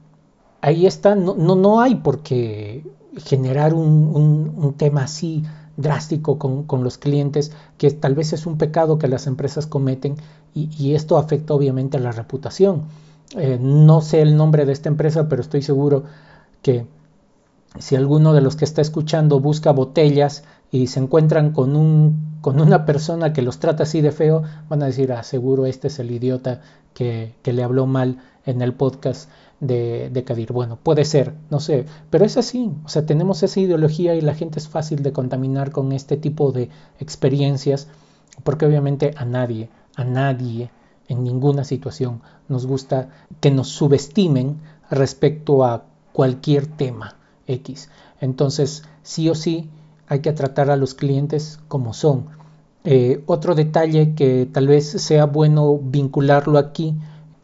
Ahí 0.62 0.86
está, 0.86 1.16
no, 1.16 1.36
no, 1.36 1.56
no 1.56 1.82
hay 1.82 1.96
por 1.96 2.20
qué 2.20 2.84
generar 3.18 3.74
un, 3.74 4.76
tema 4.78 5.04
así 5.04 5.44
drástico 5.78 6.38
con, 6.38 6.84
los 6.84 6.98
clientes, 6.98 7.52
que 7.78 7.92
tal 7.92 8.16
vez 8.16 8.34
es 8.34 8.46
un 8.46 8.58
pecado 8.58 8.98
que 8.98 9.08
las 9.08 9.28
empresas 9.28 9.68
cometen 9.68 10.16
y, 10.54 10.94
esto 10.94 11.18
afecta 11.18 11.54
obviamente 11.54 11.98
a 11.98 12.00
la 12.02 12.12
reputación. 12.12 12.84
Eh, 13.38 13.58
no 13.60 14.02
sé 14.02 14.22
el 14.22 14.36
nombre 14.36 14.66
de 14.66 14.74
esta 14.74 14.90
empresa, 14.90 15.30
pero 15.30 15.42
estoy 15.42 15.62
seguro 15.62 16.04
que 16.62 16.86
si 17.80 17.96
alguno 17.96 18.34
de 18.34 18.42
los 18.42 18.56
que 18.56 18.66
está 18.66 18.82
escuchando 18.82 19.40
busca 19.40 19.72
botellas 19.72 20.44
y 20.72 20.88
se 20.88 21.00
encuentran 21.00 21.54
con, 21.54 21.76
un, 21.76 22.38
con 22.42 22.60
una 22.60 22.86
persona 22.86 23.34
que 23.34 23.42
los 23.42 23.60
trata 23.60 23.84
así 23.84 24.02
de 24.02 24.12
feo, 24.12 24.44
van 24.70 24.84
a 24.84 24.88
decir, 24.88 25.12
ah, 25.14 25.24
seguro 25.24 25.66
este 25.66 25.88
es 25.88 26.00
el 26.00 26.12
idiota 26.12 26.62
que, 26.94 27.34
que 27.42 27.54
le 27.54 27.64
habló 27.64 27.88
mal 27.88 28.18
en 28.46 28.62
el 28.62 28.74
podcast 28.74 29.30
de, 29.62 30.10
de. 30.10 30.46
Bueno, 30.52 30.78
puede 30.82 31.06
ser, 31.06 31.34
no 31.50 31.62
sé, 31.62 31.86
pero 32.10 32.26
es 32.26 32.36
así. 32.36 32.70
O 32.84 32.90
sea, 32.90 33.06
tenemos 33.06 33.44
esa 33.44 33.60
ideología 33.62 34.16
y 34.16 34.22
la 34.22 34.34
gente 34.34 34.60
es 34.60 34.68
fácil 34.68 35.04
de 35.04 35.14
contaminar 35.14 35.72
con 35.72 35.94
este 35.94 36.18
tipo 36.18 36.52
de 36.52 36.70
experiencias, 37.00 37.88
porque 38.44 38.66
obviamente 38.66 39.14
a 39.16 39.24
nadie, 39.24 39.70
a 39.96 40.04
nadie, 40.04 40.70
en 41.08 41.24
ninguna 41.24 41.64
situación 41.64 42.22
nos 42.50 42.66
gusta 42.66 43.10
que 43.40 43.52
nos 43.52 43.70
subestimen 43.70 44.58
respecto 44.90 45.64
a 45.64 45.86
cualquier 46.12 46.68
tema 46.68 47.16
X. 47.48 47.90
Entonces, 48.20 48.84
sí 49.04 49.30
o 49.30 49.36
sí, 49.36 49.70
hay 50.08 50.20
que 50.20 50.34
tratar 50.34 50.70
a 50.70 50.76
los 50.76 50.94
clientes 50.94 51.60
como 51.68 51.94
son. 51.94 52.26
Eh, 52.84 53.24
otro 53.28 53.56
detalle 53.56 54.16
que 54.16 54.50
tal 54.52 54.68
vez 54.68 54.90
sea 54.90 55.26
bueno 55.26 55.78
vincularlo 55.78 56.58
aquí 56.58 56.96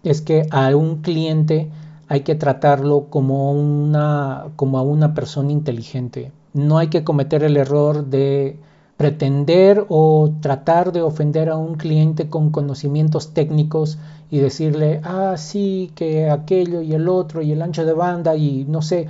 es 0.04 0.22
que 0.22 0.48
a 0.52 0.76
un 0.76 1.02
cliente 1.02 1.70
hay 2.08 2.22
que 2.22 2.36
tratarlo 2.36 3.08
como, 3.10 3.52
una, 3.52 4.42
a 4.42 4.82
una 4.82 5.14
persona 5.14 5.52
inteligente. 5.52 6.32
No 6.54 6.78
hay 6.78 6.88
que 6.88 7.04
cometer 7.04 7.44
el 7.44 7.58
error 7.58 8.06
de 8.06 8.60
pretender 8.96 9.86
o 9.90 10.32
tratar 10.42 10.92
de 10.92 11.02
ofender 11.02 11.50
a 11.50 11.58
un 11.58 11.76
cliente 11.76 12.30
con 12.30 12.50
conocimientos 12.50 13.34
técnicos 13.34 14.00
y 14.32 14.40
decirle, 14.40 15.02
ah, 15.04 15.36
sí, 15.38 15.92
que 15.96 16.30
aquello 16.30 16.82
y 16.82 16.94
el 16.94 17.08
otro 17.08 17.42
y 17.42 17.52
el 17.52 17.62
ancho 17.62 17.86
de 17.86 17.94
banda 17.94 18.36
y 18.36 18.66
no 18.66 18.82
sé. 18.82 19.08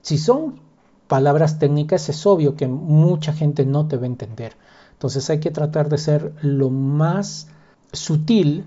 Si 0.00 0.18
son 0.18 0.60
palabras 1.06 1.58
técnicas 1.58 2.08
es 2.08 2.26
obvio 2.26 2.56
que 2.56 2.66
mucha 2.66 3.32
gente 3.32 3.66
no 3.66 3.86
te 3.86 3.96
va 3.96 4.04
a 4.04 4.06
entender. 4.06 4.54
Entonces 4.92 5.28
hay 5.30 5.40
que 5.40 5.50
tratar 5.50 5.88
de 5.88 5.98
ser 5.98 6.32
lo 6.40 6.70
más 6.70 7.48
sutil 7.92 8.64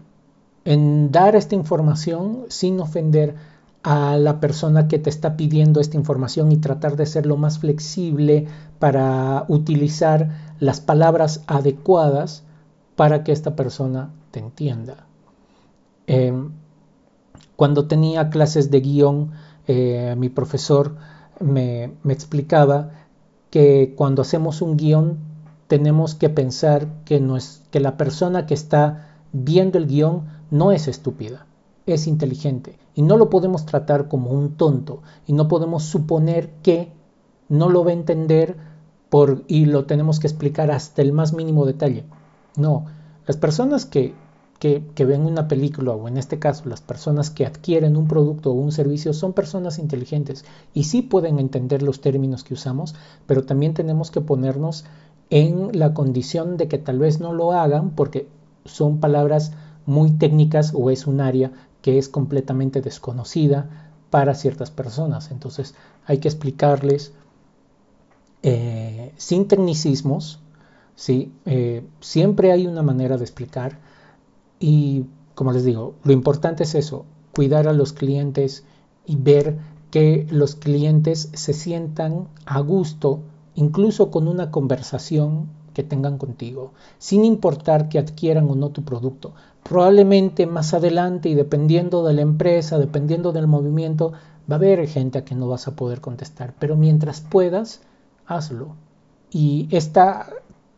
en 0.65 1.11
dar 1.11 1.35
esta 1.35 1.55
información 1.55 2.45
sin 2.49 2.79
ofender 2.79 3.35
a 3.83 4.17
la 4.17 4.39
persona 4.39 4.87
que 4.87 4.97
te 4.97 5.11
está 5.11 5.37
pidiendo 5.37 5.79
esta 5.79 5.95
información 5.95 6.51
y 6.51 6.57
tratar 6.57 6.95
de 6.95 7.05
ser 7.05 7.27
lo 7.27 7.37
más 7.37 7.59
flexible 7.59 8.47
para 8.79 9.45
utilizar 9.47 10.55
las 10.59 10.81
palabras 10.81 11.43
adecuadas 11.45 12.43
para 12.95 13.23
que 13.23 13.31
esta 13.31 13.55
persona 13.55 14.09
te 14.31 14.39
entienda. 14.39 15.05
Em, 16.07 16.51
cuando 17.55 17.87
tenía 17.87 18.31
clases 18.31 18.71
de 18.71 18.81
guion, 18.81 19.31
eh, 19.67 20.15
mi 20.17 20.29
profesor 20.29 20.95
me, 21.39 21.91
explicaba 22.09 22.89
que 23.51 23.93
cuando 23.95 24.23
hacemos 24.23 24.63
un 24.63 24.77
guion 24.77 25.19
tenemos 25.67 26.15
que 26.15 26.29
pensar 26.29 26.87
que, 27.05 27.23
que 27.69 27.79
la 27.79 27.97
persona 27.97 28.47
que 28.47 28.55
está 28.55 29.09
viendo 29.31 29.77
el 29.77 29.85
guion 29.85 30.34
no 30.51 30.71
es 30.71 30.87
estúpida, 30.87 31.45
es 31.85 32.07
inteligente 32.07 32.77
y 32.95 33.01
no 33.01 33.17
lo 33.17 33.29
podemos 33.29 33.65
tratar 33.65 34.07
como 34.07 34.31
un 34.31 34.55
tonto 34.55 35.01
y 35.27 35.33
no 35.33 35.47
podemos 35.47 35.83
suponer 35.83 36.49
que 36.63 36.91
no 37.49 37.69
lo 37.69 37.83
va 37.83 37.91
a 37.91 37.93
entender 37.93 38.55
por, 39.09 39.43
y 39.47 39.65
lo 39.65 39.85
tenemos 39.85 40.19
que 40.19 40.27
explicar 40.27 40.71
hasta 40.71 41.01
el 41.01 41.13
más 41.13 41.33
mínimo 41.33 41.65
detalle. 41.65 42.05
No, 42.57 42.85
las 43.27 43.37
personas 43.37 43.85
que, 43.85 44.13
que, 44.59 44.83
que, 44.95 45.05
ven 45.05 45.21
una 45.21 45.47
película 45.47 45.91
o 45.91 46.07
en 46.07 46.17
este 46.17 46.39
caso 46.39 46.67
las 46.67 46.81
personas 46.81 47.29
que 47.29 47.45
adquieren 47.45 47.97
un 47.97 48.07
producto 48.07 48.51
o 48.51 48.53
un 48.53 48.71
servicio 48.71 49.13
son 49.13 49.33
personas 49.33 49.77
inteligentes 49.77 50.45
y 50.73 50.85
sí 50.85 51.01
pueden 51.01 51.39
entender 51.39 51.83
los 51.83 52.01
términos 52.01 52.43
que 52.43 52.53
usamos, 52.53 52.95
pero 53.27 53.43
también 53.43 53.73
tenemos 53.73 54.09
que 54.09 54.21
ponernos 54.21 54.85
en 55.29 55.77
la 55.77 55.93
condición 55.93 56.57
de 56.57 56.67
que 56.67 56.77
tal 56.77 56.99
vez 56.99 57.19
no 57.19 57.33
lo 57.33 57.51
hagan 57.51 57.91
porque 57.91 58.27
son 58.65 58.99
palabras 58.99 59.51
muy 59.85 60.11
técnicas 60.11 60.71
o 60.73 60.89
es 60.89 61.07
un 61.07 61.21
área 61.21 61.51
que 61.81 61.97
es 61.97 62.09
completamente 62.09 62.81
desconocida 62.81 63.91
para 64.09 64.35
ciertas 64.35 64.71
personas. 64.71 65.31
Entonces 65.31 65.75
hay 66.05 66.19
que 66.19 66.27
explicarles 66.27 67.13
eh, 68.43 69.13
sin 69.17 69.47
tecnicismos, 69.47 70.39
¿sí? 70.95 71.31
Eh, 71.45 71.85
siempre 71.99 72.51
hay 72.51 72.67
una 72.67 72.81
manera 72.81 73.17
de 73.17 73.23
explicar 73.23 73.79
y 74.59 75.05
como 75.35 75.51
les 75.51 75.65
digo, 75.65 75.95
lo 76.03 76.13
importante 76.13 76.63
es 76.63 76.75
eso, 76.75 77.05
cuidar 77.35 77.67
a 77.67 77.73
los 77.73 77.91
clientes 77.93 78.63
y 79.05 79.17
ver 79.17 79.57
que 79.91 80.25
los 80.31 80.55
clientes 80.55 81.29
se 81.33 81.53
sientan 81.53 82.27
a 82.45 82.59
gusto, 82.61 83.19
incluso 83.53 84.09
con 84.09 84.27
una 84.27 84.49
conversación 84.49 85.49
que 85.75 85.83
tengan 85.83 86.17
contigo, 86.17 86.71
sin 86.97 87.25
importar 87.25 87.89
que 87.89 87.99
adquieran 87.99 88.49
o 88.49 88.55
no 88.55 88.69
tu 88.69 88.83
producto. 88.83 89.33
Probablemente 89.61 90.47
más 90.47 90.73
adelante 90.73 91.29
y 91.29 91.35
dependiendo 91.35 92.03
de 92.03 92.13
la 92.13 92.21
empresa, 92.21 92.79
dependiendo 92.79 93.33
del 93.33 93.45
movimiento, 93.45 94.13
va 94.49 94.55
a 94.55 94.59
haber 94.59 94.87
gente 94.87 95.19
a 95.19 95.25
que 95.25 95.35
no 95.35 95.47
vas 95.49 95.67
a 95.67 95.75
poder 95.75 96.01
contestar, 96.01 96.53
pero 96.57 96.77
mientras 96.77 97.21
puedas, 97.21 97.81
hazlo. 98.25 98.75
Y 99.31 99.67
esta 99.69 100.29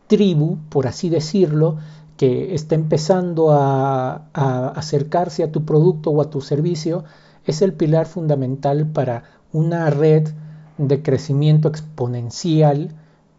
tribu, 0.08 0.58
por 0.68 0.88
así 0.88 1.08
decirlo, 1.08 1.76
que 2.16 2.54
está 2.54 2.74
empezando 2.74 3.52
a, 3.52 4.28
a, 4.34 4.68
acercarse 4.70 5.44
a 5.44 5.52
tu 5.52 5.64
producto 5.64 6.10
o 6.10 6.20
a 6.20 6.28
tu 6.28 6.40
servicio, 6.40 7.04
es 7.44 7.62
el 7.62 7.72
pilar 7.72 8.06
fundamental 8.06 8.88
para 8.88 9.22
una 9.52 9.90
red 9.90 10.28
de 10.76 11.02
crecimiento 11.02 11.68
exponencial 11.68 12.96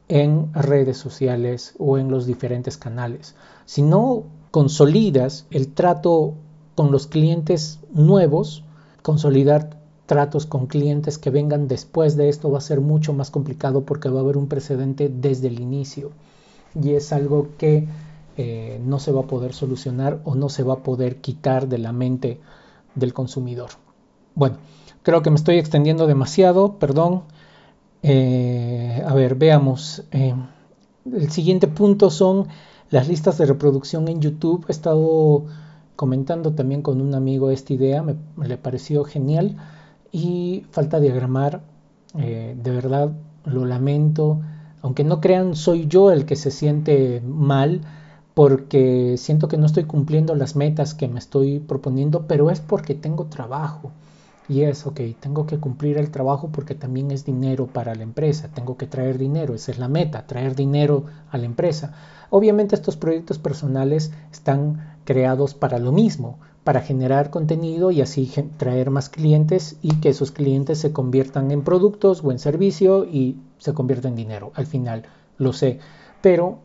en 0.09 0.51
redes 0.53 0.97
sociales 0.97 1.75
o 1.77 1.97
en 1.97 2.09
los 2.09 2.25
diferentes 2.25 2.77
canales. 2.77 3.35
Si 3.65 3.81
no 3.81 4.23
consolidas 4.51 5.45
el 5.51 5.71
trato 5.71 6.33
con 6.75 6.91
los 6.91 7.07
clientes 7.07 7.79
nuevos, 7.93 8.63
consolidar 9.03 9.79
tratos 10.07 10.47
con 10.47 10.65
clientes 10.65 11.19
que 11.19 11.29
vengan 11.29 11.67
después 11.67 12.17
de 12.17 12.29
esto 12.29 12.49
va 12.49 12.57
a 12.57 12.61
ser 12.61 12.81
mucho 12.81 13.13
más 13.13 13.29
complicado 13.29 13.85
porque 13.85 14.09
va 14.09 14.19
a 14.19 14.23
haber 14.23 14.37
un 14.37 14.47
precedente 14.47 15.07
desde 15.07 15.47
el 15.47 15.59
inicio 15.59 16.11
y 16.73 16.93
es 16.93 17.13
algo 17.13 17.49
que 17.59 17.87
eh, 18.37 18.81
no 18.83 18.99
se 18.99 19.11
va 19.11 19.21
a 19.21 19.27
poder 19.27 19.53
solucionar 19.53 20.19
o 20.23 20.33
no 20.33 20.49
se 20.49 20.63
va 20.63 20.75
a 20.75 20.83
poder 20.83 21.17
quitar 21.17 21.67
de 21.67 21.77
la 21.77 21.91
mente 21.91 22.39
del 22.95 23.13
consumidor. 23.13 23.69
Bueno, 24.33 24.57
creo 25.03 25.21
que 25.21 25.29
me 25.29 25.35
estoy 25.35 25.57
extendiendo 25.59 26.07
demasiado, 26.07 26.79
perdón. 26.79 27.23
Eh, 28.03 29.03
a 29.05 29.13
ver, 29.13 29.35
veamos. 29.35 30.03
Eh, 30.11 30.33
el 31.11 31.31
siguiente 31.31 31.67
punto 31.67 32.09
son 32.09 32.47
las 32.89 33.07
listas 33.07 33.37
de 33.37 33.45
reproducción 33.45 34.07
en 34.07 34.21
YouTube. 34.21 34.65
He 34.67 34.71
estado 34.71 35.45
comentando 35.95 36.53
también 36.53 36.81
con 36.81 37.01
un 37.01 37.13
amigo 37.13 37.51
esta 37.51 37.73
idea, 37.73 38.01
me, 38.01 38.15
le 38.45 38.57
pareció 38.57 39.03
genial. 39.03 39.57
Y 40.11 40.65
falta 40.71 40.99
diagramar, 40.99 41.61
eh, 42.17 42.55
de 42.61 42.71
verdad 42.71 43.11
lo 43.45 43.65
lamento. 43.65 44.41
Aunque 44.81 45.03
no 45.03 45.19
crean, 45.21 45.55
soy 45.55 45.87
yo 45.87 46.11
el 46.11 46.25
que 46.25 46.35
se 46.35 46.51
siente 46.51 47.21
mal 47.25 47.81
porque 48.33 49.15
siento 49.17 49.49
que 49.49 49.57
no 49.57 49.65
estoy 49.65 49.83
cumpliendo 49.83 50.33
las 50.35 50.55
metas 50.55 50.93
que 50.93 51.09
me 51.09 51.19
estoy 51.19 51.59
proponiendo, 51.59 52.25
pero 52.27 52.49
es 52.49 52.61
porque 52.61 52.95
tengo 52.95 53.25
trabajo. 53.25 53.91
Y 54.49 54.63
es, 54.63 54.87
ok, 54.87 54.99
tengo 55.19 55.45
que 55.45 55.59
cumplir 55.59 55.99
el 55.99 56.09
trabajo 56.09 56.49
porque 56.51 56.73
también 56.73 57.11
es 57.11 57.23
dinero 57.23 57.67
para 57.67 57.93
la 57.93 58.01
empresa, 58.01 58.49
tengo 58.51 58.77
que 58.77 58.87
traer 58.87 59.19
dinero, 59.19 59.53
esa 59.53 59.71
es 59.71 59.77
la 59.77 59.87
meta, 59.87 60.25
traer 60.25 60.55
dinero 60.55 61.05
a 61.29 61.37
la 61.37 61.45
empresa. 61.45 61.93
Obviamente 62.31 62.73
estos 62.73 62.97
proyectos 62.97 63.37
personales 63.37 64.11
están 64.31 64.97
creados 65.05 65.53
para 65.53 65.77
lo 65.77 65.91
mismo, 65.91 66.39
para 66.63 66.81
generar 66.81 67.29
contenido 67.29 67.91
y 67.91 68.01
así 68.01 68.31
traer 68.57 68.89
más 68.89 69.09
clientes 69.09 69.77
y 69.83 69.99
que 69.99 70.09
esos 70.09 70.31
clientes 70.31 70.79
se 70.79 70.93
conviertan 70.93 71.51
en 71.51 71.63
productos 71.63 72.23
o 72.23 72.31
en 72.31 72.39
servicio 72.39 73.05
y 73.05 73.37
se 73.59 73.75
conviertan 73.75 74.13
en 74.13 74.17
dinero. 74.17 74.51
Al 74.55 74.65
final, 74.65 75.03
lo 75.37 75.53
sé, 75.53 75.77
pero 76.23 76.57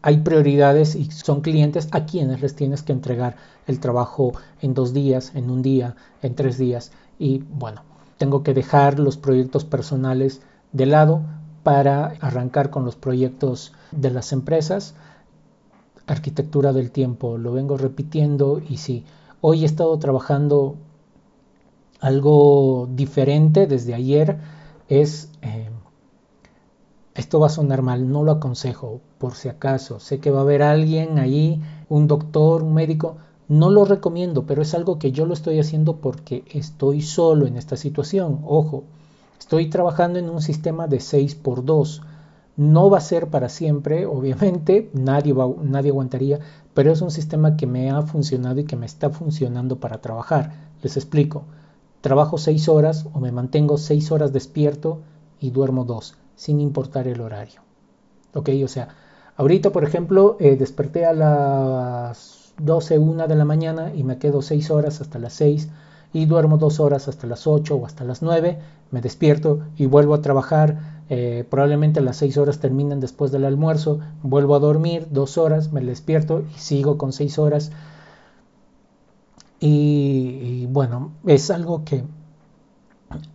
hay 0.00 0.18
prioridades 0.18 0.94
y 0.94 1.10
son 1.10 1.40
clientes 1.40 1.88
a 1.90 2.06
quienes 2.06 2.40
les 2.40 2.54
tienes 2.54 2.84
que 2.84 2.92
entregar 2.92 3.34
el 3.66 3.80
trabajo 3.80 4.32
en 4.62 4.74
dos 4.74 4.94
días, 4.94 5.32
en 5.34 5.50
un 5.50 5.62
día, 5.62 5.96
en 6.22 6.36
tres 6.36 6.58
días 6.58 6.92
y 7.18 7.38
bueno, 7.38 7.82
tengo 8.18 8.42
que 8.42 8.54
dejar 8.54 8.98
los 8.98 9.16
proyectos 9.16 9.64
personales 9.64 10.42
de 10.72 10.86
lado 10.86 11.22
para 11.62 12.14
arrancar 12.20 12.70
con 12.70 12.84
los 12.84 12.96
proyectos 12.96 13.72
de 13.90 14.10
las 14.10 14.32
empresas. 14.32 14.94
Arquitectura 16.06 16.72
del 16.72 16.90
tiempo, 16.90 17.38
lo 17.38 17.52
vengo 17.52 17.76
repitiendo 17.76 18.60
y 18.60 18.76
sí, 18.76 19.04
hoy 19.40 19.62
he 19.62 19.66
estado 19.66 19.98
trabajando 19.98 20.76
algo 22.00 22.88
diferente 22.92 23.66
desde 23.66 23.94
ayer, 23.94 24.38
es, 24.88 25.30
eh, 25.42 25.70
esto 27.14 27.40
va 27.40 27.46
a 27.46 27.50
sonar 27.50 27.82
mal, 27.82 28.10
no 28.10 28.22
lo 28.22 28.32
aconsejo 28.32 29.00
por 29.18 29.34
si 29.34 29.48
acaso, 29.48 29.98
sé 29.98 30.20
que 30.20 30.30
va 30.30 30.40
a 30.40 30.42
haber 30.42 30.62
alguien 30.62 31.18
ahí, 31.18 31.60
un 31.88 32.06
doctor, 32.06 32.62
un 32.62 32.74
médico, 32.74 33.16
no 33.48 33.70
lo 33.70 33.84
recomiendo, 33.84 34.44
pero 34.44 34.62
es 34.62 34.74
algo 34.74 34.98
que 34.98 35.12
yo 35.12 35.24
lo 35.24 35.34
estoy 35.34 35.60
haciendo 35.60 35.96
porque 35.98 36.44
estoy 36.50 37.00
solo 37.00 37.46
en 37.46 37.56
esta 37.56 37.76
situación. 37.76 38.40
Ojo, 38.44 38.84
estoy 39.38 39.70
trabajando 39.70 40.18
en 40.18 40.28
un 40.28 40.42
sistema 40.42 40.88
de 40.88 40.98
6x2. 40.98 42.02
No 42.56 42.90
va 42.90 42.98
a 42.98 43.02
ser 43.02 43.28
para 43.28 43.48
siempre, 43.48 44.06
obviamente, 44.06 44.90
nadie, 44.94 45.32
va, 45.32 45.48
nadie 45.62 45.90
aguantaría, 45.90 46.40
pero 46.74 46.92
es 46.92 47.00
un 47.00 47.10
sistema 47.10 47.56
que 47.56 47.66
me 47.66 47.90
ha 47.90 48.02
funcionado 48.02 48.60
y 48.60 48.64
que 48.64 48.76
me 48.76 48.86
está 48.86 49.10
funcionando 49.10 49.78
para 49.78 50.00
trabajar. 50.00 50.52
Les 50.82 50.96
explico. 50.96 51.44
Trabajo 52.00 52.38
6 52.38 52.68
horas 52.68 53.06
o 53.12 53.20
me 53.20 53.32
mantengo 53.32 53.78
6 53.78 54.10
horas 54.10 54.32
despierto 54.32 55.00
y 55.40 55.50
duermo 55.50 55.84
2, 55.84 56.16
sin 56.34 56.60
importar 56.60 57.06
el 57.08 57.20
horario. 57.20 57.60
¿Ok? 58.34 58.50
O 58.64 58.68
sea, 58.68 58.88
ahorita, 59.36 59.70
por 59.70 59.84
ejemplo, 59.84 60.36
eh, 60.40 60.56
desperté 60.56 61.06
a 61.06 61.12
las 61.12 62.35
12, 62.58 62.98
1 62.98 63.28
de 63.28 63.34
la 63.36 63.44
mañana 63.44 63.92
y 63.94 64.04
me 64.04 64.18
quedo 64.18 64.42
6 64.42 64.70
horas 64.70 65.00
hasta 65.00 65.18
las 65.18 65.34
6 65.34 65.68
y 66.12 66.26
duermo 66.26 66.58
2 66.58 66.80
horas 66.80 67.08
hasta 67.08 67.26
las 67.26 67.46
8 67.46 67.74
o 67.76 67.86
hasta 67.86 68.04
las 68.04 68.22
9, 68.22 68.58
me 68.90 69.00
despierto 69.00 69.60
y 69.76 69.86
vuelvo 69.86 70.14
a 70.14 70.22
trabajar. 70.22 70.96
Eh, 71.08 71.44
probablemente 71.48 72.00
las 72.00 72.16
6 72.16 72.36
horas 72.38 72.58
terminan 72.58 73.00
después 73.00 73.30
del 73.32 73.44
almuerzo, 73.44 74.00
vuelvo 74.22 74.54
a 74.54 74.58
dormir 74.60 75.08
2 75.10 75.38
horas, 75.38 75.72
me 75.72 75.80
despierto 75.80 76.44
y 76.54 76.58
sigo 76.58 76.98
con 76.98 77.12
6 77.12 77.38
horas. 77.38 77.70
y 79.60 80.66
bueno, 80.66 81.12
es 81.24 81.50
algo 81.50 81.84
que 81.84 82.04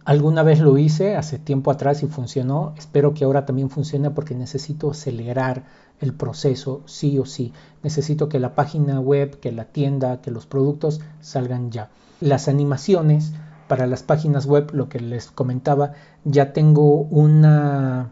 Alguna 0.03 0.43
vez 0.43 0.59
lo 0.59 0.78
hice 0.78 1.15
hace 1.15 1.39
tiempo 1.39 1.72
atrás 1.72 2.03
y 2.03 2.07
funcionó. 2.07 2.74
Espero 2.78 3.13
que 3.13 3.24
ahora 3.24 3.45
también 3.45 3.69
funcione 3.69 4.11
porque 4.11 4.36
necesito 4.36 4.91
acelerar 4.91 5.63
el 6.02 6.14
proceso 6.14 6.82
sí 6.86 7.18
o 7.20 7.26
sí. 7.26 7.54
Necesito 7.84 8.28
que 8.28 8.39
la 8.39 8.56
página 8.56 8.99
web, 8.99 9.39
que 9.39 9.52
la 9.52 9.66
tienda, 9.66 10.22
que 10.22 10.32
los 10.32 10.45
productos 10.45 10.99
salgan 11.22 11.72
ya. 11.72 11.89
Las 12.20 12.47
animaciones 12.47 13.32
para 13.68 13.88
las 13.88 14.04
páginas 14.04 14.45
web, 14.45 14.72
lo 14.74 14.89
que 14.89 14.99
les 14.99 15.32
comentaba, 15.32 15.93
ya 16.26 16.52
tengo 16.54 16.95
una 17.04 18.12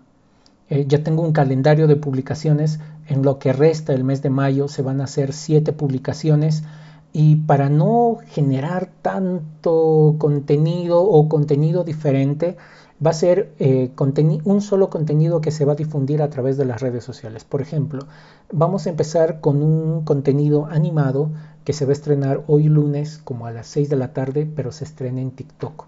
eh, 0.69 0.85
ya 0.87 1.03
tengo 1.03 1.23
un 1.23 1.33
calendario 1.33 1.87
de 1.87 1.95
publicaciones. 1.95 2.79
En 3.07 3.23
lo 3.23 3.39
que 3.39 3.53
resta 3.53 3.93
el 3.93 4.03
mes 4.03 4.21
de 4.21 4.29
mayo 4.29 4.67
se 4.67 4.83
van 4.83 5.01
a 5.01 5.05
hacer 5.05 5.33
siete 5.33 5.73
publicaciones 5.73 6.63
y 7.11 7.37
para 7.37 7.69
no 7.69 8.19
generar 8.27 8.91
tanto 9.01 10.15
contenido 10.19 11.01
o 11.01 11.27
contenido 11.27 11.83
diferente, 11.83 12.55
va 13.05 13.11
a 13.11 13.13
ser 13.13 13.53
eh, 13.59 13.91
un 14.43 14.61
solo 14.61 14.89
contenido 14.89 15.41
que 15.41 15.51
se 15.51 15.65
va 15.65 15.73
a 15.73 15.75
difundir 15.75 16.21
a 16.21 16.29
través 16.29 16.57
de 16.57 16.65
las 16.65 16.81
redes 16.81 17.03
sociales. 17.03 17.45
Por 17.45 17.61
ejemplo, 17.61 18.01
vamos 18.51 18.85
a 18.85 18.89
empezar 18.89 19.39
con 19.39 19.63
un 19.63 20.03
contenido 20.03 20.65
animado 20.65 21.31
que 21.63 21.73
se 21.73 21.85
va 21.85 21.91
a 21.91 21.93
estrenar 21.93 22.43
hoy 22.47 22.63
lunes 22.63 23.19
como 23.23 23.45
a 23.45 23.51
las 23.51 23.67
6 23.67 23.89
de 23.89 23.95
la 23.95 24.13
tarde, 24.13 24.49
pero 24.53 24.71
se 24.71 24.83
estrena 24.83 25.21
en 25.21 25.31
TikTok. 25.31 25.85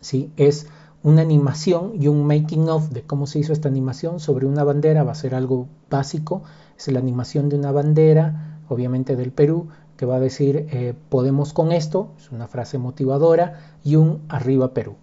¿Sí? 0.00 0.32
Es 0.36 0.68
una 1.02 1.20
animación 1.20 1.92
y 2.00 2.08
un 2.08 2.26
making 2.26 2.68
of 2.70 2.88
de 2.88 3.02
cómo 3.02 3.26
se 3.26 3.38
hizo 3.38 3.52
esta 3.52 3.68
animación 3.68 4.20
sobre 4.20 4.46
una 4.46 4.64
bandera, 4.64 5.04
va 5.04 5.12
a 5.12 5.16
ser 5.16 5.34
algo 5.34 5.68
básico, 5.90 6.42
es 6.78 6.88
la 6.88 6.98
animación 6.98 7.50
de 7.50 7.56
una 7.56 7.72
bandera, 7.72 8.60
obviamente 8.68 9.16
del 9.16 9.32
Perú, 9.32 9.68
que 9.98 10.06
va 10.06 10.16
a 10.16 10.20
decir 10.20 10.66
eh, 10.70 10.94
podemos 11.10 11.52
con 11.52 11.72
esto, 11.72 12.12
es 12.16 12.32
una 12.32 12.48
frase 12.48 12.78
motivadora, 12.78 13.60
y 13.84 13.96
un 13.96 14.22
arriba 14.28 14.72
Perú. 14.72 14.96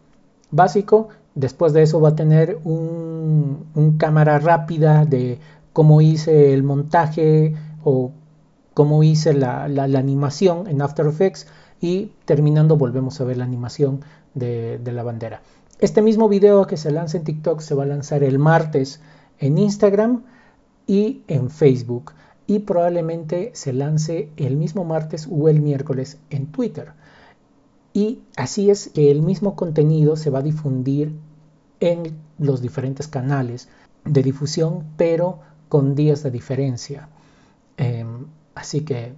Básico, 0.52 1.10
después 1.36 1.74
de 1.74 1.84
eso 1.84 2.02
va 2.02 2.10
a 2.10 2.16
tener 2.16 2.60
un, 2.64 3.96
cámara 3.98 4.40
rápida 4.40 5.06
de 5.06 5.40
cómo 5.74 6.02
hice 6.02 6.54
el 6.54 6.64
montaje 6.64 7.56
o 7.84 8.12
cómo 8.74 9.04
hice 9.04 9.34
la, 9.34 9.64
animación 9.64 10.68
en 10.68 10.82
After 10.82 11.08
Effects 11.08 11.48
y 11.80 12.12
terminando 12.26 12.78
volvemos 12.78 13.20
a 13.22 13.24
ver 13.24 13.38
la 13.38 13.46
animación 13.46 14.02
de, 14.34 14.80
de 14.80 14.92
la 14.92 15.04
bandera. 15.04 15.42
Este 15.80 16.02
mismo 16.02 16.30
video 16.30 16.68
que 16.68 16.78
se 16.78 16.92
lanza 16.92 17.18
en 17.18 17.24
TikTok 17.24 17.60
se 17.60 17.76
va 17.76 17.84
a 17.84 17.88
lanzar 17.88 18.24
el 18.24 18.38
martes 18.38 19.02
en 19.40 19.58
Instagram 19.58 20.24
y 20.86 21.24
en 21.28 21.50
Facebook 21.50 22.14
y 22.46 22.60
probablemente 22.60 23.52
se 23.54 23.72
lance 23.72 24.30
el 24.36 24.58
mismo 24.58 24.84
martes 24.84 25.28
o 25.32 25.48
el 25.48 25.62
miércoles 25.62 26.18
en 26.30 26.48
Twitter. 26.48 26.94
Y 27.94 28.22
así 28.38 28.70
es 28.70 28.90
que 28.90 29.12
el 29.12 29.22
mismo 29.22 29.56
contenido 29.56 30.16
se 30.16 30.30
va 30.30 30.40
a 30.40 30.44
difundir 30.44 31.14
en 31.80 32.18
los 32.38 32.62
diferentes 32.62 33.08
canales 33.08 33.68
de 34.06 34.24
difusión, 34.24 34.86
pero 34.98 35.40
con 35.68 35.96
días 35.96 36.24
de 36.24 36.32
diferencia. 36.32 37.10
Em, 37.78 38.28
así 38.56 38.82
que, 38.82 39.14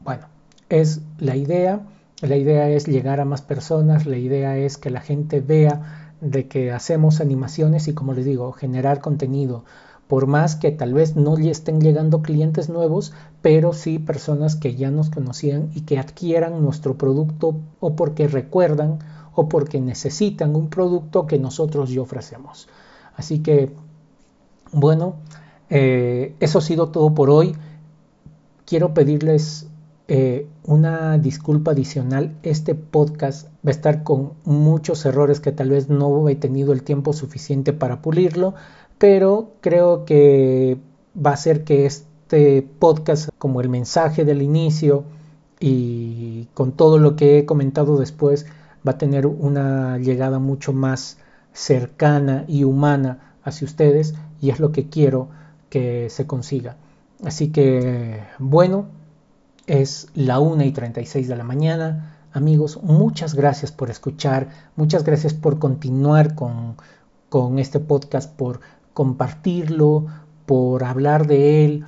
bueno, 0.00 0.26
es 0.68 1.00
la 1.18 1.36
idea. 1.36 1.80
La 2.22 2.36
idea 2.36 2.68
es 2.70 2.86
llegar 2.86 3.20
a 3.20 3.24
más 3.24 3.42
personas, 3.42 4.06
la 4.06 4.16
idea 4.16 4.56
es 4.56 4.78
que 4.78 4.90
la 4.90 5.00
gente 5.00 5.40
vea 5.40 6.12
de 6.20 6.48
que 6.48 6.72
hacemos 6.72 7.20
animaciones 7.20 7.88
y 7.88 7.94
como 7.94 8.14
les 8.14 8.24
digo, 8.24 8.52
generar 8.52 9.00
contenido 9.00 9.64
por 10.08 10.26
más 10.26 10.56
que 10.56 10.70
tal 10.70 10.94
vez 10.94 11.16
no 11.16 11.36
le 11.36 11.50
estén 11.50 11.80
llegando 11.80 12.22
clientes 12.22 12.68
nuevos, 12.68 13.12
pero 13.42 13.72
sí 13.72 13.98
personas 13.98 14.56
que 14.56 14.74
ya 14.76 14.90
nos 14.90 15.10
conocían 15.10 15.70
y 15.74 15.82
que 15.82 15.98
adquieran 15.98 16.62
nuestro 16.62 16.96
producto 16.96 17.56
o 17.80 17.96
porque 17.96 18.28
recuerdan 18.28 19.00
o 19.34 19.48
porque 19.48 19.80
necesitan 19.80 20.54
un 20.56 20.68
producto 20.68 21.26
que 21.26 21.38
nosotros 21.38 21.90
ya 21.90 22.00
ofrecemos. 22.00 22.68
Así 23.16 23.40
que, 23.40 23.70
bueno, 24.72 25.16
eh, 25.70 26.34
eso 26.40 26.58
ha 26.58 26.62
sido 26.62 26.88
todo 26.88 27.14
por 27.14 27.30
hoy. 27.30 27.54
Quiero 28.64 28.94
pedirles 28.94 29.68
eh, 30.08 30.46
una 30.64 31.18
disculpa 31.18 31.72
adicional. 31.72 32.36
Este 32.44 32.74
podcast 32.76 33.48
va 33.66 33.68
a 33.68 33.70
estar 33.70 34.04
con 34.04 34.34
muchos 34.44 35.04
errores 35.04 35.40
que 35.40 35.50
tal 35.50 35.70
vez 35.70 35.88
no 35.88 36.28
he 36.28 36.36
tenido 36.36 36.72
el 36.72 36.84
tiempo 36.84 37.12
suficiente 37.12 37.72
para 37.72 38.02
pulirlo, 38.02 38.54
pero 38.98 39.52
creo 39.60 40.04
que 40.04 40.78
va 41.16 41.32
a 41.32 41.36
ser 41.36 41.64
que 41.64 41.86
este 41.86 42.62
podcast, 42.78 43.28
como 43.38 43.60
el 43.60 43.68
mensaje 43.68 44.24
del 44.24 44.42
inicio 44.42 45.04
y 45.60 46.48
con 46.54 46.72
todo 46.72 46.98
lo 46.98 47.16
que 47.16 47.38
he 47.38 47.46
comentado 47.46 47.98
después, 47.98 48.46
va 48.86 48.92
a 48.92 48.98
tener 48.98 49.26
una 49.26 49.98
llegada 49.98 50.38
mucho 50.38 50.72
más 50.72 51.18
cercana 51.52 52.44
y 52.46 52.64
humana 52.64 53.34
hacia 53.42 53.66
ustedes 53.66 54.14
y 54.40 54.50
es 54.50 54.60
lo 54.60 54.72
que 54.72 54.88
quiero 54.88 55.28
que 55.70 56.08
se 56.10 56.26
consiga. 56.26 56.76
Así 57.24 57.48
que, 57.48 58.22
bueno, 58.38 58.86
es 59.66 60.08
la 60.14 60.38
1 60.38 60.64
y 60.64 60.72
36 60.72 61.28
de 61.28 61.36
la 61.36 61.44
mañana. 61.44 62.16
Amigos, 62.32 62.80
muchas 62.82 63.34
gracias 63.34 63.72
por 63.72 63.90
escuchar, 63.90 64.50
muchas 64.76 65.04
gracias 65.04 65.32
por 65.32 65.58
continuar 65.58 66.34
con, 66.34 66.76
con 67.30 67.58
este 67.58 67.80
podcast, 67.80 68.30
por 68.34 68.60
compartirlo, 68.96 70.06
por 70.46 70.82
hablar 70.82 71.26
de 71.26 71.66
él. 71.66 71.84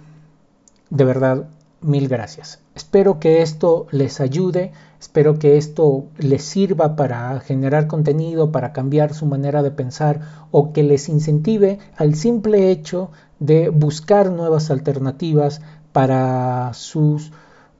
De 0.90 1.04
verdad, 1.04 1.48
mil 1.80 2.06
gracias. 2.06 2.60
Espero 2.74 3.18
que 3.18 3.40
esto 3.40 3.86
les 3.90 4.20
ayude, 4.20 4.72
espero 5.00 5.38
que 5.38 5.56
esto 5.56 6.04
les 6.18 6.42
sirva 6.44 6.96
para 6.96 7.40
generar 7.40 7.86
contenido, 7.86 8.52
para 8.52 8.74
cambiar 8.74 9.14
su 9.14 9.24
manera 9.24 9.62
de 9.62 9.70
pensar 9.70 10.20
o 10.50 10.74
que 10.74 10.82
les 10.82 11.08
incentive 11.08 11.78
al 11.96 12.14
simple 12.14 12.70
hecho 12.70 13.10
de 13.40 13.70
buscar 13.70 14.30
nuevas 14.30 14.70
alternativas 14.70 15.62
para 15.92 16.74
su 16.74 17.22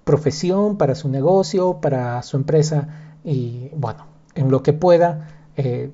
profesión, 0.05 0.79
para 0.79 0.95
su 0.95 1.11
negocio, 1.11 1.83
para 1.83 2.23
su 2.23 2.39
empresa 2.39 2.89
y 3.25 3.69
bueno, 3.77 4.07
en 4.35 4.51
lo 4.51 4.63
que 4.63 4.73
pueda, 4.73 5.29
eh, 5.59 5.91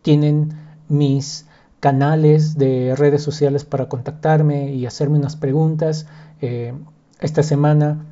tienen 0.00 0.54
mis 0.88 1.47
canales 1.80 2.58
de 2.58 2.94
redes 2.96 3.22
sociales 3.22 3.64
para 3.64 3.88
contactarme 3.88 4.74
y 4.74 4.86
hacerme 4.86 5.18
unas 5.18 5.36
preguntas. 5.36 6.06
Eh, 6.40 6.74
esta 7.20 7.42
semana 7.42 8.04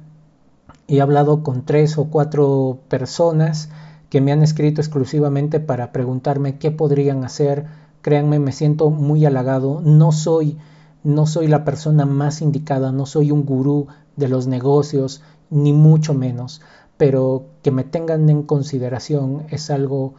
he 0.88 1.00
hablado 1.00 1.42
con 1.42 1.64
tres 1.64 1.98
o 1.98 2.06
cuatro 2.06 2.78
personas 2.88 3.70
que 4.10 4.20
me 4.20 4.32
han 4.32 4.42
escrito 4.42 4.80
exclusivamente 4.80 5.60
para 5.60 5.92
preguntarme 5.92 6.58
qué 6.58 6.70
podrían 6.70 7.24
hacer. 7.24 7.66
Créanme, 8.02 8.38
me 8.38 8.52
siento 8.52 8.90
muy 8.90 9.26
halagado. 9.26 9.80
No 9.82 10.12
soy, 10.12 10.58
no 11.02 11.26
soy 11.26 11.48
la 11.48 11.64
persona 11.64 12.06
más 12.06 12.40
indicada, 12.40 12.92
no 12.92 13.06
soy 13.06 13.32
un 13.32 13.44
gurú 13.44 13.88
de 14.14 14.28
los 14.28 14.46
negocios, 14.46 15.22
ni 15.50 15.72
mucho 15.72 16.14
menos, 16.14 16.62
pero 16.96 17.46
que 17.62 17.70
me 17.70 17.84
tengan 17.84 18.28
en 18.30 18.42
consideración 18.42 19.44
es 19.50 19.70
algo 19.70 20.14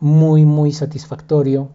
muy, 0.00 0.44
muy 0.44 0.72
satisfactorio 0.72 1.70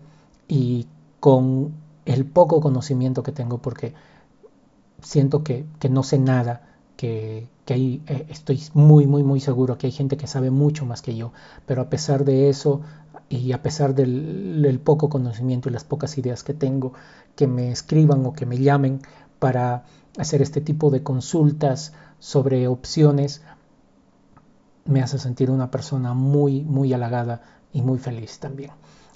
y 0.47 0.87
con 1.23 1.71
el 2.03 2.25
poco 2.25 2.59
conocimiento 2.59 3.23
que 3.23 3.31
tengo 3.31 3.59
porque 3.59 3.93
siento 5.01 5.41
que, 5.41 5.65
no 5.89 6.03
sé 6.03 6.19
nada, 6.19 6.67
que, 6.97 7.47
que 7.63 7.75
eh, 7.75 8.25
estoy 8.27 8.61
muy, 8.73 9.07
muy, 9.07 9.23
muy 9.23 9.39
seguro 9.39 9.77
que 9.77 9.87
hay 9.87 9.93
gente 9.93 10.17
que 10.17 10.27
sabe 10.27 10.51
mucho 10.51 10.85
más 10.85 11.01
que 11.01 11.15
yo, 11.15 11.31
pero 11.65 11.81
a 11.81 11.89
pesar 11.89 12.25
de 12.25 12.49
eso 12.49 12.81
y 13.29 13.53
a 13.53 13.61
pesar 13.61 13.95
del, 13.95 14.81
poco 14.83 15.07
conocimiento 15.07 15.69
y 15.69 15.71
las 15.71 15.85
pocas 15.85 16.17
ideas 16.17 16.43
que 16.43 16.53
tengo, 16.53 16.91
que 17.37 17.47
me 17.47 17.71
escriban 17.71 18.25
o 18.25 18.33
que 18.33 18.45
me 18.45 18.57
llamen 18.57 18.99
para 19.39 19.85
hacer 20.17 20.41
este 20.41 20.59
tipo 20.59 20.91
de 20.91 21.03
consultas 21.03 21.93
sobre 22.19 22.67
opciones, 22.67 23.43
me 24.83 25.01
hace 25.01 25.17
sentir 25.19 25.51
una 25.51 25.71
persona 25.71 26.13
muy, 26.13 26.63
muy 26.63 26.91
halagada 26.91 27.43
y 27.71 27.81
muy 27.81 27.97
feliz 27.97 28.39
también. 28.39 28.71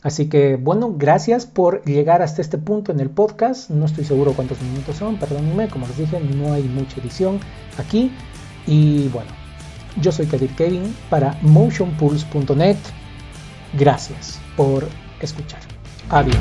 Así 0.08 0.30
que 0.30 0.56
bueno, 0.56 0.94
gracias 0.98 1.46
por 1.46 1.84
llegar 1.84 2.22
hasta 2.22 2.42
este 2.42 2.58
punto 2.58 2.94
en 2.94 3.02
el 3.02 3.10
podcast. 3.10 3.70
No 3.70 3.86
estoy 3.86 4.06
seguro 4.06 4.32
cuántos 4.32 4.62
minutos 4.62 4.96
son, 4.96 5.18
perdónenme, 5.18 5.68
como 5.68 5.86
les 5.86 5.98
dije, 5.98 6.18
no 6.22 6.54
hay 6.54 6.64
mucha 6.64 7.02
edición 7.02 7.42
aquí. 7.78 8.10
Y 8.66 9.10
bueno, 9.10 9.30
yo 10.02 10.14
soy 10.14 10.26
Kadir 10.28 10.56
Kevin 10.56 10.96
para 11.10 11.38
motionpulse.net. 11.42 12.78
Gracias 13.78 14.40
por 14.56 14.88
escuchar. 15.20 15.60
Adiós. 16.10 16.38